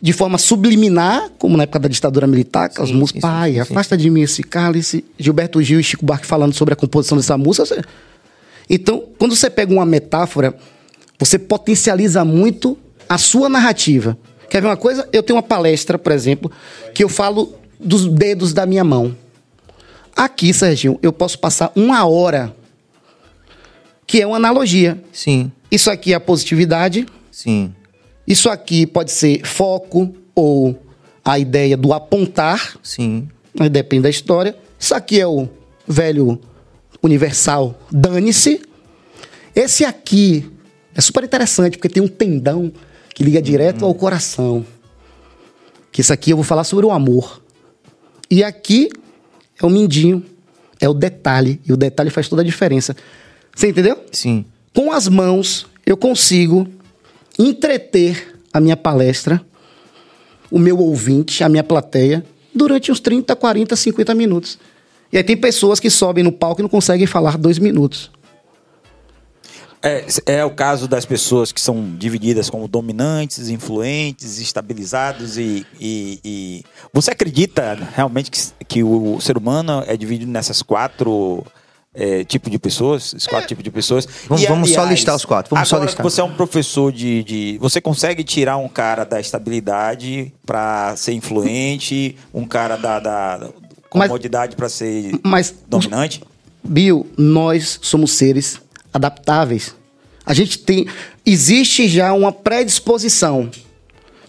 [0.00, 3.06] de forma subliminar, como na época da ditadura militar, Sim, músicas.
[3.06, 3.60] sim, sim, Pai, sim, sim.
[3.60, 5.04] afasta de mim esse cálice.
[5.18, 7.66] Gilberto Gil e Chico Buarque falando sobre a composição dessa música.
[7.66, 7.82] você-
[8.68, 10.56] Então, quando você pega uma metáfora,
[11.18, 14.16] você potencializa muito a sua narrativa.
[14.48, 15.06] Quer ver uma coisa?
[15.12, 16.50] Eu tenho uma palestra, por exemplo,
[16.94, 19.14] que eu falo dos dedos da minha mão.
[20.16, 22.54] Aqui, Serginho, eu posso passar uma hora,
[24.10, 25.00] que é uma analogia.
[25.12, 27.72] Sim, Isso aqui é a positividade, sim.
[28.26, 30.76] isso aqui pode ser foco ou
[31.24, 33.28] a ideia do apontar, Sim.
[33.54, 34.56] né, depende da história.
[34.76, 35.48] Isso aqui é o
[35.86, 36.40] velho
[37.00, 38.60] universal dane-se.
[39.54, 40.50] Esse aqui
[40.92, 42.72] é super interessante porque tem um tendão
[43.14, 44.66] que liga direto ao coração.
[45.92, 47.40] Que isso aqui eu vou falar sobre o amor.
[48.28, 48.88] E aqui
[49.62, 50.24] é o mindinho,
[50.80, 52.96] é o detalhe, e o detalhe faz toda a diferença.
[53.54, 54.02] Você entendeu?
[54.12, 54.44] Sim.
[54.74, 56.66] Com as mãos, eu consigo
[57.38, 59.40] entreter a minha palestra,
[60.50, 62.24] o meu ouvinte, a minha plateia,
[62.54, 64.58] durante uns 30, 40, 50 minutos.
[65.12, 68.10] E aí tem pessoas que sobem no palco e não conseguem falar dois minutos.
[69.82, 75.66] É, é o caso das pessoas que são divididas como dominantes, influentes, estabilizados e.
[75.80, 81.42] e- e- Você acredita realmente que, que o ser humano é dividido nessas quatro
[81.94, 83.14] é, tipos de pessoas?
[83.14, 84.06] Esses quatro tipos de pessoas?
[84.28, 86.04] Vamos- vamos só listar os quatro, vamos só agora listar.
[86.04, 90.94] que você é um professor de, de- Você consegue tirar um cara da estabilidade para
[90.96, 93.48] ser influente, um cara da, da
[93.88, 96.22] comodidade para ser Mas, dominante?
[96.62, 98.60] Bill, nós somos seres
[98.92, 99.74] adaptáveis.
[100.24, 100.86] A gente tem.
[101.24, 103.50] Existe já uma predisposição,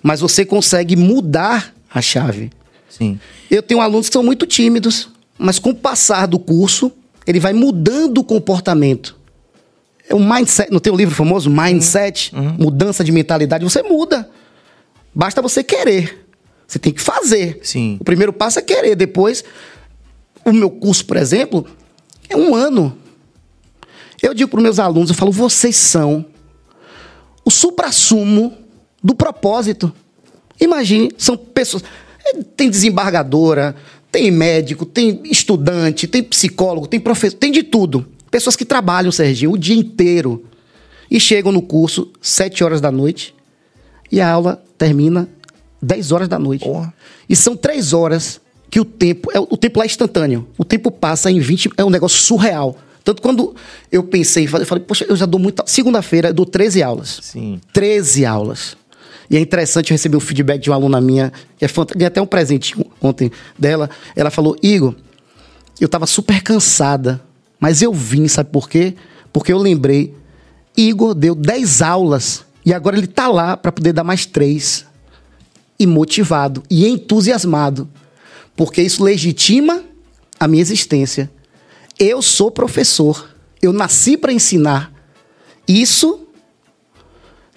[0.02, 2.50] mas você consegue mudar a chave.
[2.90, 3.20] Sim.
[3.50, 6.92] Eu tenho alunos que são muito tímidos, mas com o passar do curso,
[7.32, 9.18] ele vai mudando o comportamento.
[10.08, 14.30] É um mindset, não tem um livro famoso, Mindset, mudança de mentalidade, você muda.
[15.14, 16.28] Basta você querer.
[16.68, 17.60] Você tem que fazer.
[17.64, 17.98] Sim.
[18.00, 19.44] O primeiro passo é querer, depois
[20.44, 21.66] o meu curso, por exemplo,
[22.30, 22.98] é um ano.
[24.22, 26.26] Eu digo para os meus alunos, eu falo, vocês são
[27.44, 28.58] o suprassumo
[29.04, 29.92] do propósito.
[30.60, 31.84] Imagine, são pessoas.
[32.26, 33.76] eh, Tem desembargadora,
[34.12, 38.06] tem médico, tem estudante, tem psicólogo, tem professor, tem de tudo.
[38.30, 40.46] Pessoas que trabalham, Serginho, o dia inteiro.
[41.10, 43.34] E chegam no curso sete horas da noite
[44.12, 45.28] e a aula termina
[45.82, 46.64] 10 horas da noite.
[46.64, 46.94] Porra.
[47.28, 48.40] E são três horas
[48.70, 49.32] que o tempo.
[49.34, 50.48] É, o tempo lá é instantâneo.
[50.58, 51.72] O tempo passa em 20.
[51.78, 52.78] É um negócio surreal.
[53.04, 53.56] Tanto quando
[53.92, 55.64] eu pensei, eu falei, poxa, eu já dou muita.
[55.66, 57.20] Segunda-feira eu dou 13 aulas.
[57.22, 57.60] Sim.
[57.74, 58.78] 13 aulas.
[59.32, 62.00] E é interessante receber o feedback de uma aluna minha, que é fantástica.
[62.00, 63.90] Ganhei até um presentinho ontem dela.
[64.14, 64.94] Ela falou: Igor,
[65.80, 67.24] eu estava super cansada,
[67.58, 68.94] mas eu vim, sabe por quê?
[69.32, 70.14] Porque eu lembrei,
[70.76, 74.86] Igor deu 10 aulas e agora ele tá lá para poder dar mais três.
[75.80, 77.90] E motivado e entusiasmado,
[78.56, 79.82] porque isso legitima
[80.40, 81.32] a minha existência.
[81.98, 83.30] Eu sou professor,
[83.62, 84.94] eu nasci para ensinar.
[85.68, 86.28] Isso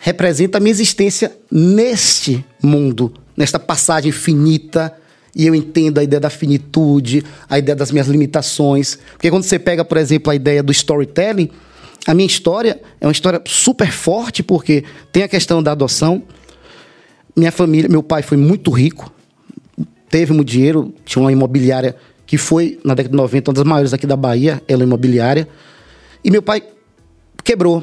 [0.04, 4.94] representa a minha existência neste mundo, nesta passagem finita.
[5.34, 8.98] E eu entendo a ideia da finitude, a ideia das minhas limitações.
[9.12, 11.48] Porque quando você pega, por exemplo, a ideia do storytelling,
[12.06, 16.22] a minha história é uma história super forte, porque tem a questão da adoção.
[17.34, 19.10] Minha família, meu pai foi muito rico,
[20.10, 23.94] teve muito dinheiro, tinha uma imobiliária que foi, na década de 90, uma das maiores
[23.94, 25.48] aqui da Bahia, ela é imobiliária.
[26.22, 26.62] E meu pai
[27.42, 27.82] quebrou.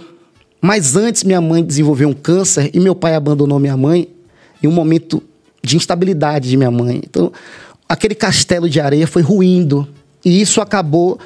[0.61, 4.07] Mas antes minha mãe desenvolveu um câncer e meu pai abandonou minha mãe
[4.61, 5.21] em um momento
[5.63, 7.01] de instabilidade de minha mãe.
[7.03, 7.31] Então,
[7.89, 9.87] aquele castelo de areia foi ruindo.
[10.23, 11.19] E isso acabou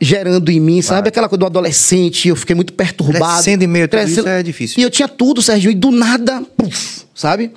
[0.00, 1.08] gerando em mim, sabe?
[1.08, 3.34] Aquela coisa do adolescente, eu fiquei muito perturbado.
[3.42, 4.78] Crescendo em meio Crescendo- isso é difícil.
[4.78, 7.50] E eu tinha tudo, Sérgio, e do nada, puf, sabe?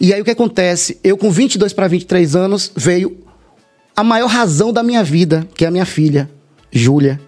[0.00, 0.98] E aí o que acontece?
[1.02, 3.16] Eu com 22 para 23 anos, veio
[3.96, 6.28] a maior razão da minha vida, que é a minha filha,
[6.72, 7.20] Júlia.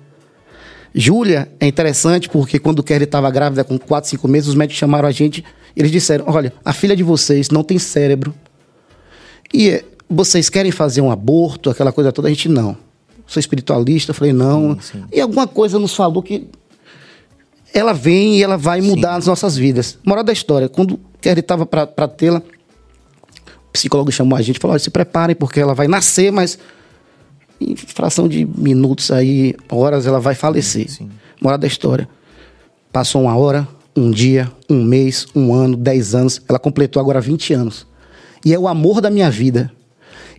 [0.99, 5.07] Júlia é interessante porque quando Kelly estava grávida com 4, 5 meses, os médicos chamaram
[5.07, 5.45] a gente,
[5.77, 8.35] eles disseram: "Olha, a filha de vocês não tem cérebro.
[9.53, 12.75] E eh, vocês querem fazer um aborto, aquela coisa toda?" A gente não.
[13.27, 14.81] Sou espiritualista, eu falei: "Não".
[14.81, 15.05] Sim, sim.
[15.13, 16.49] E alguma coisa nos falou que
[17.75, 19.99] ela vem e ela vai mudar as nossas vidas.
[20.03, 22.41] Moral da história, quando Kelly estava para tê-la,
[23.69, 26.59] o psicólogo chamou a gente e falou: "Olha, se preparem porque ela vai nascer, mas
[27.61, 30.91] em fração de minutos aí, horas, ela vai falecer.
[30.91, 31.11] Sim.
[31.41, 32.09] Moral da história.
[32.93, 36.41] Passou uma hora, um dia, um mês, um ano, dez anos.
[36.49, 37.87] Ela completou agora 20 anos.
[38.45, 39.73] E é o amor da minha vida.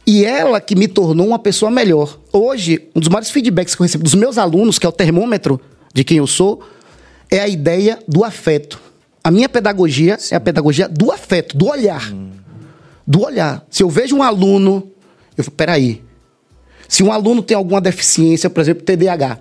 [0.06, 2.18] E ela que me tornou uma pessoa melhor.
[2.31, 5.60] Hoje, um dos maiores feedbacks que eu recebo dos meus alunos, que é o termômetro
[5.94, 6.64] de quem eu sou,
[7.30, 8.80] é a ideia do afeto.
[9.22, 12.14] A minha pedagogia é a pedagogia do afeto, do olhar.
[13.06, 13.65] Do olhar.
[13.69, 14.89] Se eu vejo um aluno,
[15.35, 16.06] eu falo, peraí.
[16.88, 19.39] Se um aluno tem alguma deficiência, por exemplo, TDAH,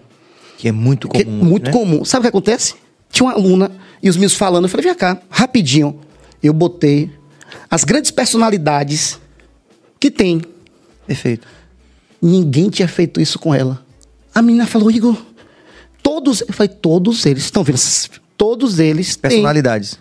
[0.59, 1.45] Que é muito que é comum.
[1.45, 1.73] muito né?
[1.73, 2.05] comum.
[2.05, 2.75] Sabe o que acontece?
[3.11, 3.71] Tinha uma aluna
[4.03, 6.01] e os meus falando, eu falei, vem cá, rapidinho.
[6.43, 7.11] Eu botei
[7.71, 9.19] as grandes personalidades
[9.99, 10.43] que tem.
[11.07, 11.47] Perfeito.
[12.21, 13.85] Ninguém tinha feito isso com ela.
[14.35, 15.17] A menina falou, Igor,
[16.03, 16.41] todos.
[16.43, 17.45] Eu falei, todos eles.
[17.45, 17.79] Estão vendo?
[18.37, 19.31] Todos eles têm.
[19.31, 19.99] Personalidades.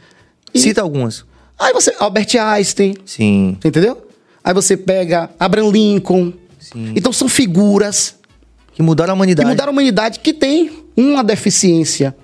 [0.54, 1.24] E- Cita algumas.
[1.58, 1.94] Aí você.
[2.00, 2.96] Albert Einstein.
[3.06, 3.58] Sim.
[3.64, 4.08] Entendeu?
[4.44, 6.34] Aí você pega Abraham Lincoln.
[6.72, 6.94] Sim.
[6.96, 8.16] Então são figuras
[8.74, 9.50] Que mudaram a que humanidade.
[9.50, 12.16] mudaram a humanidade que tem uma deficiência.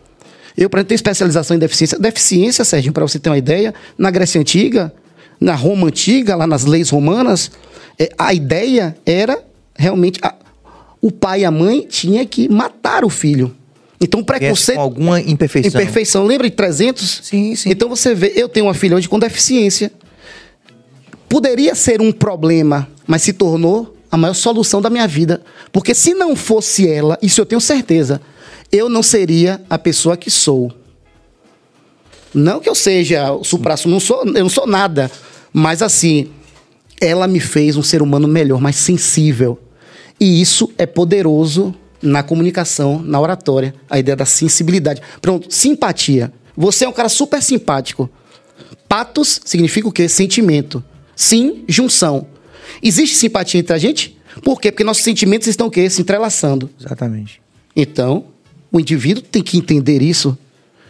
[0.58, 4.40] Eu, para ter especialização em deficiência, deficiência, Sérgio, para você ter uma ideia, na Grécia
[4.40, 4.94] Antiga,
[5.40, 7.50] na Roma Antiga, lá nas leis romanas,
[7.98, 9.42] é, a ideia era
[9.76, 10.36] realmente a-
[11.02, 13.56] o pai e a mãe tinha que matar o filho.
[14.00, 14.78] Então, Essa preconceito.
[14.78, 15.70] Com alguma imperfeição.
[15.82, 16.26] Imperfeição.
[16.26, 17.22] Lembra de 300?
[17.24, 17.70] Sim, sim.
[17.70, 19.92] Então você vê, eu tenho uma filha hoje com deficiência.
[21.30, 25.42] Poderia ser um problema, mas se tornou a maior solução da minha vida.
[25.72, 28.22] Porque se não fosse ela, isso eu tenho certeza,
[28.72, 30.72] eu não seria a pessoa que sou.
[32.34, 35.10] Não que eu seja o supra não sou, eu não sou nada.
[35.54, 36.32] Mas assim,
[37.00, 39.60] ela me fez um ser humano melhor, mais sensível.
[40.20, 45.02] E isso é poderoso na comunicação, na oratória, a ideia da sensibilidade.
[45.22, 46.32] Pronto, simpatia.
[46.56, 48.10] Você é um cara super simpático.
[48.88, 50.08] Patos significa o quê?
[50.08, 50.84] Sentimento.
[51.16, 52.28] Sim, junção.
[52.82, 54.18] Existe simpatia entre a gente?
[54.44, 54.72] Por quê?
[54.72, 55.90] Porque nossos sentimentos estão o quê?
[55.90, 56.70] Se entrelaçando.
[56.80, 57.42] Exatamente.
[57.76, 58.26] Então,
[58.72, 60.38] o indivíduo tem que entender isso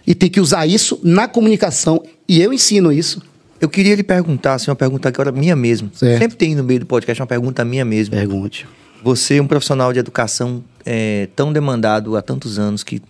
[0.05, 2.03] e tem que usar isso na comunicação.
[2.27, 3.21] E eu ensino isso.
[3.59, 5.91] Eu queria lhe perguntar, assim, uma pergunta agora minha mesmo.
[5.93, 6.19] Certo.
[6.19, 8.15] Sempre tem no meio do podcast uma pergunta minha mesmo.
[8.15, 8.67] Pergunte.
[9.03, 13.01] Você é um profissional de educação é, tão demandado há tantos anos que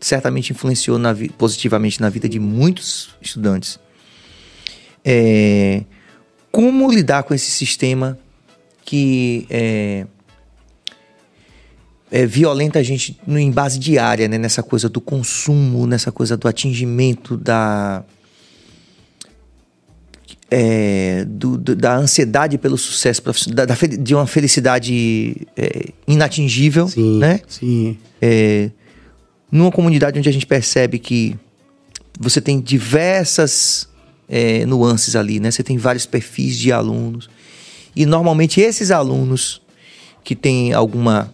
[0.00, 3.78] certamente influenciou na positivamente na vida de muitos estudantes.
[5.04, 5.82] É,
[6.54, 8.16] como lidar com esse sistema
[8.84, 10.06] que é,
[12.12, 14.38] é, violenta a gente no, em base diária, né?
[14.38, 18.04] nessa coisa do consumo, nessa coisa do atingimento da,
[20.48, 26.86] é, do- do- da ansiedade pelo sucesso profissional, da, da de uma felicidade é, inatingível,
[26.86, 27.18] Sim.
[27.18, 27.40] né?
[27.48, 27.98] Sim.
[28.22, 28.70] É,
[29.50, 31.36] numa comunidade onde a gente percebe que
[32.20, 33.88] você tem diversas
[34.28, 35.50] é, nuances ali, né?
[35.50, 37.28] Você tem vários perfis de alunos
[37.94, 39.60] e normalmente esses alunos
[40.22, 41.32] que têm alguma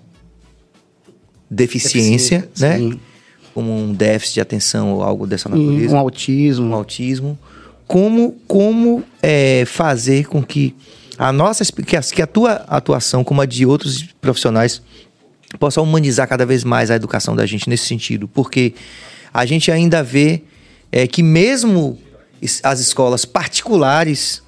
[1.50, 2.78] deficiência, Deficiência, né?
[2.78, 3.00] sim.
[3.52, 6.66] Como um déficit de atenção ou algo dessa natureza um autismo.
[6.68, 7.38] um autismo,
[7.86, 10.74] como, como é, fazer com que
[11.18, 14.80] a nossa que a, que a tua atuação, como a de outros profissionais,
[15.58, 18.72] possa humanizar cada vez mais a educação da gente nesse sentido, porque
[19.34, 20.42] a gente ainda vê
[20.92, 22.09] é, que mesmo es-
[22.62, 24.42] as escolas particulares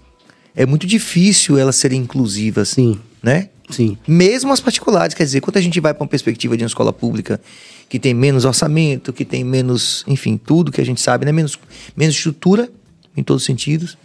[0.55, 2.99] é muito difícil elas serem inclusivas, Sim.
[3.23, 3.49] né?
[3.71, 3.97] Sim.
[4.07, 6.93] Mesmo as particulares, quer dizer, quando a gente vai para uma perspectiva de uma escola
[6.93, 7.41] pública
[7.89, 11.33] que tem menos orçamento, que tem menos, enfim, tudo que a gente sabe, né?
[11.33, 11.59] menos,
[11.97, 12.69] menos estrutura
[13.17, 13.97] em todos os sentidos,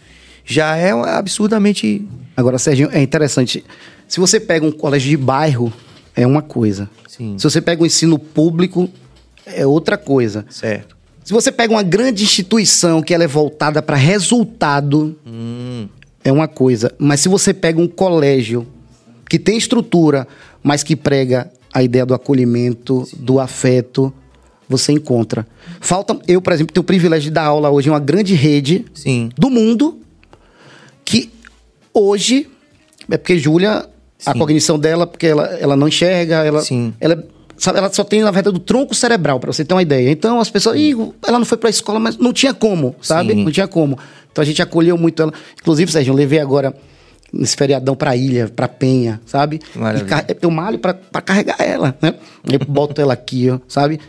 [0.44, 2.06] já é um- absurdamente.
[2.36, 3.64] Agora, Serginho, é interessante.
[4.06, 5.72] Se você pega um colégio de bairro,
[6.16, 6.88] é uma coisa.
[7.06, 7.36] Sim.
[7.38, 8.88] Se você pega o ensino público,
[9.44, 10.46] é outra coisa.
[10.50, 10.96] Certo.
[11.28, 15.86] Se você pega uma grande instituição que ela é voltada para resultado, Hum,
[16.24, 16.90] é uma coisa.
[16.96, 18.66] Mas se você pega um colégio
[19.28, 20.26] que tem estrutura,
[20.62, 24.10] mas que prega a ideia do acolhimento, do afeto,
[24.66, 25.46] você encontra.
[25.82, 28.86] Falta, eu, por exemplo, tenho o privilégio de dar aula hoje em uma grande rede
[28.94, 29.28] Sim.
[29.36, 29.98] do mundo
[31.04, 31.30] que
[31.92, 32.48] hoje
[33.10, 33.86] é porque Júlia
[34.24, 34.38] a Sim.
[34.38, 36.94] cognição dela porque ela, ela não enxerga ela Sim.
[36.98, 37.22] ela
[37.58, 40.40] sabe, ela só tem na verdade o tronco cerebral para você ter uma ideia então
[40.40, 40.94] as pessoas Ih,
[41.26, 43.44] ela não foi para a escola mas não tinha como sabe Sim.
[43.44, 43.98] não tinha como
[44.30, 46.74] então a gente acolheu muito ela inclusive Sérgio eu levei agora
[47.32, 49.60] nesse feriadão pra ilha, pra Penha, sabe?
[49.74, 50.26] Maravilha.
[50.28, 52.14] E eu malho pra, pra carregar ela, né?
[52.50, 54.00] Eu boto ela aqui, ó, sabe?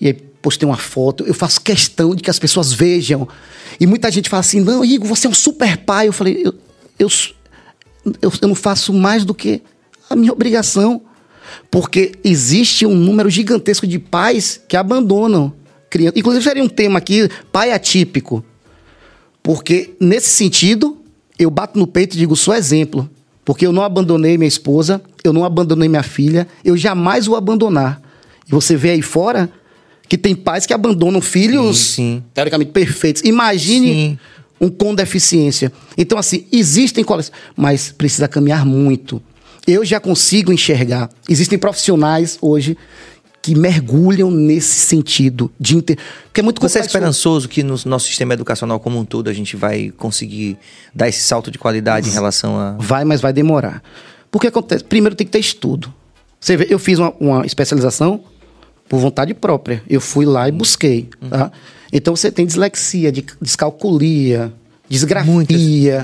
[0.00, 3.28] E aí postei uma foto, eu faço questão de que as pessoas vejam.
[3.78, 6.08] E muita gente fala assim, não, Igor, você é um super pai.
[6.08, 6.54] Eu falei, eu,
[6.98, 7.08] eu,
[8.20, 9.62] eu, eu não faço mais do que
[10.10, 11.02] a minha obrigação.
[11.70, 15.52] Porque existe um número gigantesco de pais que abandonam
[15.90, 16.18] crianças.
[16.18, 18.44] Inclusive, seria um tema aqui, pai atípico.
[19.42, 20.98] Porque, nesse sentido,
[21.38, 23.08] eu bato no peito e digo, sou exemplo.
[23.44, 28.00] Porque eu não abandonei minha esposa, eu não abandonei minha filha, eu jamais vou abandonar.
[28.46, 29.50] E você vê aí fora
[30.08, 32.24] que tem pais que abandonam filhos Sim, sim.
[32.34, 33.22] teoricamente perfeitos.
[33.24, 34.18] Imagine Sim.
[34.60, 35.72] um com deficiência.
[35.96, 39.20] Então, assim, existem colegas, mas precisa caminhar muito.
[39.66, 41.08] Eu já consigo enxergar.
[41.28, 42.76] Existem profissionais hoje
[43.40, 45.98] que mergulham nesse sentido de inter...
[46.24, 46.86] Porque é muito Você é complexo.
[46.96, 50.56] esperançoso que no nosso sistema educacional como um todo a gente vai conseguir
[50.94, 52.72] dar esse salto de qualidade em relação a.
[52.78, 53.82] Vai, mas vai demorar.
[54.30, 54.84] Porque acontece?
[54.84, 55.92] Primeiro tem que ter estudo.
[56.40, 58.22] Você vê, eu fiz uma, uma especialização
[58.88, 59.82] por vontade própria.
[59.88, 61.08] Eu fui lá e busquei.
[61.28, 61.50] Tá?
[61.92, 64.52] Então você tem dislexia, de- descalculia,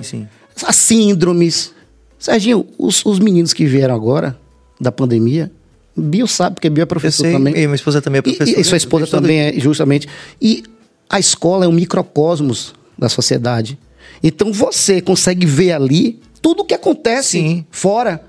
[0.02, 0.26] sim.
[0.66, 1.72] as síndromes.
[2.18, 4.38] Serginho, os, os meninos que vieram agora
[4.80, 5.50] da pandemia,
[5.96, 7.54] Bio sabe, porque Bio é Eu professor sei, também.
[7.54, 8.60] e minha esposa também é E- professora.
[8.60, 10.06] E, sua esposa Eu tô também é, justamente.
[10.40, 10.62] E
[11.10, 13.78] a escola é um microcosmos da sociedade.
[14.22, 17.64] Então você consegue ver ali tudo o que acontece Sim.
[17.70, 18.22] fora.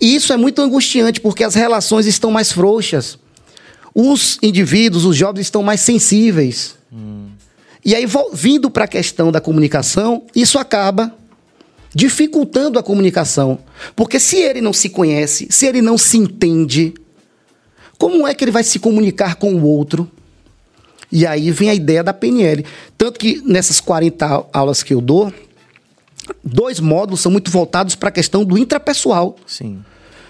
[0.00, 3.18] E isso é muito angustiante, porque as relações estão mais frouxas.
[3.94, 6.74] Os indivíduos, os jovens estão mais sensíveis.
[7.84, 11.14] E aí, vindo para a questão da comunicação, isso acaba
[11.94, 13.58] dificultando a comunicação.
[13.94, 16.94] Porque se ele não se conhece, se ele não se entende,
[17.98, 20.10] como é que ele vai se comunicar com o outro?
[21.12, 22.64] E aí vem a ideia da PNL.
[22.98, 25.32] Tanto que nessas 40 au- aulas que eu dou,
[26.42, 29.36] dois módulos são muito voltados para a questão do intrapessoal.
[29.46, 29.78] Sim.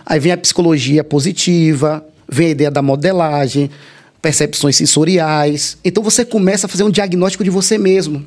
[0.05, 3.71] Aí vem a psicologia positiva, vem a ideia da modelagem,
[4.21, 5.79] percepções sensoriais.
[5.83, 8.23] Então você começa a fazer um diagnóstico de você mesmo.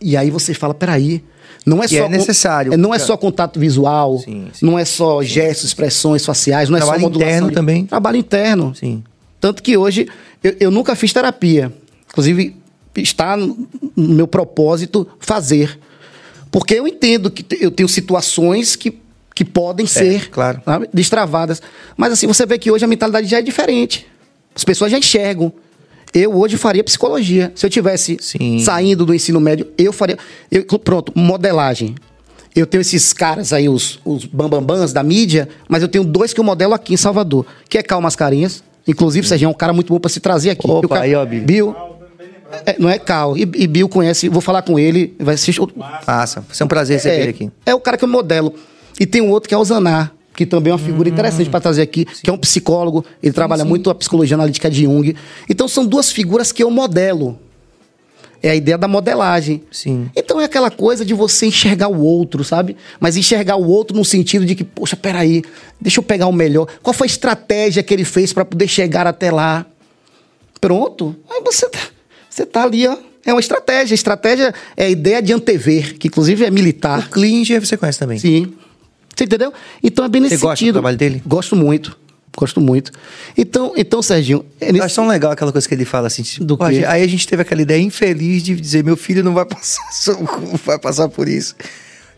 [0.00, 1.22] E aí você fala, peraí,
[1.68, 2.76] não é Que só é necessário.
[2.78, 4.64] Não é só contato visual, Sim, sim.
[4.66, 7.86] não é só gestos, expressões faciais, não é Trabalho só modulação interno de- também.
[7.86, 8.74] Trabalho interno.
[8.74, 9.02] Sim.
[9.40, 10.08] Tanto que hoje
[10.42, 11.72] eu, eu nunca fiz terapia.
[12.10, 12.56] Inclusive,
[12.96, 13.56] está no
[13.96, 15.78] meu propósito fazer.
[16.50, 18.98] Porque eu entendo que eu tenho situações que,
[19.34, 20.60] que podem ser claro.
[20.64, 21.60] sabe, destravadas.
[21.96, 24.06] Mas assim, você vê que hoje a mentalidade já é diferente.
[24.54, 25.52] As pessoas já enxergam.
[26.14, 27.52] Eu hoje faria psicologia.
[27.54, 28.58] Se eu tivesse Sim.
[28.60, 30.16] saindo do ensino médio, eu faria.
[30.50, 31.94] eu- pronto, modelagem.
[32.56, 36.40] Eu tenho esses caras aí, os, os bambambãs da mídia, mas eu tenho dois que
[36.40, 38.64] eu modelo aqui em Salvador, que é Cal Mascarinhas.
[38.86, 40.68] Inclusive, o Serginho é um cara muito bom para se trazer aqui.
[40.68, 41.44] Opa, E o Ca- aí, ó, Bill.
[41.44, 41.76] Bill.
[42.66, 43.36] é, não é Cal.
[43.36, 45.60] E, e Bill conhece, vou falar com ele, vai assistir.
[46.06, 46.42] Massa.
[46.48, 47.50] Foi um prazer receber É, ele aqui.
[47.66, 48.54] é o cara que eu modelo.
[48.98, 50.84] E tem um outro que é o Zanar, que também é uma Hum.
[50.86, 54.70] figura interessante para trazer aqui, que é um psicólogo, ele trabalha muito a psicologia analítica
[54.70, 55.16] de Jung.
[55.50, 57.36] Então são duas figuras que eu modelo.
[58.40, 59.64] É a ideia da modelagem.
[59.68, 60.08] Sim.
[60.14, 62.76] Então é aquela coisa de você enxergar o outro, sabe?
[63.00, 65.42] Mas enxergar o outro no sentido de que, poxa, peraí,
[65.80, 66.68] deixa eu pegar o melhor.
[66.84, 69.66] Qual foi a estratégia que ele fez para poder chegar até lá?
[70.60, 71.16] Pronto.
[71.28, 71.80] Aí você tá,
[72.30, 72.96] você tá ali, ó.
[73.26, 73.92] É uma estratégia.
[73.96, 77.00] Estratégia é a ideia de antever, que inclusive é militar.
[77.00, 78.20] O Klinger você conhece também.
[78.20, 78.52] Sim.
[79.18, 79.52] Você entendeu?
[79.82, 80.74] Então é bem nesse Você gosta do sentido.
[80.74, 81.20] trabalho dele?
[81.26, 81.98] Gosto muito.
[82.36, 82.92] Gosto muito.
[83.36, 84.44] Então, então Serginho.
[84.60, 86.22] é Eu nesse- acho tão legal aquela coisa que ele fala assim.
[86.22, 86.84] Tipo, Do pô, quê?
[86.86, 89.82] Aí a gente teve aquela ideia infeliz de dizer: meu filho não vai passar,
[90.64, 91.56] vai passar por isso.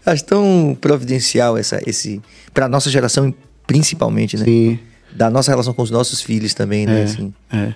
[0.05, 2.21] Acho tão providencial essa, esse.
[2.53, 3.33] Pra nossa geração,
[3.67, 4.45] principalmente, né?
[4.45, 4.79] Sim.
[5.13, 7.05] Da nossa relação com os nossos filhos também, né?
[7.05, 7.33] Assim.
[7.51, 7.73] É.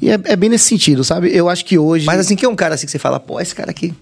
[0.00, 1.28] E é, é bem nesse sentido, sabe?
[1.34, 2.06] Eu acho que hoje.
[2.06, 3.92] Mas assim, que é um cara assim que você fala, pô, esse cara aqui.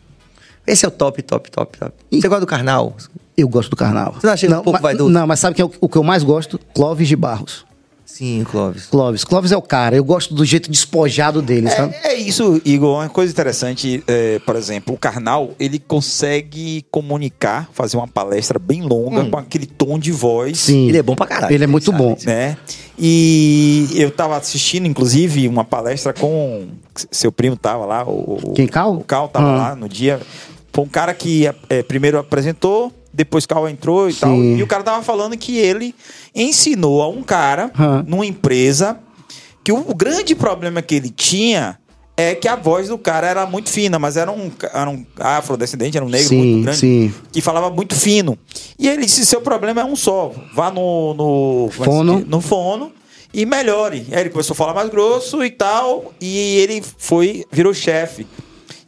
[0.67, 1.93] Esse é o top, top, top, top.
[2.11, 2.97] Você gosta do carnal?
[3.37, 4.15] Eu gosto do carnaval.
[4.19, 5.11] Você não acha ele um pouco mas, vaidoso?
[5.11, 6.59] Não, mas sabe que é o, o que eu mais gosto?
[6.75, 7.67] Clóvis de Barros.
[8.07, 8.87] Sim, Clóvis.
[8.87, 9.25] Clóvis.
[9.25, 9.95] Clóvis é o cara.
[9.95, 11.95] Eu gosto do jeito despojado dele, sabe?
[12.03, 12.97] É, é isso, Igor.
[13.01, 18.81] Uma coisa interessante, é, por exemplo, o Karnal, ele consegue comunicar, fazer uma palestra bem
[18.81, 20.61] longa com aquele tom de voz.
[20.61, 20.89] Sim.
[20.89, 21.53] Ele é bom pra caralho.
[21.53, 21.99] Ele é muito sabe?
[21.99, 22.17] bom.
[22.25, 22.57] Né?
[22.99, 26.69] E eu tava assistindo, inclusive, uma palestra com.
[27.11, 28.53] Seu primo tava lá, o.
[28.55, 28.95] Quem, Cal?
[28.95, 29.57] O Cal tava Ah.
[29.57, 30.21] lá no dia.
[30.77, 34.21] Foi um cara que é, primeiro apresentou, depois Cal entrou e Sim.
[34.21, 34.37] tal.
[34.37, 35.95] E o cara tava falando que ele
[36.35, 37.73] ensinou a um cara
[38.07, 39.01] numa empresa
[39.65, 41.79] que o, o grande problema que ele tinha
[42.15, 45.97] é que a voz do cara era muito fina, mas era um, era um afrodescendente,
[45.97, 47.15] era um negro Sim, muito grande, sim.
[47.33, 48.39] que falava muito fino.
[48.79, 50.31] E ele disse: seu problema é um só.
[50.55, 51.15] Vá no.
[51.15, 52.23] no é Fono.
[52.29, 52.93] No fono
[53.33, 54.07] e melhore.
[54.13, 56.13] Aí ele começou a falar mais grosso e tal.
[56.21, 58.27] E ele foi, virou chefe.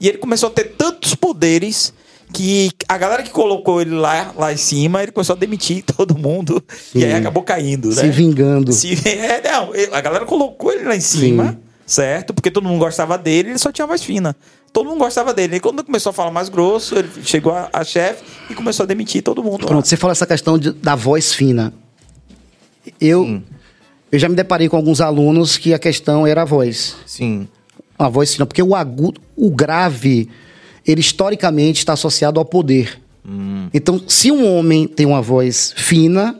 [0.00, 1.92] E ele começou a ter tantos poderes
[2.32, 6.16] que a galera que colocou ele lá, lá em cima, ele começou a demitir todo
[6.16, 6.62] mundo.
[6.94, 7.94] E aí acabou caindo, né?
[7.94, 8.72] Se vingando.
[8.72, 11.58] Se- é, não, a galera colocou ele lá em cima, Sim.
[11.86, 12.34] certo?
[12.34, 14.36] Porque todo mundo gostava dele, ele só tinha voz fina.
[14.72, 15.56] Todo mundo gostava dele.
[15.56, 18.86] E quando começou a falar mais grosso, ele chegou a, a chefe e começou a
[18.86, 19.62] demitir todo mundo.
[19.62, 19.66] lá.
[19.68, 21.72] Pronto, você falou essa questão de- da voz fina.
[23.00, 23.42] Eu,
[24.12, 26.96] eu já me deparei com alguns alunos que a questão era a voz.
[27.06, 27.48] Sim.
[27.98, 30.28] A voz fina, porque o agudo, o grave,
[30.86, 33.00] ele historicamente está associado ao poder.
[33.74, 36.34] Então, se um homem tem uma voz fina,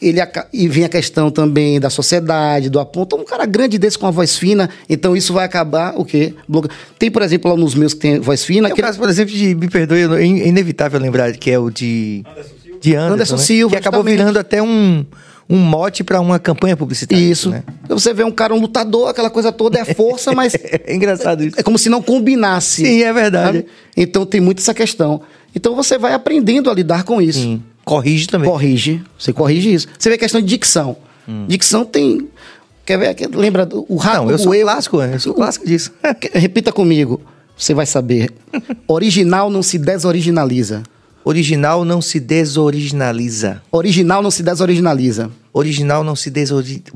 [0.00, 0.20] ele
[0.52, 4.12] e vem a questão também da sociedade, do aponto, um cara grande desse com uma
[4.12, 6.34] voz fina, então isso vai acabar o quê?
[6.98, 9.34] Tem, por exemplo, alunos meus que têm voz fina, É o que caso, por exemplo,
[9.34, 12.22] de, me perdoe, é inevitável lembrar que é o de...
[12.78, 13.42] De Anderson, Anderson né?
[13.42, 15.04] Silva, Que acabou virando até um,
[15.48, 17.22] um mote pra uma campanha publicitária.
[17.22, 17.50] Isso.
[17.50, 17.62] Né?
[17.88, 20.54] Você vê um cara, um lutador, aquela coisa toda, é força, mas
[20.84, 21.58] É engraçado isso.
[21.58, 22.84] é como se não combinasse.
[22.84, 23.58] Sim, é verdade.
[23.58, 23.66] sabe?
[23.96, 25.20] Então tem muito essa questão.
[25.54, 27.40] Então você vai aprendendo a lidar com isso.
[27.40, 27.62] Sim.
[27.84, 28.50] Corrige também.
[28.50, 29.02] Corrige.
[29.18, 29.86] Você corrige isso.
[29.96, 30.96] Você vê a questão de dicção.
[31.48, 32.28] Dicção tem.
[32.84, 33.16] Quer ver?
[33.34, 34.62] Lembra do o rato Não, eu sou eu?
[34.64, 35.92] clássico, eu sou clássico disso.
[36.32, 37.20] Repita comigo.
[37.56, 38.30] Você vai saber.
[38.86, 40.82] Original não se desoriginaliza.
[41.28, 43.60] Original não se desoriginaliza.
[43.72, 45.28] Original não se desoriginaliza.
[45.52, 46.92] Original não se desoriginaliza.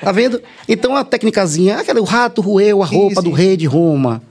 [0.00, 0.40] Tá vendo?
[0.66, 3.28] Então a técnicazinha, aquela, o rato roeu a Sim, roupa sim.
[3.28, 4.22] do rei de Roma.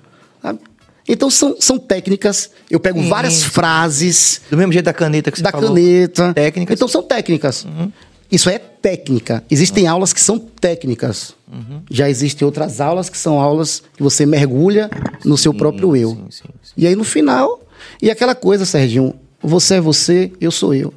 [0.41, 0.59] sabe?
[1.07, 2.49] Então são, são técnicas.
[2.71, 3.49] Eu pego Sim, várias sim.
[3.49, 5.67] frases Do mesmo jeito da caneta que você da falou.
[5.69, 6.33] caneta.
[6.33, 6.73] Técnicas.
[6.75, 7.65] Então são técnicas.
[7.65, 7.91] Uhum.
[8.31, 9.43] Isso é técnica.
[9.49, 11.35] Existem aulas que são técnicas.
[11.51, 11.81] Uhum.
[11.91, 14.89] Já existem outras aulas que são aulas que você mergulha
[15.23, 16.09] no seu próprio eu.
[16.09, 16.73] sim, sim, sim.
[16.75, 17.61] E aí no final,
[18.01, 20.93] e aquela coisa, Serginho, você é você, eu sou eu.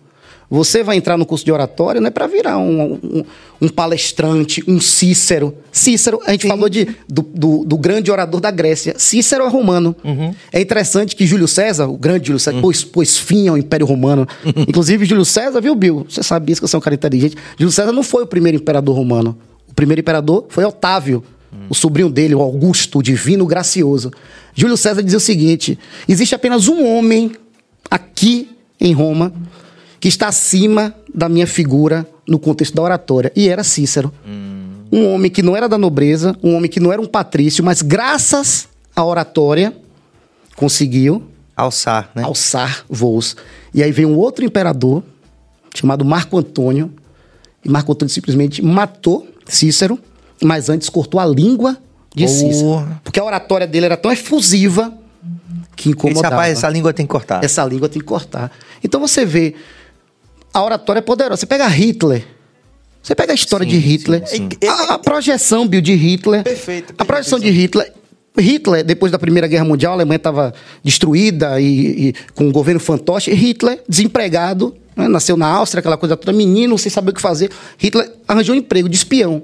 [0.51, 3.25] Você vai entrar no curso de oratória não é para virar um, um,
[3.61, 5.55] um palestrante, um Cícero.
[5.71, 8.97] Cícero, a gente falou de, do, do, do grande orador da Grécia.
[8.99, 9.95] Cícero é romano.
[10.03, 10.35] Uhum.
[10.53, 14.27] É interessante que Júlio César, o grande Júlio César, pôs, pôs fim ao Império Romano.
[14.67, 16.05] Inclusive, Júlio César, viu, Bill?
[16.09, 17.37] Você sabe disso, que você é um cara inteligente.
[17.57, 19.39] Júlio César não foi o primeiro imperador romano.
[19.69, 21.23] O primeiro imperador foi Otávio,
[21.69, 24.11] o sobrinho dele, o Augusto, o divino gracioso.
[24.55, 25.79] Júlio César dizia o seguinte:
[26.09, 27.33] existe apenas um homem
[27.91, 28.49] aqui
[28.81, 29.33] em Roma
[29.99, 33.33] que está acima da minha figura no contexto da oratória.
[33.37, 34.13] E era Cícero.
[34.93, 37.83] Um homem que não era da nobreza, um homem que não era um patrício, mas
[37.83, 39.77] graças à oratória
[40.57, 41.23] conseguiu
[41.55, 42.23] Alçar, né?
[42.23, 43.37] alçar voos.
[43.75, 45.03] E aí vem um outro imperador,
[45.75, 46.93] chamado Marco Antônio,
[47.65, 49.99] e Marco Antônio simplesmente matou Cícero,
[50.43, 51.77] mas antes cortou a língua
[52.15, 52.69] de Cícero.
[52.69, 53.01] Porra.
[53.05, 54.93] Porque a oratória dele era tão efusiva
[55.77, 56.35] que Esse incomodava.
[56.35, 57.43] rapaz, essa língua tem que cortar.
[57.45, 58.51] Essa língua tem que cortar.
[58.83, 59.55] Então você vê,
[60.53, 61.41] a oratória é poderosa.
[61.41, 62.27] Você pega Hitler,
[63.03, 64.69] você pega a história Sim, de Hitler, sim, sim.
[64.69, 67.79] A, a projeção, Bill, de Hitler, Perfeito, a projeção de perfeito.
[67.79, 68.01] Hitler...
[68.39, 70.55] Hitler, depois da Primeira Guerra Mundial, a Alemanha estava
[70.85, 73.33] destruída e, e com o governo fantoche.
[73.33, 77.51] Hitler, desempregado, né, nasceu na Áustria, aquela coisa toda, menino, sem saber o que fazer.
[77.77, 79.43] Hitler arranjou um emprego de espião.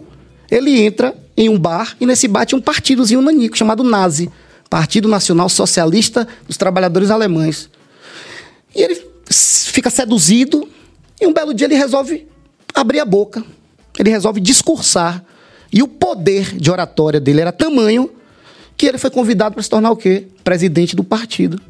[0.51, 4.31] Ele entra em um bar e nesse bar tinha um partidozinho nanico chamado Nazi
[4.70, 7.68] Partido Nacional Socialista dos Trabalhadores Alemães.
[8.74, 10.68] E ele fica seduzido
[11.20, 12.27] e um belo dia ele resolve
[12.74, 13.44] abrir a boca.
[13.98, 15.24] Ele resolve discursar.
[15.73, 18.10] E o poder de oratória dele era tamanho
[18.77, 20.27] que ele foi convidado para se tornar o quê?
[20.44, 21.60] Presidente do partido.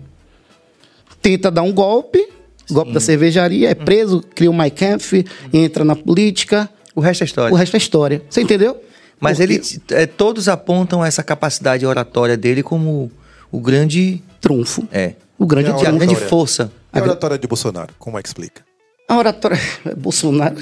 [1.23, 2.29] Tenta dar um golpe,
[2.71, 6.69] golpe da cervejaria, é preso, cria o Mein Kampf, entra na política.
[6.97, 7.53] O resto é história.
[7.55, 8.23] O resto é história.
[8.29, 8.83] Você entendeu?
[9.21, 13.13] Mas Porque- ele, é, todos apontam essa capacidade oratória dele como
[13.53, 14.23] o grande.
[14.41, 14.89] Trunfo.
[14.91, 15.15] É.
[15.39, 16.73] O grande a grande força.
[16.95, 18.66] E a oratória de Bolsonaro, como é que explica?
[19.09, 19.59] A oratória.
[19.97, 20.57] Bolsonaro.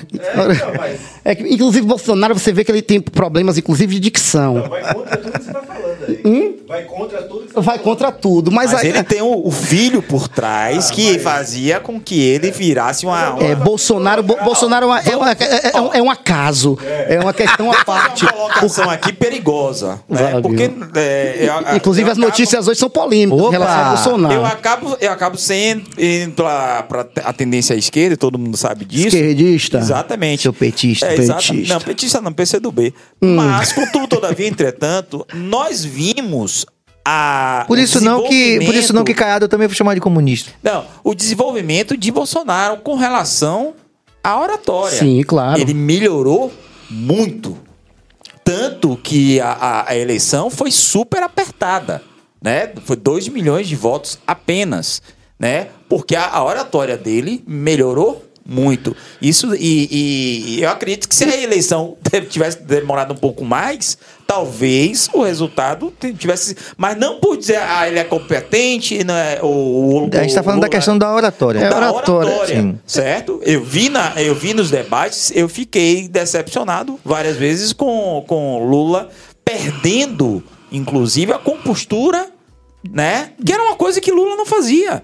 [1.24, 4.68] É, que, inclusive, Bolsonaro, você vê que ele tem problemas, inclusive, de dicção.
[4.68, 6.64] Vai contra tudo que você tá falando aí.
[6.68, 8.50] Vai contra tudo que você tá Vai contra tudo.
[8.52, 12.50] Mas, Mas aí- ele tem o, o filho por trás que fazia com que ele
[12.50, 13.36] virasse uma.
[13.40, 16.78] É, Bolsonaro, Bo- Bolsonaro é, uma- é, uma- é- é um, é um acaso.
[17.08, 18.24] É uma questão à parte.
[18.24, 20.00] uma colocação aqui perigosa.
[20.06, 20.38] Né?
[20.42, 20.70] Porque.
[20.96, 23.48] é, eu- Inclusive, eu as acabo- notícias hoje são polêmicas Opa!
[23.48, 24.34] em relação a Bolsonaro.
[24.34, 28.84] Eu acabo, eu acabo sendo indo pra, pra a tendência à esquerda, todo mundo sabe
[28.84, 29.08] disso.
[29.08, 29.78] Esquerdista.
[29.78, 30.42] Exatamente.
[30.42, 31.06] Seu petista.
[31.06, 31.74] É, exata- Petista.
[31.74, 32.94] Não, petista não, PCdoB.
[33.22, 33.36] Hum.
[33.36, 36.64] Mas, contudo, todavia, entretanto, nós vimos
[37.04, 39.94] a Por isso o não que, por isso não que Caiado eu também vou chamar
[39.94, 40.50] de comunista.
[40.62, 43.74] Não, o desenvolvimento de Bolsonaro com relação
[44.22, 44.98] à oratória.
[44.98, 45.60] Sim, claro.
[45.60, 46.50] Ele melhorou
[46.90, 47.58] muito.
[48.42, 52.02] Tanto que a, a- a eleição foi super apertada,
[52.42, 52.70] né?
[52.84, 55.00] Foi 2 milhões de votos apenas,
[55.44, 55.68] né?
[55.90, 58.94] Porque a, a oratória dele melhorou muito.
[59.20, 59.88] Isso e,
[60.58, 61.96] e- eu acredito que se a eleição
[62.30, 63.96] tivesse demorado um pouco mais,
[64.26, 69.38] talvez o resultado tivesse, mas não por dizer ah ele é competente, né?
[69.42, 71.58] O, o- A gente está falando da Lula- questão da oratória.
[71.60, 73.40] É, da oratória, oratória, certo?
[73.44, 79.10] Eu vi, na, eu vi nos debates, eu fiquei decepcionado várias vezes com, com Lula
[79.44, 80.42] perdendo,
[80.72, 82.28] inclusive, a compostura,
[82.90, 83.30] né?
[83.44, 85.02] Que era uma coisa que Lula não fazia.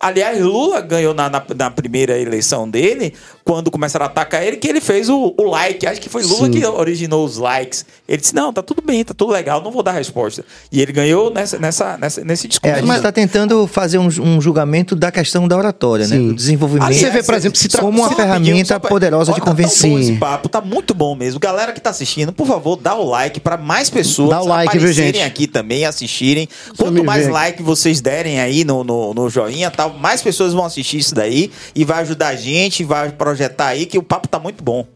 [0.00, 3.14] Aliás, Lula ganhou na, na, na primeira eleição dele,
[3.50, 5.84] quando começaram a atacar ele, que ele fez o, o like.
[5.84, 6.52] Acho que foi Lula Sim.
[6.52, 7.84] que originou os likes.
[8.08, 10.44] Ele disse: Não, tá tudo bem, tá tudo legal, não vou dar resposta.
[10.70, 12.72] E ele ganhou nessa, nessa, nessa, nesse É, discurso.
[12.74, 16.14] a gente Mas- está tentando fazer um, um julgamento da questão da oratória, né?
[16.16, 16.28] Sim.
[16.28, 16.86] Do desenvolvimento.
[16.88, 19.40] Aí você vê, por exemplo, se tra- como uma só ferramenta pra- poderosa Ó, de
[19.40, 19.90] tá convencer.
[19.90, 21.40] bom esse papo, tá muito bom mesmo.
[21.40, 24.78] Galera que tá assistindo, por favor, dá o like pra mais pessoas Dá o like,
[24.78, 25.20] viu, gente?
[25.22, 26.48] aqui também, assistirem.
[26.78, 30.98] Quanto mais like vocês derem aí no, no, no joinha, tal, mais pessoas vão assistir
[30.98, 34.62] isso daí e vai ajudar a gente, vai projetar aí que o papo tá muito
[34.62, 34.86] bom.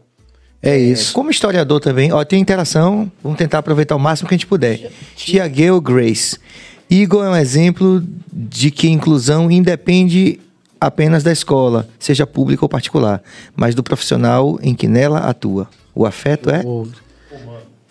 [0.61, 1.13] É isso.
[1.13, 4.91] Como historiador também, ó, tem interação, vamos tentar aproveitar o máximo que a gente puder.
[5.15, 6.37] Tiagueu Grace.
[6.89, 8.03] Igor é um exemplo
[8.33, 10.39] de que inclusão independe
[10.81, 13.21] apenas da escola, seja pública ou particular,
[13.55, 15.67] mas do profissional em que nela atua.
[15.93, 16.61] O afeto é?
[16.65, 16.87] O-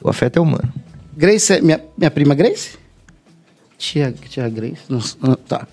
[0.01, 0.73] O afeto é humano.
[1.17, 2.77] Grace é minha, minha prima Grace?
[3.79, 4.83] Tia, tia Grace?
[4.89, 5.69] Não, ah, tá.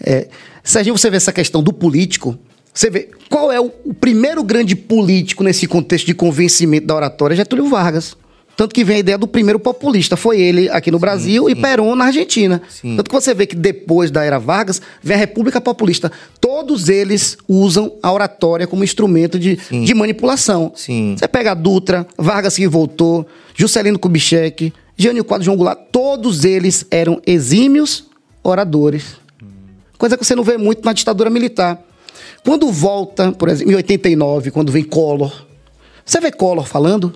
[0.00, 0.28] É,
[0.62, 2.38] Serginho, você vê essa questão do político.
[2.76, 7.34] Você vê qual é o, o primeiro grande político nesse contexto de convencimento da oratória?
[7.34, 8.14] Getúlio Vargas.
[8.54, 10.14] Tanto que vem a ideia do primeiro populista.
[10.14, 12.60] Foi ele aqui no Brasil e Perón na Argentina.
[12.68, 12.96] Sim.
[12.96, 16.12] Tanto que você vê que depois da era Vargas vem a República Populista.
[16.38, 19.84] Todos eles usam a oratória como instrumento de, Sim.
[19.84, 20.72] de manipulação.
[20.74, 21.16] Sim.
[21.18, 26.86] Você pega a Dutra, Vargas que voltou, Juscelino Kubitschek, Jânio Quadro, João Goulart, todos eles
[26.90, 28.04] eram exímios
[28.42, 29.16] oradores.
[29.98, 31.85] Coisa que você não vê muito na ditadura militar.
[32.46, 35.46] Quando volta, por exemplo, em 89, quando vem Collor,
[36.04, 37.12] você vê Collor falando?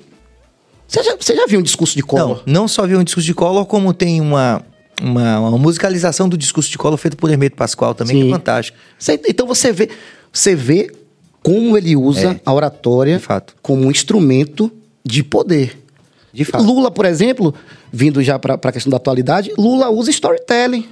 [0.89, 2.43] Você já, você já viu um discurso de Collor?
[2.45, 4.61] Não, não só viu um discurso de Collor, como tem uma,
[5.01, 8.29] uma, uma musicalização do discurso de Collor feito por Hermeto Pascoal também, que Sim.
[8.29, 8.77] é fantástico.
[8.99, 9.89] Você- então você vê,
[10.33, 10.91] você vê
[11.45, 13.23] como ele usa É, a oratória
[13.63, 14.69] como um instrumento
[15.05, 15.81] de poder.
[16.33, 16.65] De fato.
[16.65, 17.55] Lula, por exemplo,
[17.93, 20.89] vindo já para a questão da atualidade, Lula usa storytelling.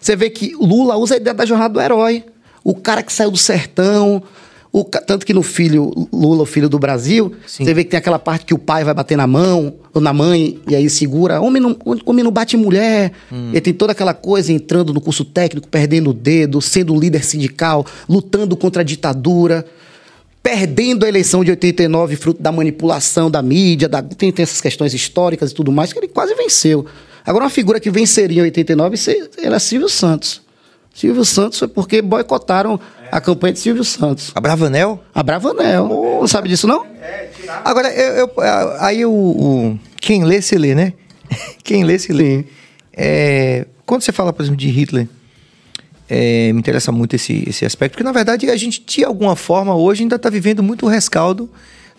[0.00, 2.24] Você vê que Lula usa a ideia da jornada do herói.
[2.64, 4.22] O cara que saiu do sertão.
[4.74, 7.62] o tanto que no filho, Lula, o filho do Brasil, Sim.
[7.64, 10.14] você vê que tem aquela parte que o pai vai bater na mão, ou na
[10.14, 11.42] mãe, e aí segura.
[11.42, 11.76] Homem não,
[12.06, 13.12] homem não bate mulher.
[13.30, 13.50] Hum.
[13.50, 17.84] Ele tem toda aquela coisa entrando no curso técnico, perdendo o dedo, sendo líder sindical,
[18.08, 19.66] lutando contra a ditadura
[20.42, 24.92] perdendo a eleição de 89 fruto da manipulação da mídia, da, tem, tem essas questões
[24.92, 26.84] históricas e tudo mais, que ele quase venceu.
[27.24, 30.42] Agora, uma figura que venceria em 89 se- era Silvio Santos.
[30.94, 32.78] Silvio Santos foi porque boicotaram
[33.10, 34.30] a campanha de Silvio Santos.
[34.34, 35.02] A Bravanel?
[35.14, 35.88] A Bravanel.
[35.88, 36.86] Não sabe disso, não?
[37.64, 38.32] Agora, eu, eu-
[38.78, 40.92] aí o, o- Quem lê, se lê, né?
[41.64, 42.44] Quem lê, se lê.
[42.92, 45.08] É, quando você fala, por exemplo, de Hitler,
[46.08, 49.74] é, me interessa muito esse, esse aspecto, porque na verdade a gente, de alguma forma,
[49.74, 51.50] hoje ainda está vivendo muito o rescaldo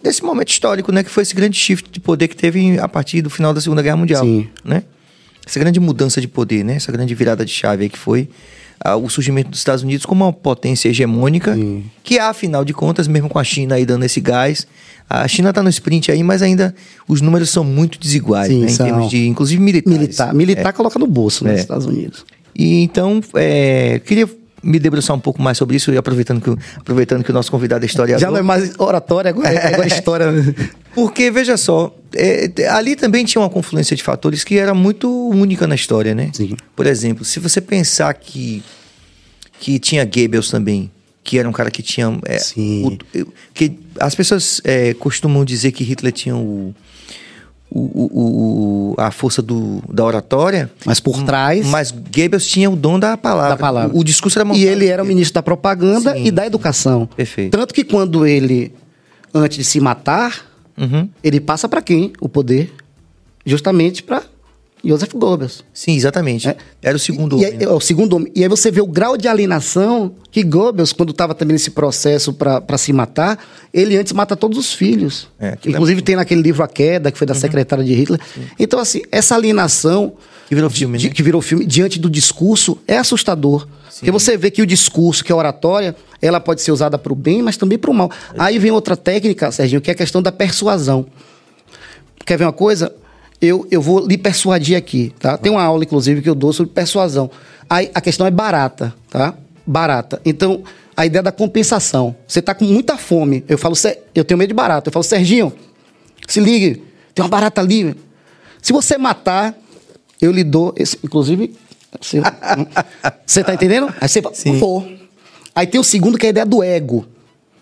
[0.04, 1.04] desse momento histórico, né?
[1.04, 3.82] Que foi esse grande shift de poder que teve a partir do final da Segunda
[3.82, 4.24] Guerra Mundial.
[4.24, 4.48] Sim.
[4.64, 4.84] Né?
[5.46, 6.76] Essa grande mudança de poder, né?
[6.76, 8.30] Essa grande virada de chave aí que foi
[8.84, 11.56] ah, o surgimento dos Estados Unidos como uma potência hegemônica,
[12.04, 14.68] que afinal de contas, mesmo com a China aí dando esse gás,
[15.10, 16.74] a China está no sprint aí, mas ainda
[17.08, 18.72] os números são muito desiguais, Sim, né?
[18.72, 20.00] Em termos de, inclusive militares.
[20.00, 20.34] Militar.
[20.34, 21.54] Militar coloca no bolso, né, É.
[21.54, 22.26] nos Estados Unidos.
[22.56, 24.30] E então, é, queria
[24.64, 27.52] me debruçar um pouco mais sobre isso, e aproveitando que, o- aproveitando que o nosso
[27.52, 28.22] convidado é historiador.
[28.22, 30.26] Já não é mais oratória, agora é agora é história.
[30.94, 35.10] Porque, veja só, é, t- ali também tinha uma confluência de fatores que era muito
[35.30, 36.30] única na história, né?
[36.34, 36.56] Sim.
[36.76, 38.62] Por exemplo, se você pensar que,
[39.60, 40.92] que tinha Goebbels também,
[41.24, 42.18] que era um cara que tinha...
[42.26, 42.86] é, Sim.
[42.86, 46.76] o- eu- que as pessoas é, costumam dizer que Hitler tinha o...
[47.72, 51.66] o- o- o- a força do, da oratória, Mas por trás.
[51.66, 53.50] mas Goebbels tinha o dom da palavra.
[53.52, 53.98] da palavra.
[53.98, 56.26] O, discurso era E ele era o ministro da propaganda Sim.
[56.26, 57.08] e da educação.
[57.16, 57.58] Perfeito.
[57.58, 58.72] Tanto que quando ele,
[59.34, 61.08] antes de se matar, Uhum.
[61.24, 62.74] ele passa para quem o poder?
[63.46, 64.24] Justamente para
[64.84, 65.64] Joseph Goebbels.
[65.74, 66.50] Sim, exatamente.
[66.50, 66.58] É.
[66.82, 67.58] Era o segundo E homem.
[67.58, 67.64] né?
[67.66, 68.32] é o segundo homem.
[68.36, 72.34] E aí você vê o grau de alienação que Goebbels, quando estava também nesse processo
[72.34, 73.40] para se matar,
[73.74, 75.30] ele antes mata todos os filhos.
[75.40, 78.20] É, é Inclusive tem naquele livro A Queda, que foi da secretária de Hitler.
[78.60, 80.14] Então, assim, essa alienação
[80.48, 81.14] Que virou filme, di- né?
[81.14, 83.68] que virou filme, diante do discurso, é assustador.
[83.96, 87.14] Porque você vê que o discurso, que é a oratória, ela pode ser usada para
[87.14, 88.12] o bem, mas também para o mal.
[88.38, 91.06] Aí vem outra técnica, Serginho, que é a questão da persuasão.
[92.26, 92.94] Quer ver uma coisa?
[93.42, 95.38] Eu, eu vou lhe persuadir aqui, tá?
[95.38, 97.30] Tem uma aula, inclusive, que eu dou sobre persuasão.
[97.70, 99.34] Aí a questão é barata, tá?
[99.66, 100.22] Barata.
[100.26, 100.64] Então,
[100.96, 102.16] a ideia da compensação.
[102.28, 103.44] Você tá com muita fome.
[103.48, 104.90] Eu falo, "Sé- eu tenho medo de barata.
[104.90, 105.52] Eu falo, Serginho,
[106.28, 106.84] se ligue,
[107.14, 107.96] tem uma barata ali.
[108.62, 109.54] Se você matar,
[110.22, 111.56] eu lhe dou esse, inclusive,
[113.26, 113.94] você tá entendendo?
[114.00, 114.58] Aí você fala, Sim.
[114.58, 114.88] vou.
[115.56, 117.06] Aí tem o segundo que é a ideia do ego.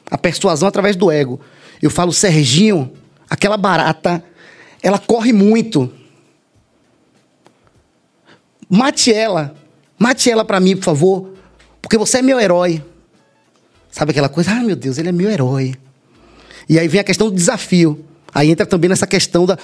[0.10, 1.40] A persuasão através do ego.
[1.82, 2.92] Eu falo, Serginho,
[3.30, 4.24] aquela barata,
[4.82, 5.92] ela corre muito.
[8.70, 9.56] Mate ela.
[10.00, 11.34] Mate ela pra mim, por favor.
[11.82, 12.84] Porque você é meu herói.
[13.90, 14.52] Sabe aquela coisa?
[14.52, 15.76] Ah, meu Deus, ele é meu herói.
[16.70, 18.06] E aí vem a questão do desafio.
[18.34, 19.58] Aí entra também nessa questão da.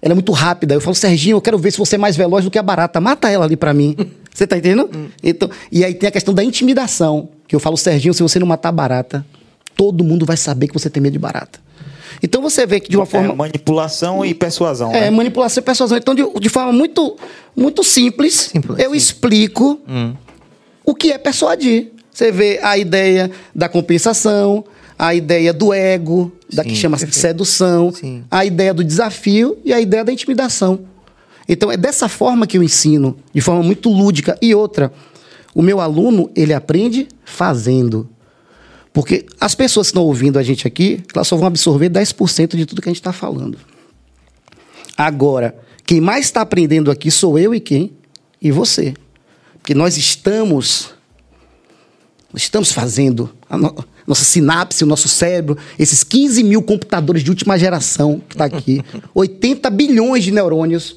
[0.00, 0.74] Ela é muito rápida.
[0.74, 3.00] Eu falo, Serginho, eu quero ver se você é mais veloz do que a barata.
[3.00, 3.96] Mata ela ali pra mim.
[4.32, 4.88] Você tá entendendo?
[5.20, 7.28] Então, e aí tem a questão da intimidação.
[7.48, 9.26] Que eu falo, Serginho, se você não matar a barata,
[9.74, 11.58] todo mundo vai saber que você tem medo de barata.
[12.22, 13.32] Então você vê que de uma forma.
[13.32, 14.92] É, manipulação e persuasão.
[14.92, 15.10] É, né?
[15.10, 15.98] manipulação e persuasão.
[15.98, 17.16] Então, de, de forma muito,
[17.56, 19.80] muito simples, Simples, eu explico
[20.84, 21.92] o que é persuadir.
[22.12, 24.64] Você vê a ideia da compensação,
[24.98, 28.24] a ideia do ego, da que Sim, chama-se de sedução, Sim.
[28.30, 30.80] a ideia do desafio e a ideia da intimidação.
[31.48, 34.36] Então, é dessa forma que eu ensino, de forma muito lúdica.
[34.42, 34.92] E outra,
[35.54, 38.08] o meu aluno, ele aprende fazendo.
[38.92, 42.66] Porque as pessoas que estão ouvindo a gente aqui, elas só vão absorver 10% de
[42.66, 43.56] tudo que a gente está falando.
[44.96, 45.56] Agora,
[45.86, 47.92] quem mais está aprendendo aqui sou eu e quem?
[48.42, 48.94] E você.
[49.54, 50.90] Porque nós estamos.
[52.34, 53.32] Estamos fazendo.
[54.08, 58.82] Nossa sinapse, o nosso cérebro, esses 15 mil computadores de última geração que está aqui,
[59.14, 60.96] 80 bilhões de neurônios,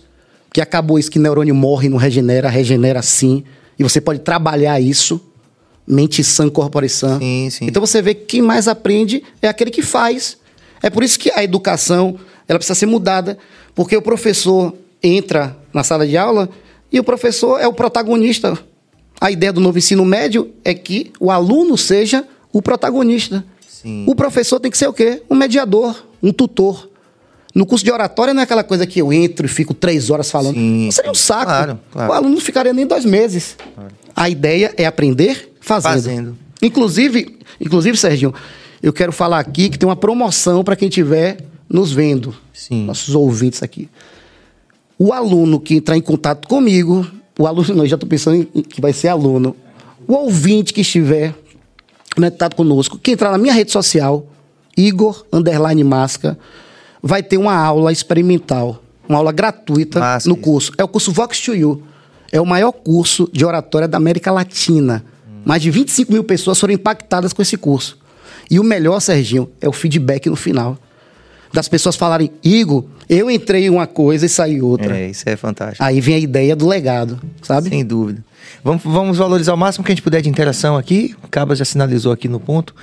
[0.53, 3.43] que acabou isso que neurônio morre, não regenera, regenera sim.
[3.77, 5.19] E você pode trabalhar isso.
[5.85, 7.19] Mente sã, corpore sã.
[7.19, 7.65] Sim, sim.
[7.65, 10.38] Então você vê que quem mais aprende é aquele que faz.
[10.81, 12.17] É por isso que a educação
[12.47, 13.38] ela precisa ser mudada,
[13.75, 14.73] porque o professor
[15.03, 16.49] entra na sala de aula
[16.91, 18.57] e o professor é o protagonista.
[19.19, 23.44] A ideia do novo ensino médio é que o aluno seja o protagonista.
[23.68, 24.06] Sim.
[24.07, 25.22] O professor tem que ser o quê?
[25.30, 26.90] Um mediador, um tutor.
[27.53, 30.32] No curso de oratória não é aquela coisa que eu entro e fico três horas
[30.32, 30.56] falando.
[30.56, 31.45] Sim, Seria um saco.
[31.45, 32.11] Claro, claro.
[32.11, 33.57] O aluno não ficaria nem dois meses.
[34.15, 35.94] A ideia é aprender fazendo.
[35.94, 36.38] Fazendo.
[36.61, 38.34] Inclusive, inclusive, Serginho,
[38.82, 41.38] eu quero falar aqui que tem uma promoção para quem estiver
[41.68, 42.36] nos vendo.
[42.53, 42.86] Sim.
[42.86, 43.90] Nossos ouvintes aqui.
[44.98, 47.06] O aluno que entrar em contato comigo,
[47.38, 49.56] o aluno, não, eu já estou pensando em que vai ser aluno.
[50.07, 51.34] O ouvinte que estiver
[52.15, 54.25] conectado conosco, que entrar na minha rede social,
[54.77, 56.38] Igor Underline Masca,
[57.01, 60.71] vai ter uma aula experimental, uma aula gratuita Massa no curso.
[60.77, 61.83] É o curso Vox to You.
[62.31, 65.03] É o maior curso de oratória da América Latina.
[65.43, 67.97] Mais de 25 mil pessoas foram impactadas com esse curso.
[68.49, 70.77] E o melhor, Serginho, é o feedback no final.
[71.53, 74.98] Das pessoas falarem, Igor, eu entrei em uma coisa e saí outra.
[74.98, 75.84] É, isso é fantástico.
[75.84, 77.69] Aí vem a ideia do legado, sabe?
[77.69, 78.23] Sem dúvida.
[78.64, 81.15] Vamos, vamos valorizar o máximo que a gente puder de interação aqui.
[81.23, 82.73] O Cabas já sinalizou aqui no ponto.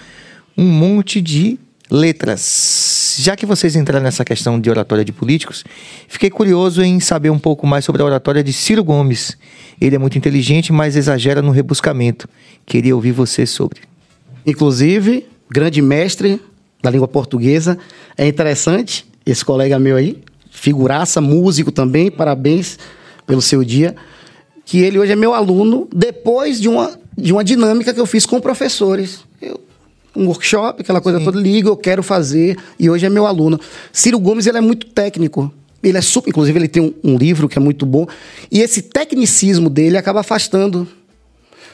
[0.56, 1.58] Um monte de
[1.90, 3.16] letras.
[3.18, 5.64] Já que vocês entraram nessa questão de oratória de políticos,
[6.06, 9.36] fiquei curioso em saber um pouco mais sobre a oratória de Ciro Gomes.
[9.80, 12.28] Ele é muito inteligente, mas exagera no rebuscamento.
[12.66, 13.80] Queria ouvir você sobre.
[14.44, 16.40] Inclusive, grande mestre
[16.82, 17.78] da língua portuguesa.
[18.16, 20.18] É interessante, esse colega meu aí,
[20.50, 22.78] figuraça, músico também, parabéns
[23.26, 23.94] pelo seu dia,
[24.64, 28.26] que ele hoje é meu aluno depois de uma, de uma dinâmica que eu fiz
[28.26, 29.20] com professores.
[29.40, 29.60] Eu,
[30.16, 33.60] um workshop, aquela coisa toda, liga, eu quero fazer, e hoje é meu aluno.
[33.92, 35.52] Ciro Gomes, ele é muito técnico.
[35.82, 38.06] Ele é super, inclusive ele tem um, um livro que é muito bom,
[38.50, 40.88] e esse tecnicismo dele acaba afastando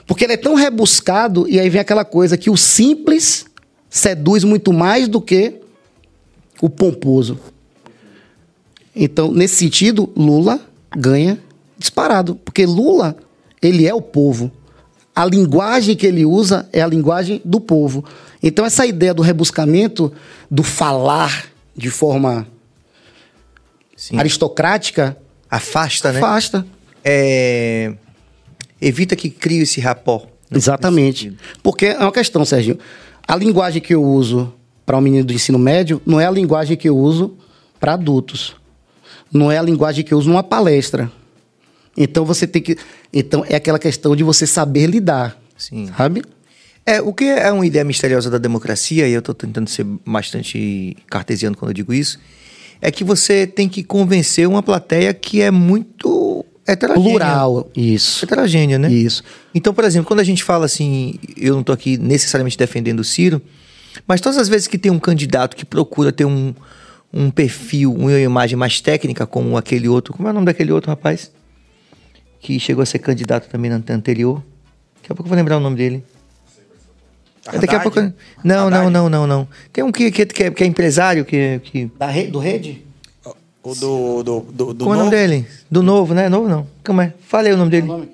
[0.07, 3.47] porque ele é tão rebuscado, e aí vem aquela coisa que o simples
[3.95, 5.55] seduz muito mais do que
[6.61, 7.39] o pomposo.
[8.95, 10.61] Então, nesse sentido, Lula
[10.97, 11.39] ganha
[11.79, 13.17] disparado, porque Lula,
[13.63, 14.51] ele é o povo.
[15.15, 18.05] A linguagem que ele usa é a linguagem do povo.
[18.43, 20.13] Então, essa ideia do rebuscamento,
[20.51, 21.47] do falar
[21.77, 22.49] de forma
[23.97, 24.19] Sim.
[24.19, 25.17] aristocrática,
[25.49, 26.19] Afasta, né?
[26.19, 26.67] afasta.
[27.05, 27.95] É,
[28.81, 30.27] Evita que crie esse rapó.
[30.51, 30.59] né?
[30.59, 31.33] Exatamente.
[31.63, 32.79] Porque é uma questão, Serginho.
[33.27, 34.53] A linguagem que eu uso
[34.85, 37.37] para um menino do ensino médio não é a linguagem que eu uso
[37.81, 38.55] para adultos.
[39.33, 41.11] Não é a linguagem que eu uso numa palestra.
[41.97, 42.77] Então você tem que.
[43.13, 45.39] Então é aquela questão de você saber lidar.
[45.57, 45.89] Sim.
[45.97, 46.23] Sabe?
[46.87, 50.97] É, o que é uma ideia misteriosa da democracia, e eu estou tentando ser bastante
[51.09, 52.19] cartesiano quando eu digo isso,
[52.81, 57.11] é que você tem que convencer uma plateia que é muito heterogênea.
[57.11, 58.25] Plural, isso.
[58.25, 58.91] Heterogênea, né?
[58.91, 59.23] Isso.
[59.55, 63.05] Então, por exemplo, quando a gente fala assim, eu não estou aqui necessariamente defendendo o
[63.05, 63.41] Ciro,
[64.07, 66.55] mas todas as vezes que tem um candidato que procura ter um,
[67.13, 70.13] um perfil, uma imagem mais técnica, como aquele outro.
[70.13, 71.31] Como é o nome daquele outro rapaz?
[72.41, 74.43] Que chegou a ser candidato também na anterior.
[74.97, 76.05] Daqui a pouco eu vou lembrar o nome dele.
[77.47, 77.83] É, Daqui a Haddad?
[77.83, 78.01] pouco.
[78.43, 78.93] Não, não, Haddad?
[78.93, 79.49] não, não, não.
[79.73, 81.61] Tem um que, que, que, é, que é empresário, que.
[81.63, 81.91] que...
[81.99, 82.83] Da rede, do rede?
[83.65, 84.23] O do.
[84.23, 85.47] do, do, do Como é o nome dele?
[85.71, 86.29] Do novo, né?
[86.29, 86.67] Novo não.
[86.85, 87.15] Como é?
[87.27, 87.87] Falei o nome dele.
[87.87, 88.09] nome?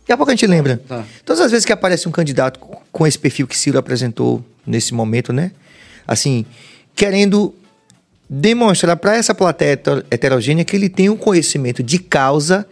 [0.00, 0.80] Daqui a pouco a gente lembra.
[0.88, 1.04] Tá.
[1.24, 2.58] Todas as vezes que aparece um candidato
[2.90, 5.52] com esse perfil que Ciro apresentou nesse momento, né?
[6.08, 6.44] Assim,
[6.96, 7.54] querendo
[8.28, 12.66] demonstrar para essa plateia heter- heterogênea que ele tem um conhecimento de causa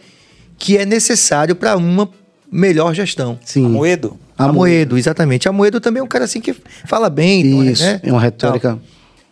[0.59, 2.09] que é necessário para uma
[2.51, 3.39] melhor gestão.
[3.44, 3.66] Sim.
[3.66, 4.18] Amoedo?
[4.36, 5.48] Amoedo, exatamente.
[5.48, 6.55] Amoedo também é um cara assim que
[6.86, 7.43] fala bem.
[7.47, 8.01] então, Isso, né?
[8.02, 8.70] é uma retórica.
[8.70, 8.81] Tal.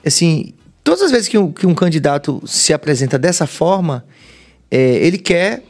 [0.07, 0.53] Assim,
[0.89, 4.05] todas as vezes que um, que um candidato se apresenta dessa forma,
[4.71, 5.63] é, ele quer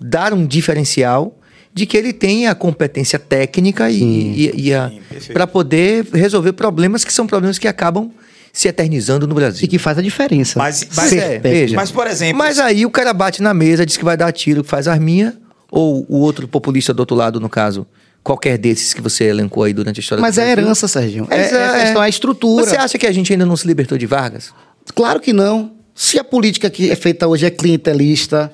[0.00, 1.36] dar um diferencial
[1.72, 4.90] de que ele tem a competência técnica e, e, e a
[5.32, 8.10] para poder resolver problemas que são problemas que acabam
[8.52, 9.64] se eternizando no Brasil.
[9.64, 10.58] E que faz a diferença.
[10.58, 11.76] Mas- Mas, é, veja.
[11.76, 14.64] Mas, por exemplo- Mas aí o cara bate na mesa, diz que vai dar tiro,
[14.64, 15.36] faz arminha,
[15.70, 17.86] ou o outro populista do outro lado, no caso,
[18.22, 20.64] qualquer desses que você elencou aí durante a história Mas do é Brasil.
[20.64, 21.26] herança, Sérgio.
[21.30, 22.66] É, é a questão, é a estrutura.
[22.66, 24.52] Você acha que a gente ainda não se libertou de Vargas?
[24.94, 25.72] Claro que não.
[25.94, 28.52] Se a política que é feita hoje é clientelista,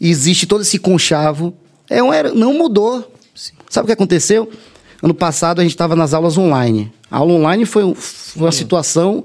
[0.00, 1.54] existe todo esse conchavo,
[1.88, 3.12] é um, não mudou.
[3.68, 4.50] Sabe o que aconteceu?
[5.02, 6.92] Ano passado a gente estava nas aulas online.
[7.10, 9.22] A aula online foi, um- foi uma situação.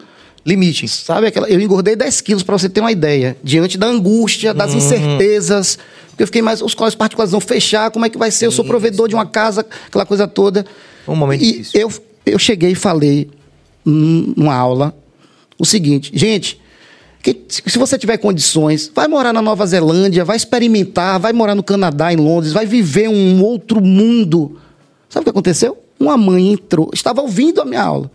[0.49, 0.88] Limite.
[0.88, 1.47] Sabe aquela.
[1.49, 3.38] Eu engordei 10 quilos, para você ter uma ideia.
[3.43, 4.57] Diante da angústia, Uhum.
[4.57, 5.77] das incertezas.
[6.09, 6.61] Porque eu fiquei mais.
[6.61, 8.45] Os colégios particulares vão fechar, como é que vai ser?
[8.47, 10.65] Eu sou provedor de uma casa, aquela coisa toda.
[11.07, 11.80] Um momento e difícil.
[11.81, 11.91] eu,
[12.26, 13.30] eu cheguei e falei
[13.85, 14.95] num- numa aula
[15.57, 16.59] o seguinte, gente.
[17.21, 21.61] que se você tiver condições, vai morar na Nova Zelândia, vai experimentar, vai morar no
[21.63, 24.57] Canadá, em Londres, vai viver um outro mundo.
[25.09, 25.77] Sabe o que aconteceu?
[25.99, 28.09] Uma mãe entrou, estava ouvindo a minha aula.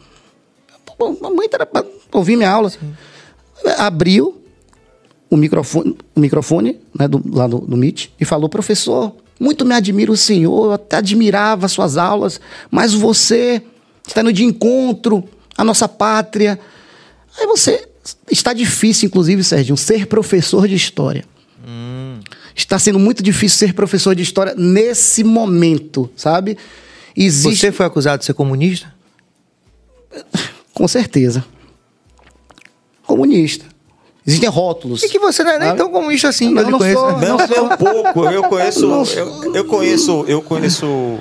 [1.13, 2.73] Pô, A mãe era para ouvir minha aula.
[3.79, 4.41] Abriu
[5.31, 9.75] o microfone, o microfone né, do, lá do, do Meet e falou: professor, muito me
[9.75, 12.41] admira o senhor, eu até admirava suas aulas,
[12.71, 13.63] mas você
[14.07, 15.25] está indo de encontro
[15.57, 16.59] à nossa pátria.
[17.39, 17.89] Aí você.
[18.31, 21.25] Está difícil, inclusive, Sérgio, ser professor de história.
[22.55, 26.59] Está sendo muito difícil ser professor de história nesse momento, sabe?
[27.17, 27.61] Existe.
[27.61, 28.93] Você foi acusado de ser comunista?
[30.85, 31.43] Com certeza.
[33.07, 33.65] Comunista.
[34.27, 35.03] Existem rótulos.
[35.03, 37.01] E que você não é nem tão comunista assim, Não, eu não conheço.
[37.01, 37.19] sou.
[37.21, 38.25] Não, é um pouco.
[38.29, 38.87] Eu conheço.
[38.87, 39.03] Não.
[39.05, 40.25] Eu, eu conheço.
[40.29, 41.19] Eu conheço.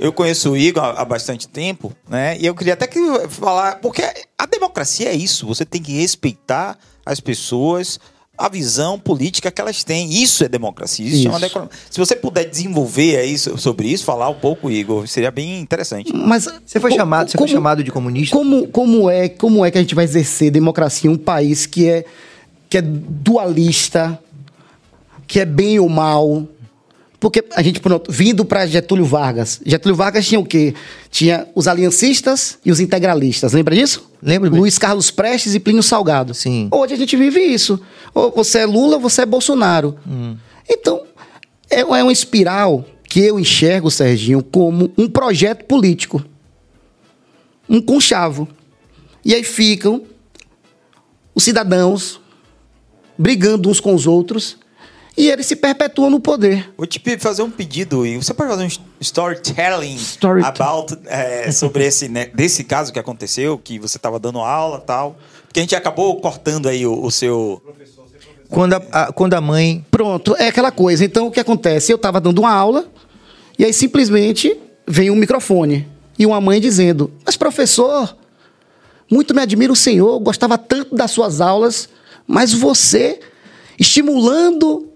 [0.00, 2.36] Eu conheço o Igor há há bastante tempo, né?
[2.40, 2.98] E eu queria até que
[3.28, 3.76] falar.
[3.76, 4.02] Porque
[4.36, 5.46] a democracia é isso.
[5.46, 6.76] Você tem que respeitar
[7.06, 8.00] as pessoas,
[8.36, 10.10] a visão política que elas têm.
[10.12, 11.04] Isso é democracia.
[11.06, 11.22] Isso, Isso.
[11.24, 15.30] chama decora- Se você puder desenvolver aí so- sobre isso, falar um pouco, Igor, seria
[15.30, 16.12] bem interessante.
[16.14, 18.36] Mas Você foi co- chamado, você como, foi chamado de comunista?
[18.36, 21.88] Como, como, é, como é que a gente vai exercer democracia em um país que
[21.88, 22.04] é,
[22.70, 24.18] que é dualista,
[25.26, 26.46] que é bem ou mal?
[27.22, 29.60] Porque a gente, pronto, vindo para Getúlio Vargas.
[29.64, 30.74] Getúlio Vargas tinha o quê?
[31.08, 33.52] Tinha os aliancistas e os integralistas.
[33.52, 34.10] Lembra disso?
[34.20, 34.58] Lembro bem.
[34.58, 36.34] Luiz Carlos Prestes e Plínio Salgado.
[36.34, 36.66] Sim.
[36.72, 37.80] Hoje a gente vive isso.
[38.12, 39.96] Ou você é Lula, você é Bolsonaro.
[40.04, 40.36] Hum.
[40.68, 41.04] Então,
[41.70, 46.24] é, é uma espiral que eu enxergo, Serginho, como um projeto político.
[47.68, 48.48] Um conchavo.
[49.24, 50.02] E aí ficam
[51.32, 52.20] os cidadãos
[53.16, 54.60] brigando uns com os outros
[55.16, 56.72] e eles se perpetuam no poder.
[56.76, 58.22] Vou te fazer um pedido, Igor.
[58.22, 58.68] Você pode fazer um
[59.00, 60.48] storytelling Storytelling.
[60.48, 64.86] about, é, sobre esse né, desse caso que aconteceu, que você estava dando aula e
[64.86, 65.16] tal.
[65.46, 67.62] Porque a gente acabou cortando aí o, o seu.
[68.48, 69.84] Quando a, a- quando a mãe.
[69.90, 71.04] Pronto, é aquela coisa.
[71.04, 71.92] Então, o que acontece?
[71.92, 72.86] Eu estava dando uma aula
[73.58, 74.56] e aí simplesmente
[74.88, 75.86] vem um microfone
[76.18, 78.16] e uma mãe dizendo: Mas, professor,
[79.10, 81.86] muito me admira o senhor, gostava tanto das suas aulas,
[82.26, 83.20] mas você
[83.78, 84.88] estimulando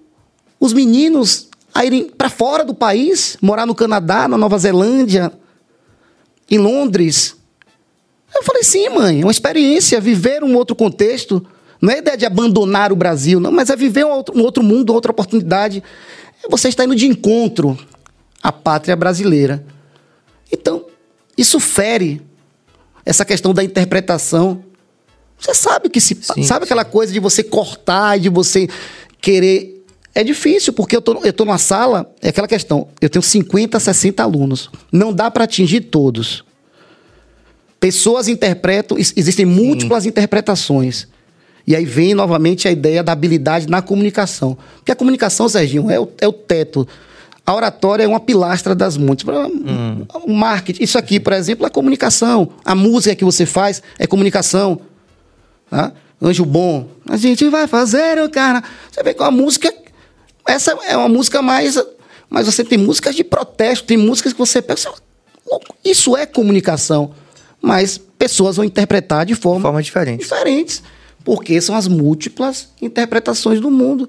[0.58, 5.32] os meninos a irem para fora do país, morar no Canadá, na Nova Zelândia,
[6.50, 7.36] em Londres.
[8.34, 11.44] Eu falei, sim, mãe, é uma experiência, viver um outro contexto.
[11.80, 14.62] Não é ideia de abandonar o Brasil, não, mas é viver um outro, um outro
[14.62, 15.82] mundo, outra oportunidade.
[16.48, 17.78] Você está indo de encontro
[18.42, 19.64] à pátria brasileira.
[20.50, 20.86] Então,
[21.36, 22.22] isso fere
[23.04, 24.64] essa questão da interpretação.
[25.38, 26.16] Você sabe que se.
[26.20, 28.68] Sim, sabe aquela coisa de você cortar de você
[29.20, 29.75] querer.
[30.18, 32.88] É difícil, porque eu tô, eu tô numa sala, é aquela questão.
[33.02, 34.70] Eu tenho 50, 60 alunos.
[34.90, 36.42] Não dá para atingir todos.
[37.78, 41.06] Pessoas interpretam, ex- existem múltiplas interpretações.
[41.66, 44.56] E aí vem novamente a ideia da habilidade na comunicação.
[44.76, 46.88] Porque a comunicação, Serginho, é o, é o teto.
[47.44, 49.26] A oratória é uma pilastra das muitas.
[50.24, 52.48] O marketing, isso aqui, por exemplo, é comunicação.
[52.64, 54.80] A música que você faz é comunicação.
[55.68, 55.92] Tá?
[56.22, 58.62] Anjo Bom, a gente vai fazer o cara.
[58.90, 59.72] Você vê que a música.
[60.48, 61.76] Essa é uma música mais.
[62.28, 64.92] Mas você tem músicas de protesto, tem músicas que você pensa.
[65.84, 67.12] Isso é comunicação.
[67.62, 70.20] Mas pessoas vão interpretar de forma, Forma diferente.
[70.20, 70.82] diferentes.
[71.24, 74.08] Porque são as múltiplas interpretações do mundo.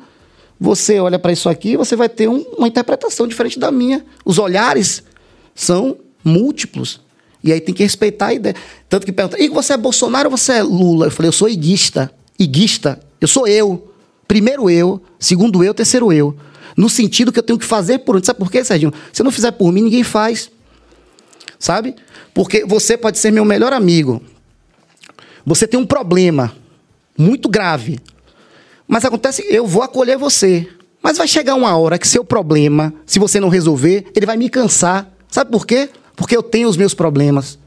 [0.60, 4.04] Você olha para isso aqui, você vai ter um- uma interpretação diferente da minha.
[4.26, 5.04] Os olhares
[5.54, 7.00] são múltiplos.
[7.44, 8.56] E aí tem que respeitar a ideia.
[8.90, 11.08] Tanto que pergunta, e você é Bolsonaro ou você é Lula?
[11.08, 12.12] Eu falei, eu sou iguista.
[12.40, 13.00] Iguista.
[13.22, 13.87] Eu sou eu.
[14.28, 16.36] Primeiro eu, segundo eu, terceiro eu.
[16.76, 18.26] No sentido que eu tenho que fazer por onde.
[18.26, 18.94] Sabe por quê, Serginho?
[19.12, 20.52] Se eu não fizer por mim, ninguém faz.
[21.58, 21.96] Sabe?
[22.34, 24.22] Porque você pode ser meu melhor amigo.
[25.46, 26.54] Você tem um problema
[27.18, 28.00] muito grave.
[28.88, 30.68] Mas acontece, eu vou acolher você.
[31.02, 34.50] Mas vai chegar uma hora que seu problema, se você não resolver, ele vai me
[34.50, 35.12] cansar.
[35.30, 35.90] Sabe por quê?
[36.16, 37.58] Porque eu tenho os meus problemas.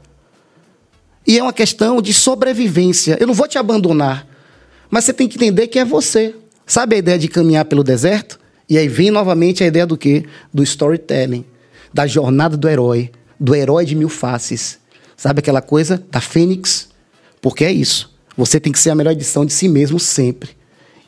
[1.25, 3.17] E é uma questão de sobrevivência.
[3.19, 4.27] Eu não vou te abandonar.
[4.89, 6.35] Mas você tem que entender que é você.
[6.71, 8.39] Sabe a ideia de caminhar pelo deserto?
[8.69, 10.23] E aí vem novamente a ideia do quê?
[10.53, 11.43] Do storytelling.
[11.93, 13.11] Da jornada do herói.
[13.37, 14.79] Do herói de mil faces.
[15.17, 16.87] Sabe aquela coisa da fênix?
[17.41, 18.15] Porque é isso.
[18.37, 20.51] Você tem que ser a melhor edição de si mesmo sempre.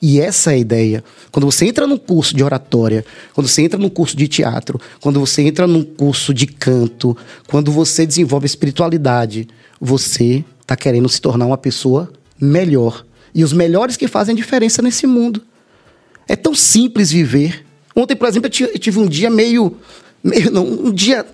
[0.01, 1.01] E essa é a ideia.
[1.31, 5.17] Quando você entra num curso de oratória, quando você entra num curso de teatro, quando
[5.17, 7.15] você entra num curso de canto,
[7.47, 9.47] quando você desenvolve espiritualidade,
[9.79, 13.05] você está querendo se tornar uma pessoa melhor.
[13.33, 15.41] E os melhores que fazem diferença nesse mundo.
[16.27, 17.65] É tão simples viver.
[17.95, 19.77] Ontem, por exemplo, eu ti- eu tive um dia meio.
[20.23, 21.25] meio não, um dia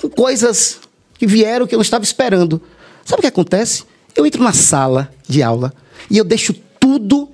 [0.00, 0.78] com coisas
[1.18, 2.60] que vieram que eu não estava esperando.
[3.04, 3.84] Sabe o que acontece?
[4.14, 5.72] Eu entro na sala de aula
[6.10, 7.28] e eu deixo tudo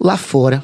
[0.00, 0.62] lá fora.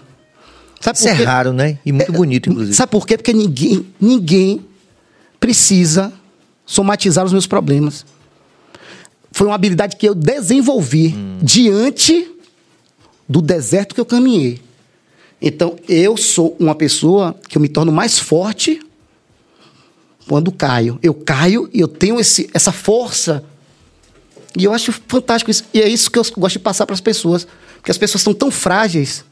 [0.81, 1.79] Sabe Isso é raro, né?
[1.85, 2.77] E muito bonito, inclusive.
[2.77, 3.17] Sabe por quê?
[3.17, 4.65] Porque ninguém, ninguém
[5.41, 6.13] precisa
[6.67, 8.05] somatizar os meus problemas.
[9.33, 12.31] Foi uma habilidade que eu desenvolvi diante
[13.29, 14.61] do deserto que eu caminhei.
[15.40, 18.81] Então, eu sou uma pessoa que eu me torno mais forte
[20.28, 20.98] quando caio.
[21.02, 23.44] Eu caio e eu tenho esse, essa força.
[24.56, 25.65] E eu acho fantástico isso.
[25.73, 27.47] E é isso que eu gosto de passar para as pessoas.
[27.77, 29.24] Porque as pessoas são tão frágeis.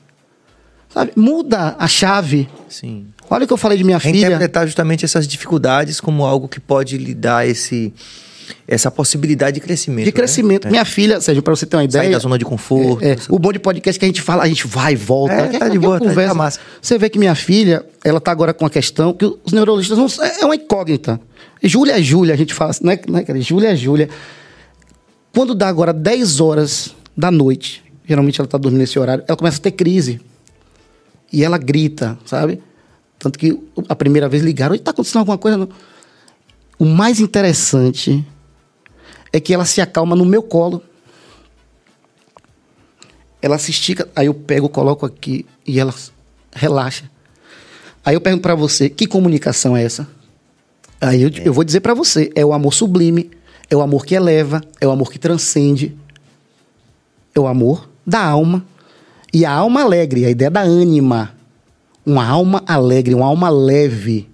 [0.89, 1.13] Sabe?
[1.17, 2.49] Muda a chave.
[2.69, 3.07] Sim.
[3.29, 4.29] Olha o que eu falei de minha filha.
[4.29, 7.93] Reinterpretar justamente essas dificuldades como algo que pode lhe dar esse,
[8.67, 10.05] essa possibilidade de crescimento.
[10.05, 10.65] De crescimento.
[10.65, 10.73] Né?
[10.73, 12.05] Minha filha, Sérgio, para você ter uma ideia.
[12.05, 13.05] Sair da zona de conforto.
[13.05, 15.35] É, é, o bom de podcast que a gente fala, a gente vai e volta.
[15.35, 16.29] É, tá de boa, conversa.
[16.29, 16.61] tá massa.
[16.81, 20.07] Você vê que minha filha, ela tá agora com uma questão que os neurologistas não.
[20.41, 21.21] É uma incógnita.
[21.63, 23.41] Júlia é Júlia, a gente fala assim, não é, não é cara?
[23.41, 24.09] Júlia é Júlia.
[25.35, 29.59] Quando dá agora 10 horas da noite, geralmente ela tá dormindo nesse horário, ela começa
[29.59, 30.21] a ter crise.
[31.33, 32.63] E ela grita, sabe?
[33.19, 33.59] Tanto que
[33.89, 35.57] a primeira vez ligaram, e tá acontecendo alguma coisa?
[35.57, 35.69] Não.
[36.79, 38.25] O mais interessante
[39.33, 40.83] é que ela se acalma no meu colo.
[43.41, 45.95] Ela se estica, aí eu pego, coloco aqui e ela
[46.53, 47.11] relaxa.
[48.05, 50.09] Aí eu pergunto pra você, que comunicação é essa?
[51.01, 53.31] Aí eu, eu vou dizer pra você, é o amor sublime,
[53.69, 55.97] é o amor que eleva, é o amor que transcende,
[57.35, 58.65] é o amor da alma.
[59.33, 61.35] E a alma alegre, a ideia da ânima.
[62.05, 64.29] Uma alma alegre, uma alma leve.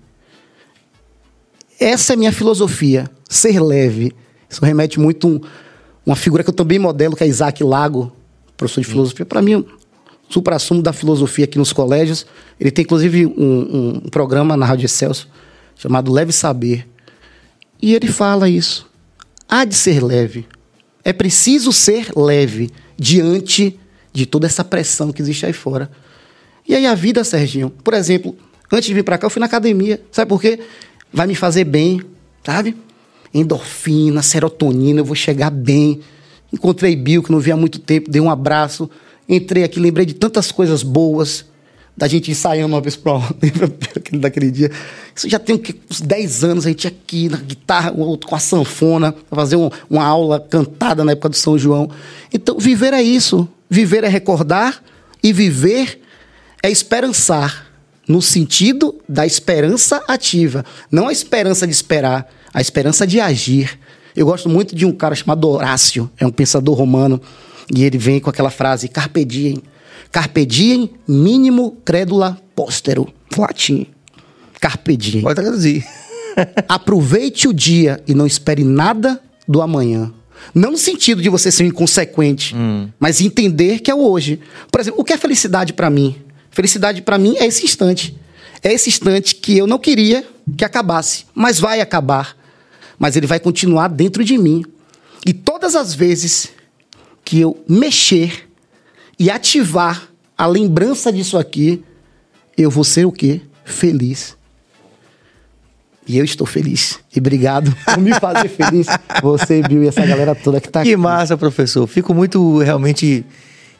[1.80, 4.14] Essa é minha filosofia, ser leve.
[4.52, 5.40] Isso remete muito a um,
[6.04, 8.12] uma figura que eu também modelo, que é Isaac Lago,
[8.54, 9.24] professor de filosofia.
[9.24, 9.66] Para mim, o
[10.28, 12.26] supra-sumo da filosofia aqui nos colégios.
[12.60, 15.26] Ele tem, inclusive, um, um programa na Rádio Excelso
[15.74, 16.86] chamado Leve Saber.
[17.80, 18.86] E ele fala isso.
[19.48, 20.46] Há de ser leve.
[21.02, 23.80] É preciso ser leve diante
[24.12, 25.90] de toda essa pressão que existe aí fora.
[26.68, 28.36] E aí a vida, Serginho, por exemplo,
[28.70, 30.00] antes de vir para cá, eu fui na academia.
[30.12, 30.60] Sabe por quê?
[31.10, 32.02] Vai me fazer bem,
[32.44, 32.76] sabe?
[33.34, 36.00] Endorfina, serotonina, eu vou chegar bem.
[36.52, 38.90] Encontrei Bill, que não via há muito tempo, dei um abraço.
[39.28, 41.44] Entrei aqui, lembrei de tantas coisas boas,
[41.96, 43.70] da gente ensaiando uma vez para lembra
[44.18, 44.70] daquele- dia.
[45.14, 45.60] Isso já tem
[45.90, 49.70] uns 10 anos, a gente aqui na guitarra, outro com a sanfona, pra fazer um-
[49.88, 51.90] uma aula cantada na época do São João.
[52.32, 53.48] Então, viver é isso.
[53.70, 54.82] Viver é recordar
[55.22, 56.00] e viver
[56.62, 57.66] é esperançar,
[58.06, 60.64] no sentido da esperança ativa.
[60.90, 63.78] Não a esperança de esperar, a esperança de agir.
[64.14, 67.20] Eu gosto muito de um cara chamado Horácio, é um pensador romano,
[67.74, 69.62] e ele vem com aquela frase: Carpe diem.
[70.10, 73.08] Carpe diem, mínimo credula postero.
[73.36, 73.86] Latim.
[74.60, 75.22] Carpe diem.
[75.22, 75.84] Pode traduzir.
[76.68, 80.12] Aproveite o dia e não espere nada do amanhã.
[80.54, 82.54] Não no sentido de você ser um inconsequente,
[82.98, 84.40] mas entender que é o hoje.
[84.70, 86.16] Por exemplo, o que é felicidade pra mim?
[86.50, 88.16] Felicidade pra mim é esse instante.
[88.62, 90.24] É esse instante que eu não queria
[90.56, 92.36] que acabasse, mas vai acabar.
[93.02, 94.62] Mas ele vai continuar dentro de mim.
[95.26, 96.50] E todas as vezes
[97.24, 98.48] que eu mexer
[99.18, 100.08] e ativar
[100.38, 101.82] a lembrança disso aqui,
[102.56, 103.40] eu vou ser o quê?
[103.64, 104.36] Feliz.
[106.06, 107.00] E eu estou feliz.
[107.12, 108.86] E obrigado por me fazer feliz.
[109.20, 110.96] Você, Bill, e essa galera toda que tá Que aqui.
[110.96, 111.88] massa, professor.
[111.88, 113.26] Fico muito realmente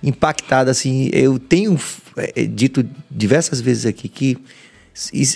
[0.03, 1.09] impactado, assim.
[1.13, 1.79] Eu tenho
[2.17, 4.37] é, dito diversas vezes aqui que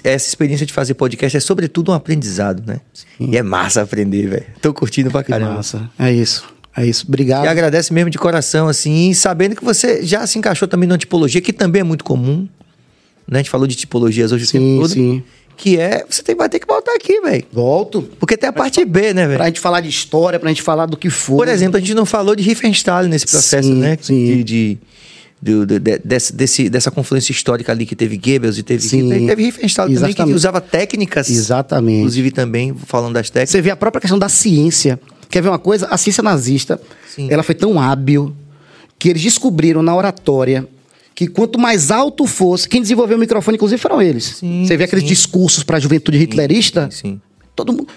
[0.05, 2.81] essa experiência de fazer podcast é sobretudo um aprendizado, né?
[3.19, 4.47] E é massa aprender, velho.
[4.61, 5.55] Tô curtindo pra Que caramba.
[5.55, 5.91] massa.
[5.99, 6.45] É isso.
[6.77, 7.07] É isso.
[7.09, 7.45] Obrigado.
[7.47, 11.41] E agradece mesmo de coração, assim, sabendo que você já se encaixou também na tipologia,
[11.41, 12.47] que também é muito comum.
[13.27, 13.39] Né?
[13.39, 14.91] A gente falou de tipologias hoje o Sim, tempo todo.
[14.93, 15.23] sim.
[15.57, 17.45] Que é, você tem, vai ter que voltar aqui, velho.
[17.51, 18.03] Volto.
[18.21, 19.39] Porque tem a parte B, né, velho?
[19.39, 21.37] Pra gente falar de história, pra gente falar do que for.
[21.39, 23.97] Por exemplo, a gente não falou de Riefenstahl nesse processo, Sim, né?
[23.99, 24.23] sim.
[24.27, 24.79] De, de-
[25.41, 29.09] do- do- de- desse, desse- dessa confluência histórica ali que teve Goebbels e teve, Sim.
[29.09, 31.29] teve, teve Riefenstahl também, que usava técnicas.
[31.31, 31.99] Exatamente.
[31.99, 33.51] Inclusive também, falando das técnicas.
[33.51, 34.99] Você vê a própria questão da ciência.
[35.29, 35.87] Quer ver uma coisa?
[35.89, 36.81] A ciência nazista,
[37.15, 37.29] Sim.
[37.31, 38.35] ela foi tão hábil
[38.99, 40.67] que eles descobriram na oratória
[41.15, 44.37] que quanto mais alto fosse, quem desenvolveu o microfone, inclusive, foram eles.
[44.39, 45.09] Sim, Você vê aqueles sim.
[45.09, 47.21] discursos para a juventude hitlerista, Sim, sim.
[47.55, 47.89] todo mundo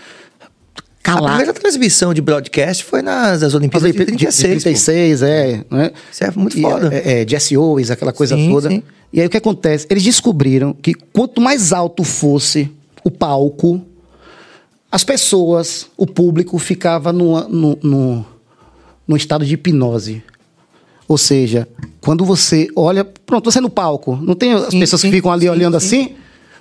[1.02, 1.28] A calado.
[1.28, 4.54] primeira transmissão de broadcast foi nas das Olimpíadas de 36.
[4.56, 4.62] pô.
[4.62, 5.66] 36, é.
[5.70, 5.92] Né?
[6.12, 6.90] Isso é muito E, foda.
[6.94, 8.70] É, é, Jesse Owens, aquela coisa Sim, toda.
[8.70, 8.84] sim.
[9.12, 9.88] E aí o que acontece?
[9.90, 12.70] Eles descobriram que quanto mais alto fosse
[13.04, 13.82] o palco,
[14.92, 18.26] as pessoas, o público, ficava no, no, no,
[19.08, 20.22] no estado de hipnose.
[21.08, 21.68] Ou seja,
[22.02, 23.04] quando você olha.
[23.04, 26.04] Pronto, você no palco, não tem as Sim, pessoas que ficam ali olhando sim.
[26.04, 26.16] assim?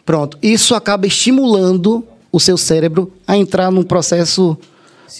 [0.06, 0.38] Pronto.
[0.40, 4.56] Isso acaba estimulando o seu cérebro a entrar num processo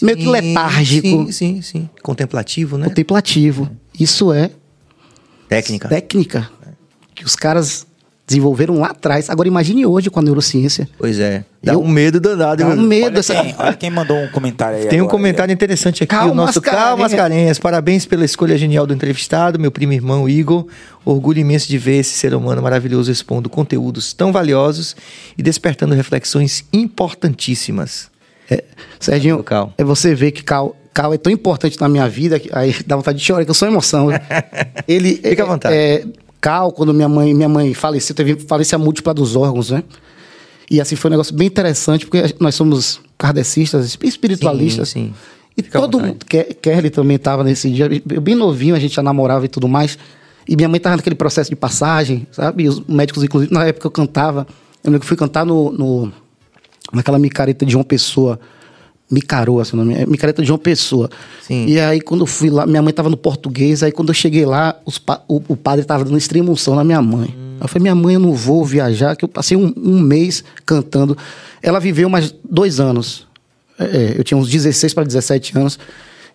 [0.01, 1.89] meio que Sim, letárgico, Sim, sim, sim.
[2.03, 2.87] Contemplativo, né?
[2.87, 3.69] contemplativo.
[3.99, 4.51] Isso é
[5.47, 5.89] Técnica.
[5.89, 6.49] técnica
[7.15, 7.85] que os caras
[8.29, 9.29] desenvolveram lá atrás.
[9.29, 10.87] Agora imagine hoje com a neurociência.
[10.97, 11.43] Pois é.
[11.61, 12.63] Dá Eu- um medo danado.
[12.63, 15.17] Dá um medo Olha quem, olha quem mandou um comentário aí Tem um agora.
[15.17, 16.15] comentário interessante aqui.
[16.15, 16.83] Calma, o nosso Mascarenhas.
[16.87, 17.59] Calma Mascarenhas.
[17.59, 20.67] Parabéns pela escolha genial do entrevistado, meu primo irmão Igor.
[21.03, 24.95] Orgulho imenso de ver esse ser humano maravilhoso expondo conteúdos tão valiosos
[25.37, 28.09] e despertando reflexões importantíssimas.
[28.99, 29.73] Serginho, Cal.
[29.77, 32.95] é você ver que Cal, Cal é tão importante na minha vida que aí dá
[32.95, 34.09] vontade de chorar, que eu sou emoção.
[34.87, 35.75] Ele Fica à é- vontade.
[35.75, 36.03] É,
[36.41, 39.83] Cal, quando minha mãe, minha mãe faleceu, teve falência múltipla dos órgãos, né?
[40.71, 44.89] E assim foi um negócio bem interessante, porque nós somos kardecistas, espiritualistas.
[44.89, 45.13] Sim, sim.
[45.57, 48.95] E Fica todo mundo, Ke- Kelly também estava nesse dia, eu bem novinho, a gente
[48.95, 49.97] já namorava e tudo mais.
[50.47, 52.63] E minha mãe estava naquele processo de passagem, sabe?
[52.63, 54.47] E os médicos, inclusive, na época eu cantava,
[54.83, 56.11] eu lembro que fui cantar no, no
[56.93, 58.39] naquela micareta de João Pessoa.
[59.11, 61.09] Micaroa, seu nome é micareta de João Pessoa.
[61.41, 61.65] Sim.
[61.67, 64.45] E aí, quando eu fui lá, minha mãe estava no português, aí quando eu cheguei
[64.45, 64.75] lá,
[65.05, 67.33] pa- o, o padre estava dando extrema unção na minha mãe.
[67.59, 70.43] Aí eu falei, minha mãe, eu não vou viajar, que eu passei um, um mês
[70.65, 71.17] cantando.
[71.61, 73.27] Ela viveu mais dois anos.
[73.79, 75.79] É, eu tinha uns 16 para 17 anos.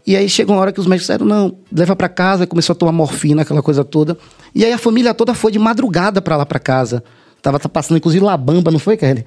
[0.06, 2.76] E aí chegou uma hora que os médicos disseram, não, leva para casa, começou a
[2.76, 4.18] tomar morfina, aquela coisa toda.
[4.54, 7.02] E aí a família toda foi de madrugada para lá para casa.
[7.40, 9.24] Tava passando, inclusive, Labamba, não foi, Kelly?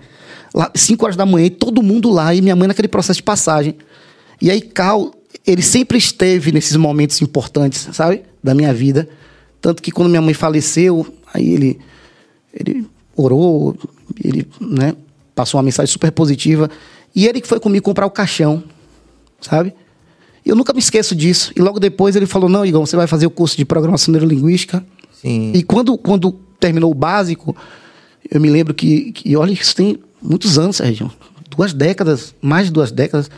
[0.53, 3.24] Lá, 5 horas da manhã, e todo mundo lá, e minha mãe naquele processo de
[3.24, 3.76] passagem.
[4.41, 5.11] E aí, Cal,
[5.45, 8.24] ele sempre esteve nesses momentos importantes, sabe?
[8.44, 9.07] Da minha vida.
[9.61, 11.80] Tanto que quando minha mãe faleceu, aí ele,
[12.53, 13.76] ele orou,
[14.24, 14.94] ele né,
[15.34, 16.69] passou uma mensagem super positiva.
[17.15, 18.64] E ele que foi comigo comprar o caixão,
[19.41, 19.74] sabe?
[20.45, 21.52] Eu nunca me esqueço disso.
[21.56, 24.86] E logo depois ele falou: Não, Igor, você vai fazer o curso de programação neurolinguística.
[25.22, 25.52] Sim.
[25.53, 27.56] E quando, quando terminou o básico,
[28.30, 31.12] eu me lembro que, que olha, isso tem muitos anos, Sérgio.
[31.49, 33.30] Duas décadas, mais de duas décadas.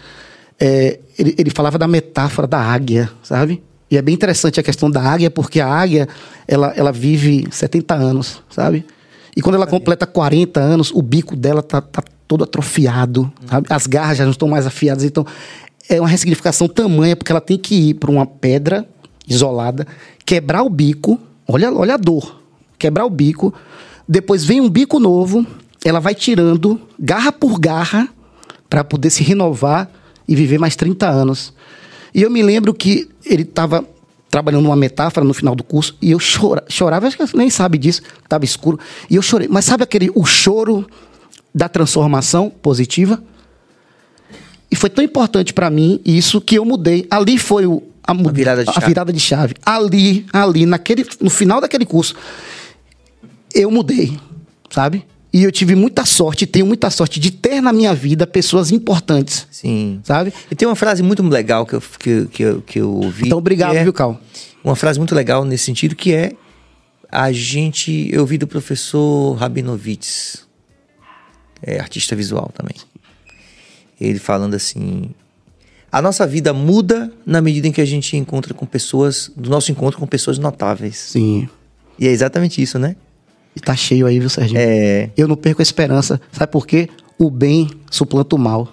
[0.59, 3.61] É, ele, ele falava da metáfora da águia, sabe?
[3.89, 6.07] E é bem interessante a questão da águia, porque a águia,
[6.47, 8.85] ela, ela vive 70 anos, sabe?
[9.35, 13.67] E quando ela completa 40 anos, o bico dela tá, tá todo atrofiado, sabe?
[13.69, 15.03] As garras já não estão mais afiadas.
[15.03, 15.25] Então,
[15.89, 18.87] é uma ressignificação tamanha, porque ela tem que ir para uma pedra
[19.27, 19.87] isolada,
[20.25, 22.41] quebrar o bico, olha, olha a dor,
[22.77, 23.53] quebrar o bico,
[24.07, 25.45] depois vem um bico novo,
[25.83, 28.07] ela vai tirando garra por garra
[28.69, 29.89] para poder se renovar
[30.27, 31.53] e viver mais 30 anos.
[32.13, 33.85] E eu me lembro que ele estava
[34.29, 37.49] trabalhando uma metáfora no final do curso e eu chora, chorava, acho que você nem
[37.49, 38.79] sabe disso, estava escuro,
[39.09, 39.47] e eu chorei.
[39.47, 40.87] Mas sabe aquele o choro
[41.53, 43.21] da transformação positiva?
[44.71, 47.07] E foi tão importante para mim isso que eu mudei.
[47.09, 48.87] Ali foi o, a, A virada de a chave.
[48.87, 49.55] virada de chave.
[49.65, 52.15] Ali, ali, naquele, no final daquele curso,
[53.53, 54.19] eu mudei,
[54.69, 55.05] sabe?
[55.31, 59.47] E eu tive muita sorte, tenho muita sorte de ter na minha vida pessoas importantes,
[59.51, 60.01] Sim.
[60.03, 60.33] sabe?
[60.49, 63.27] E tem uma frase muito legal que eu, que, que eu, que eu ouvi.
[63.27, 64.19] Então, obrigado, é viu, Cal?
[64.63, 66.33] Uma frase muito legal nesse sentido que é
[67.11, 68.09] a gente.
[68.11, 70.47] Eu ouvi do professor Rabinovitz,
[71.61, 72.75] é artista visual também.
[74.01, 75.11] Ele falando assim:
[75.91, 79.71] a nossa vida muda na medida em que a gente encontra com pessoas, do nosso
[79.71, 80.97] encontro com pessoas notáveis.
[80.97, 81.47] Sim.
[81.97, 82.95] E é exatamente isso, né?
[83.55, 84.59] E tá cheio aí, viu, Serginho?
[84.61, 85.09] É.
[85.17, 86.21] Eu não perco a esperança.
[86.31, 86.89] Sabe por quê?
[87.17, 88.71] O bem suplanta o mal.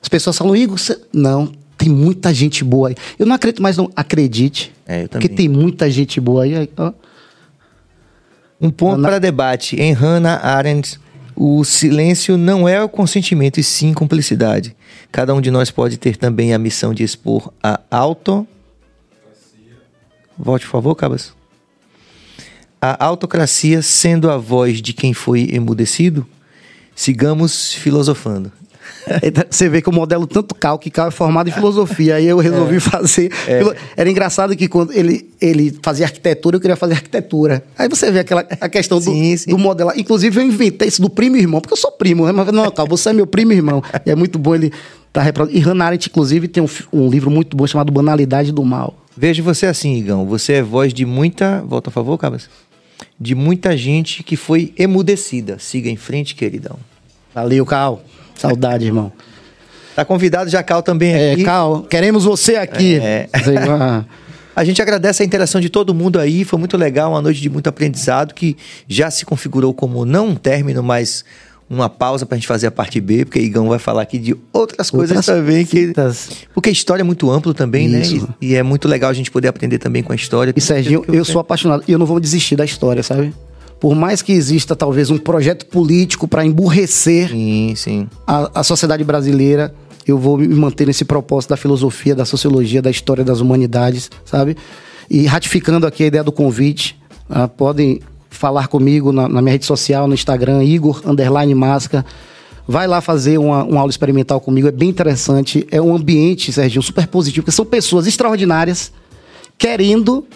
[0.00, 1.00] As pessoas falam, Igor, você...
[1.12, 2.94] não, tem muita gente boa aí.
[3.18, 3.90] Eu não acredito mais, não.
[3.96, 4.72] Acredite.
[4.86, 5.36] É, eu Porque também.
[5.36, 6.68] tem muita gente boa aí.
[6.76, 6.92] ó.
[8.60, 9.74] Um ponto Ana- para debate.
[9.76, 11.00] Em Hannah Arendt,
[11.34, 14.76] o silêncio não é o consentimento, e sim cumplicidade.
[15.10, 18.46] Cada um de nós pode ter também a missão de expor a auto.
[20.38, 21.34] Volte, por favor, Cabas.
[22.84, 26.26] A autocracia sendo a voz de quem foi emudecido,
[26.94, 28.50] sigamos filosofando.
[29.22, 32.16] Então, Você vê que eu modelo tanto Cal, que Cal é formado em filosofia.
[32.16, 33.32] Aí eu resolvi fazer.
[33.32, 37.64] filo- Era engraçado que quando ele, ele fazia arquitetura, eu queria fazer arquitetura.
[37.76, 39.50] Aí você vê aquela a questão do, Sim, sim.
[39.50, 39.98] do modelar.
[39.98, 42.32] Inclusive, eu inventei isso do primo irmão, porque eu sou primo, né?
[42.32, 43.82] Mas não, Cal, você é meu primo irmão.
[44.06, 44.72] E é muito bom ele
[45.08, 45.58] estar reproduzindo.
[45.58, 48.94] E Hannah Arendt, inclusive, tem um, um livro muito bom chamado Banalidade do Mal.
[49.16, 50.26] Vejo você assim, Igão.
[50.26, 51.62] Você é voz de muita.
[51.66, 52.48] Volta a favor, Cabas.
[53.18, 55.58] De muita gente que foi emudecida.
[55.58, 56.78] Siga em frente, queridão.
[57.34, 58.02] Valeu, Cal.
[58.34, 59.12] Saudade, irmão.
[59.94, 61.44] Tá convidado já Cal também É, aqui.
[61.44, 62.96] Cal, queremos você aqui.
[62.96, 63.28] É.
[64.54, 67.48] A gente agradece a interação de todo mundo aí, foi muito legal, uma noite de
[67.48, 68.54] muito aprendizado que
[68.86, 71.24] já se configurou como não um término, mas
[71.68, 74.90] uma pausa pra gente fazer a parte B, porque Igão vai falar aqui de outras
[74.90, 75.92] coisas Outras também que
[76.54, 78.26] porque a história é muito amplo também, Isso.
[78.26, 78.34] né?
[78.40, 80.52] E, e é muito legal a gente poder aprender também com a história.
[80.54, 83.32] E Serginho, eu sou apaixonado e eu não vou desistir da história, sabe?
[83.80, 88.08] Por mais que exista talvez um projeto político para emburrecer Sim, sim.
[88.26, 89.74] a, a sociedade brasileira,
[90.06, 94.56] eu vou me manter nesse propósito da filosofia, da sociologia, da história das humanidades, sabe?
[95.10, 96.96] E ratificando aqui a ideia do convite,
[97.28, 98.00] ah, podem
[98.42, 102.04] falar comigo na, na minha rede social, no Instagram, Igor Underline Masca.
[102.66, 105.64] Vai lá fazer uma, uma aula experimental comigo, é bem interessante.
[105.70, 108.92] É um ambiente, Serginho, super positivo, porque são pessoas extraordinárias
[109.56, 110.26] querendo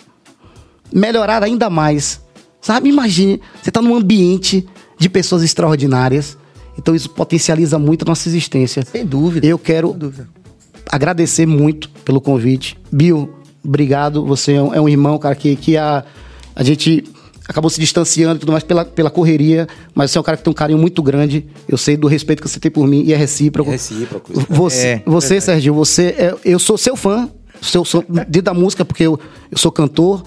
[0.94, 2.20] melhorar ainda mais.
[2.60, 2.90] Sabe?
[2.90, 4.64] Imagine, você está num ambiente
[4.96, 6.38] de pessoas extraordinárias.
[6.78, 8.84] Então isso potencializa muito a nossa existência.
[8.84, 9.44] Sem dúvida.
[9.44, 10.28] Eu quero dúvida.
[10.88, 12.78] agradecer muito pelo convite.
[12.92, 13.34] Bill,
[13.64, 14.24] obrigado.
[14.26, 16.04] Você é um, é um irmão, cara, que, que a,
[16.54, 17.02] a gente
[17.48, 20.42] acabou se distanciando e tudo mais pela, pela correria, mas você é um cara que
[20.42, 21.46] tem um carinho muito grande.
[21.68, 23.70] Eu sei do respeito que você tem por mim e é recíproco.
[23.70, 24.32] É recíproco.
[24.48, 27.28] Você, É, você Serginho, você é, eu sou seu fã,
[27.60, 29.18] seu, sou, dentro da música, porque eu,
[29.50, 30.24] eu sou cantor.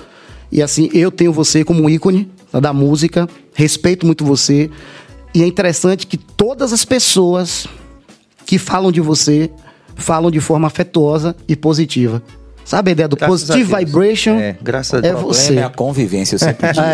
[0.51, 4.69] E assim, eu tenho você como um ícone tá, da música, respeito muito você.
[5.33, 7.67] E é interessante que todas as pessoas
[8.45, 9.51] que falam de você
[9.95, 12.23] falam de forma afetuosa e positiva.
[12.69, 14.37] Sabe a ideia do Graças positive vibration?
[14.39, 15.23] É, graças a é Deus.
[15.23, 15.55] O você.
[15.55, 16.85] é a convivência, eu sempre digo.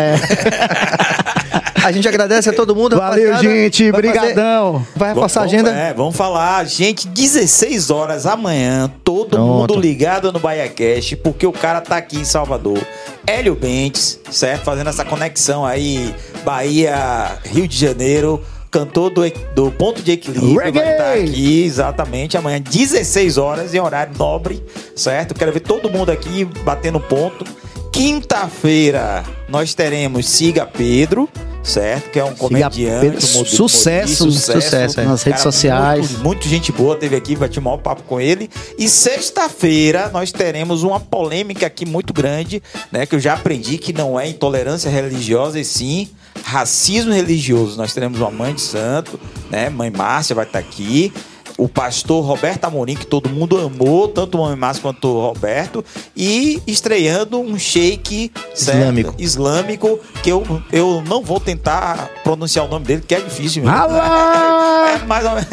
[1.84, 2.96] A gente agradece a todo mundo.
[2.96, 3.56] Valeu, rapaziada.
[3.56, 3.90] gente.
[3.90, 4.86] Vai fazer- Brigadão.
[4.96, 5.70] Vai Vamos- passar a agenda.
[5.70, 9.74] É, vamos falar, gente, 16 horas amanhã, todo Pronto.
[9.74, 12.78] mundo ligado no BaiaCast, porque o cara tá aqui em Salvador.
[13.26, 14.64] Hélio Bentes, certo?
[14.64, 18.42] Fazendo essa conexão aí, Bahia, Rio de Janeiro.
[18.76, 19.22] Cantor do,
[19.54, 20.78] do Ponto de Equilíbrio Reggae!
[20.78, 24.62] vai estar aqui, exatamente, amanhã, 16 horas, em horário nobre,
[24.94, 25.34] certo?
[25.34, 27.42] Quero ver todo mundo aqui batendo ponto.
[27.90, 31.26] Quinta-feira, nós teremos Siga Pedro,
[31.66, 32.10] certo?
[32.10, 35.04] Que é um comediante, sucesso, sucesso, é.
[35.04, 36.12] nas redes sociais.
[36.12, 38.48] Muito, muito gente boa teve aqui, vai te maior papo com ele.
[38.78, 42.62] E sexta-feira nós teremos uma polêmica aqui muito grande,
[42.92, 43.04] né?
[43.04, 46.08] Que eu já aprendi que não é intolerância religiosa, e sim
[46.42, 47.76] racismo religioso.
[47.76, 49.18] Nós teremos uma mãe de santo,
[49.50, 49.68] né?
[49.68, 51.12] Mãe Márcia vai estar aqui.
[51.58, 55.84] O pastor Roberto Amorim, que todo mundo amou, tanto o Mãe Márcia quanto o Roberto,
[56.14, 58.78] e estreando um shake certo?
[58.78, 59.14] Islâmico.
[59.18, 63.76] islâmico, que eu, eu não vou tentar pronunciar o nome dele, que é difícil mesmo.
[63.76, 64.66] Alá!
[64.86, 65.48] É mais ou menos,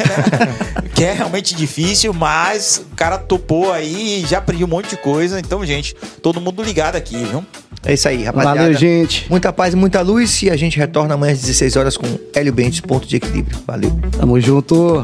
[0.94, 4.96] que é realmente difícil, mas o cara topou aí e já aprendi um monte de
[4.96, 5.38] coisa.
[5.40, 7.44] Então, gente, todo mundo ligado aqui, viu?
[7.84, 8.60] É isso aí, rapaziada.
[8.60, 9.26] Valeu, gente.
[9.28, 10.42] Muita paz e muita luz.
[10.42, 13.58] E a gente retorna amanhã às 16 horas com Hélio Bentes, ponto de equilíbrio.
[13.66, 13.92] Valeu.
[14.18, 15.02] Tamo junto.